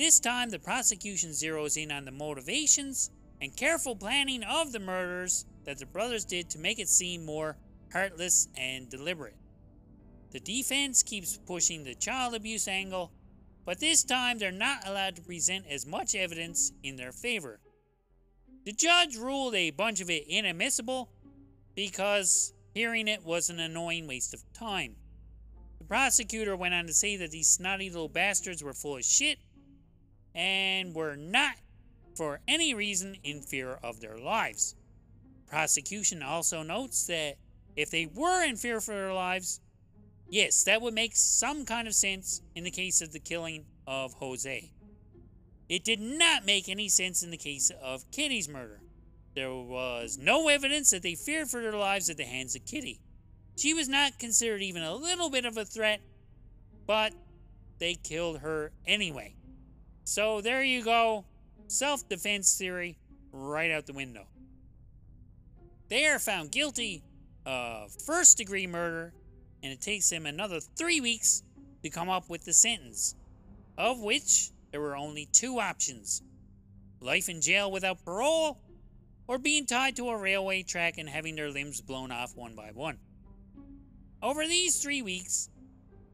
This 0.00 0.18
time, 0.18 0.48
the 0.48 0.58
prosecution 0.58 1.28
zeroes 1.28 1.76
in 1.76 1.92
on 1.92 2.06
the 2.06 2.10
motivations 2.10 3.10
and 3.42 3.54
careful 3.54 3.94
planning 3.94 4.42
of 4.42 4.72
the 4.72 4.80
murders 4.80 5.44
that 5.66 5.76
the 5.76 5.84
brothers 5.84 6.24
did 6.24 6.48
to 6.50 6.58
make 6.58 6.78
it 6.78 6.88
seem 6.88 7.26
more 7.26 7.58
heartless 7.92 8.48
and 8.56 8.88
deliberate. 8.88 9.36
The 10.30 10.40
defense 10.40 11.02
keeps 11.02 11.36
pushing 11.36 11.84
the 11.84 11.94
child 11.94 12.34
abuse 12.34 12.66
angle, 12.66 13.12
but 13.66 13.78
this 13.78 14.02
time 14.02 14.38
they're 14.38 14.50
not 14.50 14.88
allowed 14.88 15.16
to 15.16 15.22
present 15.22 15.66
as 15.68 15.84
much 15.84 16.14
evidence 16.14 16.72
in 16.82 16.96
their 16.96 17.12
favor. 17.12 17.60
The 18.64 18.72
judge 18.72 19.16
ruled 19.16 19.54
a 19.54 19.70
bunch 19.70 20.00
of 20.00 20.08
it 20.08 20.24
inadmissible 20.26 21.10
because 21.74 22.54
hearing 22.72 23.06
it 23.06 23.22
was 23.22 23.50
an 23.50 23.60
annoying 23.60 24.06
waste 24.06 24.32
of 24.32 24.50
time. 24.54 24.96
The 25.76 25.84
prosecutor 25.84 26.56
went 26.56 26.72
on 26.72 26.86
to 26.86 26.94
say 26.94 27.16
that 27.16 27.32
these 27.32 27.48
snotty 27.48 27.90
little 27.90 28.08
bastards 28.08 28.64
were 28.64 28.72
full 28.72 28.96
of 28.96 29.04
shit 29.04 29.40
and 30.34 30.94
were 30.94 31.16
not 31.16 31.56
for 32.14 32.40
any 32.46 32.74
reason 32.74 33.16
in 33.24 33.40
fear 33.40 33.78
of 33.82 34.00
their 34.00 34.18
lives. 34.18 34.74
Prosecution 35.48 36.22
also 36.22 36.62
notes 36.62 37.06
that 37.06 37.36
if 37.76 37.90
they 37.90 38.06
were 38.06 38.44
in 38.44 38.56
fear 38.56 38.80
for 38.80 38.94
their 38.94 39.14
lives, 39.14 39.60
yes, 40.28 40.62
that 40.64 40.82
would 40.82 40.94
make 40.94 41.16
some 41.16 41.64
kind 41.64 41.88
of 41.88 41.94
sense 41.94 42.42
in 42.54 42.64
the 42.64 42.70
case 42.70 43.00
of 43.00 43.12
the 43.12 43.18
killing 43.18 43.64
of 43.86 44.12
Jose. 44.14 44.70
It 45.68 45.84
did 45.84 46.00
not 46.00 46.44
make 46.44 46.68
any 46.68 46.88
sense 46.88 47.22
in 47.22 47.30
the 47.30 47.36
case 47.36 47.70
of 47.82 48.10
Kitty's 48.10 48.48
murder. 48.48 48.82
There 49.34 49.54
was 49.54 50.18
no 50.18 50.48
evidence 50.48 50.90
that 50.90 51.02
they 51.02 51.14
feared 51.14 51.48
for 51.48 51.62
their 51.62 51.76
lives 51.76 52.10
at 52.10 52.16
the 52.16 52.24
hands 52.24 52.56
of 52.56 52.64
Kitty. 52.64 53.00
She 53.56 53.74
was 53.74 53.88
not 53.88 54.18
considered 54.18 54.62
even 54.62 54.82
a 54.82 54.94
little 54.94 55.30
bit 55.30 55.44
of 55.44 55.56
a 55.56 55.64
threat, 55.64 56.00
but 56.86 57.12
they 57.78 57.94
killed 57.94 58.40
her 58.40 58.72
anyway. 58.86 59.36
So 60.10 60.40
there 60.40 60.64
you 60.64 60.82
go. 60.82 61.24
Self 61.68 62.08
defense 62.08 62.58
theory 62.58 62.98
right 63.30 63.70
out 63.70 63.86
the 63.86 63.92
window. 63.92 64.26
They 65.88 66.04
are 66.06 66.18
found 66.18 66.50
guilty 66.50 67.04
of 67.46 67.92
first 67.92 68.36
degree 68.36 68.66
murder, 68.66 69.12
and 69.62 69.72
it 69.72 69.80
takes 69.80 70.10
them 70.10 70.26
another 70.26 70.58
three 70.58 71.00
weeks 71.00 71.44
to 71.84 71.90
come 71.90 72.08
up 72.10 72.28
with 72.28 72.44
the 72.44 72.52
sentence, 72.52 73.14
of 73.78 74.00
which 74.00 74.50
there 74.72 74.80
were 74.80 74.96
only 74.96 75.28
two 75.30 75.60
options 75.60 76.22
life 77.00 77.28
in 77.28 77.40
jail 77.40 77.70
without 77.70 78.04
parole, 78.04 78.58
or 79.28 79.38
being 79.38 79.64
tied 79.64 79.94
to 79.94 80.08
a 80.08 80.18
railway 80.18 80.64
track 80.64 80.98
and 80.98 81.08
having 81.08 81.36
their 81.36 81.50
limbs 81.50 81.80
blown 81.80 82.10
off 82.10 82.34
one 82.34 82.56
by 82.56 82.72
one. 82.74 82.98
Over 84.20 84.44
these 84.48 84.82
three 84.82 85.02
weeks, 85.02 85.50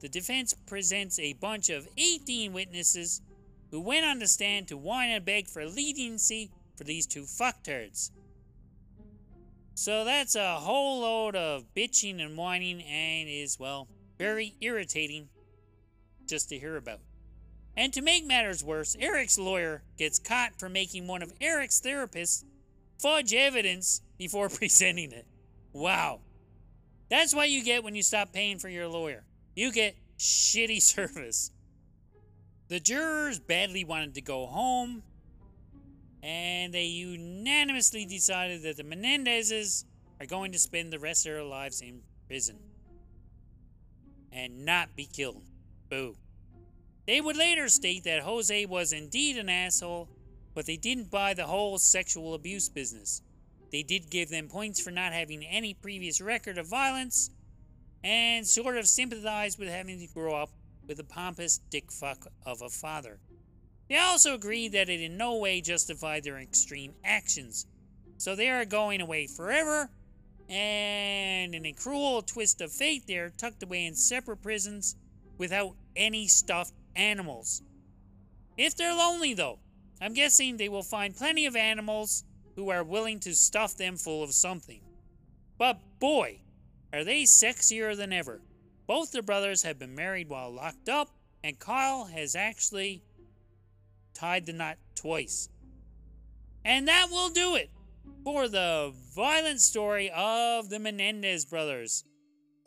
the 0.01 0.09
defense 0.11 0.55
presents 0.67 1.19
a 1.19 1.33
bunch 1.33 1.71
of 1.71 1.89
18 1.97 2.53
witnesses 2.53 3.23
who 3.77 3.83
went 3.83 4.07
on 4.07 4.19
the 4.19 4.27
stand 4.27 4.67
to 4.67 4.75
whine 4.75 5.11
and 5.11 5.23
beg 5.23 5.47
for 5.47 5.67
leniency 5.67 6.51
for 6.79 6.85
these 6.85 7.07
two 7.07 7.25
fucktards. 7.25 8.11
So 9.75 10.03
that's 10.03 10.35
a 10.35 10.55
whole 10.55 11.01
load 11.01 11.37
of 11.37 11.67
bitching 11.77 12.25
and 12.25 12.39
whining 12.39 12.83
and 12.83 13.29
is, 13.29 13.59
well, 13.61 13.87
very 14.17 14.55
irritating 14.63 15.29
just 16.27 16.49
to 16.49 16.59
hear 16.59 16.79
about. 16.79 17.01
And 17.77 17.93
to 17.93 18.01
make 18.01 18.25
matters 18.25 18.65
worse, 18.65 18.97
Erik's 18.99 19.39
lawyer 19.39 19.83
gets 19.99 20.19
caught 20.19 20.59
for 20.59 20.71
making 20.71 21.07
one 21.07 21.23
of 21.23 21.35
Erik's 21.39 21.79
therapists 21.79 22.45
fudge 22.99 23.35
evidence 23.35 24.01
before 24.17 24.49
presenting 24.49 25.13
it. 25.13 25.27
Wow. 25.75 26.21
That's 27.11 27.35
what 27.35 27.51
you 27.51 27.63
get 27.63 27.85
when 27.85 27.95
you 27.95 28.03
stop 28.03 28.33
paying 28.33 28.59
for 28.59 28.71
your 28.71 28.89
lawyer. 28.89 29.25
You 29.55 29.71
get 29.71 29.97
shitty 30.19 30.81
service. 30.81 31.51
The 32.69 32.81
jurors 32.81 33.39
badly 33.39 33.85
wanted 33.85 34.15
to 34.15 34.21
go 34.21 34.47
home, 34.47 35.03
and 36.23 36.75
they 36.75 36.87
unanimously 36.87 38.05
decided 38.07 38.63
that 38.63 38.77
the 38.77 38.83
Menendezes 38.83 39.85
are 40.21 40.27
going 40.27 40.51
to 40.53 40.59
spend 40.59 40.93
the 40.93 40.99
rest 40.99 41.27
of 41.27 41.33
their 41.33 41.45
lives 41.45 41.81
in 41.81 42.01
prison 42.27 42.59
and 44.33 44.65
not 44.65 44.97
be 44.97 45.07
killed. 45.07 45.45
Boo. 45.89 46.17
They 47.07 47.21
would 47.21 47.37
later 47.37 47.69
state 47.69 48.03
that 48.05 48.23
Jose 48.23 48.67
was 48.67 48.93
indeed 48.93 49.37
an 49.37 49.49
asshole, 49.49 50.09
but 50.55 50.67
they 50.67 50.77
didn't 50.77 51.11
buy 51.11 51.35
the 51.35 51.47
whole 51.47 51.79
sexual 51.79 52.35
abuse 52.35 52.69
business. 52.69 53.23
They 53.71 53.85
did 53.85 54.11
give 54.11 54.29
them 54.29 54.49
points 54.49 54.81
for 54.81 54.91
not 54.91 55.13
having 55.13 55.45
any 55.45 55.75
previous 55.75 56.21
record 56.21 56.59
of 56.59 56.67
violence 56.67 57.31
and 58.03 58.45
sort 58.45 58.77
of 58.77 58.89
sympathized 58.89 59.59
with 59.59 59.69
having 59.69 60.01
to 60.01 60.07
grow 60.13 60.35
up 60.35 60.51
with 60.87 61.01
a 61.01 61.05
pompous 61.05 61.59
dick 61.71 61.91
fuck 61.91 62.27
of 62.45 62.63
a 62.63 62.69
father. 62.69 63.19
They 63.89 63.99
also 63.99 64.35
agreed 64.35 64.73
that 64.73 64.89
it 64.89 65.01
in 65.01 65.17
no 65.17 65.37
way 65.37 65.61
justified 65.61 66.25
their 66.25 66.39
extreme 66.39 66.95
actions, 67.05 67.67
so 68.19 68.35
they 68.35 68.51
are 68.51 68.65
going 68.65 69.01
away 69.01 69.27
forever, 69.27 69.91
and 70.49 71.55
in 71.55 71.67
a 71.67 71.73
cruel 71.73 72.23
twist 72.23 72.61
of 72.61 72.73
fate, 72.73 73.07
they 73.07 73.17
are 73.17 73.31
tucked 73.31 73.63
away 73.63 73.85
in 73.87 73.95
separate 73.95 74.43
prisons 74.43 74.97
without 75.39 75.77
any 75.95 76.27
stuffed 76.27 76.75
animals. 76.95 77.63
If 78.57 78.77
they're 78.77 78.95
lonely, 78.95 79.35
though, 79.35 79.59
I'm 80.01 80.15
guessing 80.15 80.57
they 80.57 80.69
will 80.69 80.83
find 80.83 81.17
plenty 81.17 81.47
of 81.47 81.57
animals 81.57 82.25
who 82.55 82.71
are 82.71 82.85
willing 82.85 83.21
to 83.21 83.35
stuff 83.35 83.77
them 83.77 83.97
full 83.97 84.23
of 84.23 84.33
something. 84.33 84.81
But 85.59 85.79
boy, 85.99 86.41
are 86.93 87.05
they 87.05 87.23
sexier 87.25 87.97
than 87.97 88.13
ever. 88.13 88.41
Both 88.87 89.13
the 89.13 89.23
brothers 89.23 89.63
have 89.63 89.79
been 89.79 89.95
married 89.95 90.29
while 90.29 90.53
locked 90.53 90.89
up, 90.89 91.11
and 91.43 91.57
Lyle 91.67 92.05
has 92.05 92.37
actually 92.37 93.03
tied 94.15 94.47
the 94.47 94.53
knot 94.53 94.79
twice. 94.95 95.49
And 96.65 96.89
that 96.89 97.09
will 97.11 97.29
do 97.29 97.55
it 97.55 97.71
for 98.25 98.49
the 98.49 98.93
violent 99.15 99.61
story 99.61 100.11
of 100.15 100.69
the 100.69 100.79
Menendez 100.79 101.45
brothers, 101.45 102.05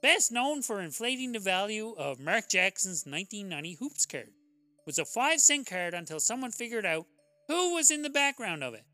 best 0.02 0.32
known 0.32 0.62
for 0.62 0.82
inflating 0.82 1.32
the 1.32 1.40
value 1.40 1.94
of 1.98 2.20
Mark 2.20 2.50
Jackson's 2.50 3.06
1990 3.06 3.78
Hoops 3.80 4.06
card. 4.06 4.28
It 4.28 4.86
was 4.86 5.00
a 5.00 5.06
5 5.06 5.40
cent 5.40 5.68
card 5.68 5.94
until 5.94 6.20
someone 6.20 6.52
figured 6.52 6.86
out 6.86 7.08
who 7.48 7.74
was 7.74 7.92
in 7.92 8.02
the 8.02 8.10
background 8.10 8.64
of 8.64 8.74
it. 8.74 8.86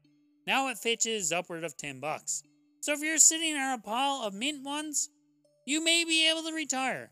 Now 0.47 0.69
it 0.69 0.77
fetches 0.77 1.31
upward 1.31 1.63
of 1.63 1.77
10 1.77 1.99
bucks. 1.99 2.43
So 2.81 2.93
if 2.93 3.01
you're 3.01 3.17
sitting 3.17 3.55
on 3.55 3.79
a 3.79 3.81
pile 3.81 4.21
of 4.23 4.33
mint 4.33 4.63
ones, 4.63 5.09
you 5.65 5.83
may 5.83 6.03
be 6.03 6.29
able 6.29 6.43
to 6.43 6.53
retire. 6.53 7.11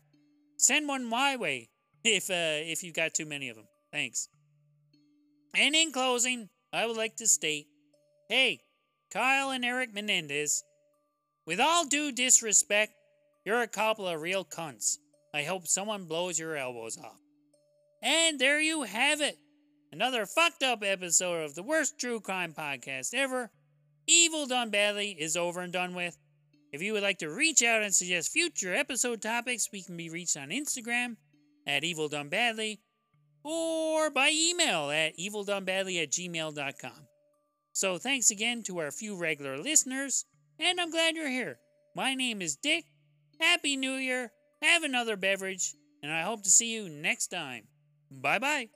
Send 0.56 0.88
one 0.88 1.04
my 1.04 1.36
way 1.36 1.70
if 2.04 2.30
uh, 2.30 2.62
if 2.70 2.82
you've 2.82 2.94
got 2.94 3.14
too 3.14 3.26
many 3.26 3.48
of 3.48 3.56
them. 3.56 3.66
Thanks. 3.92 4.28
And 5.56 5.74
in 5.74 5.92
closing, 5.92 6.48
I 6.72 6.86
would 6.86 6.96
like 6.96 7.16
to 7.16 7.26
state, 7.26 7.66
hey, 8.28 8.60
Lyle 9.14 9.50
and 9.50 9.64
Erik 9.64 9.94
Menendez, 9.94 10.64
with 11.46 11.60
all 11.60 11.84
due 11.84 12.10
disrespect, 12.10 12.92
you're 13.44 13.62
a 13.62 13.68
couple 13.68 14.08
of 14.08 14.20
real 14.20 14.44
cunts. 14.44 14.96
I 15.32 15.42
hope 15.42 15.66
someone 15.66 16.06
blows 16.06 16.38
your 16.38 16.56
elbows 16.56 16.98
off. 16.98 17.20
And 18.02 18.38
there 18.38 18.60
you 18.60 18.82
have 18.82 19.20
it. 19.20 19.36
Another 19.92 20.26
fucked 20.26 20.62
up 20.62 20.82
episode 20.82 21.44
of 21.44 21.54
the 21.54 21.62
worst 21.62 22.00
true 22.00 22.20
crime 22.20 22.52
podcast 22.52 23.14
ever. 23.14 23.50
Evil 24.06 24.46
Done 24.46 24.70
Badly 24.70 25.10
is 25.18 25.36
over 25.36 25.60
and 25.60 25.72
done 25.72 25.94
with. 25.94 26.16
If 26.74 26.82
you 26.82 26.92
would 26.92 27.04
like 27.04 27.18
to 27.18 27.30
reach 27.30 27.62
out 27.62 27.84
and 27.84 27.94
suggest 27.94 28.32
future 28.32 28.74
episode 28.74 29.22
topics, 29.22 29.68
we 29.72 29.84
can 29.84 29.96
be 29.96 30.10
reached 30.10 30.36
on 30.36 30.48
Instagram 30.48 31.14
at 31.68 31.84
Evil 31.84 32.08
Done 32.08 32.28
Badly 32.28 32.80
or 33.44 34.10
by 34.10 34.32
email 34.34 34.90
at 34.90 35.16
evildonebadly 35.16 36.02
at 36.02 36.10
gmail.com. 36.10 37.06
So 37.74 37.98
thanks 37.98 38.32
again 38.32 38.64
to 38.64 38.80
our 38.80 38.90
few 38.90 39.14
regular 39.14 39.56
listeners, 39.56 40.24
and 40.58 40.80
I'm 40.80 40.90
glad 40.90 41.14
you're 41.14 41.28
here. 41.28 41.60
My 41.94 42.16
name 42.16 42.42
is 42.42 42.56
Dick. 42.56 42.86
Happy 43.38 43.76
New 43.76 43.94
Year. 43.94 44.32
Have 44.60 44.82
another 44.82 45.16
beverage, 45.16 45.74
and 46.02 46.10
I 46.10 46.22
hope 46.22 46.42
to 46.42 46.50
see 46.50 46.74
you 46.74 46.88
next 46.88 47.28
time. 47.28 47.68
Bye 48.10 48.40
bye. 48.40 48.68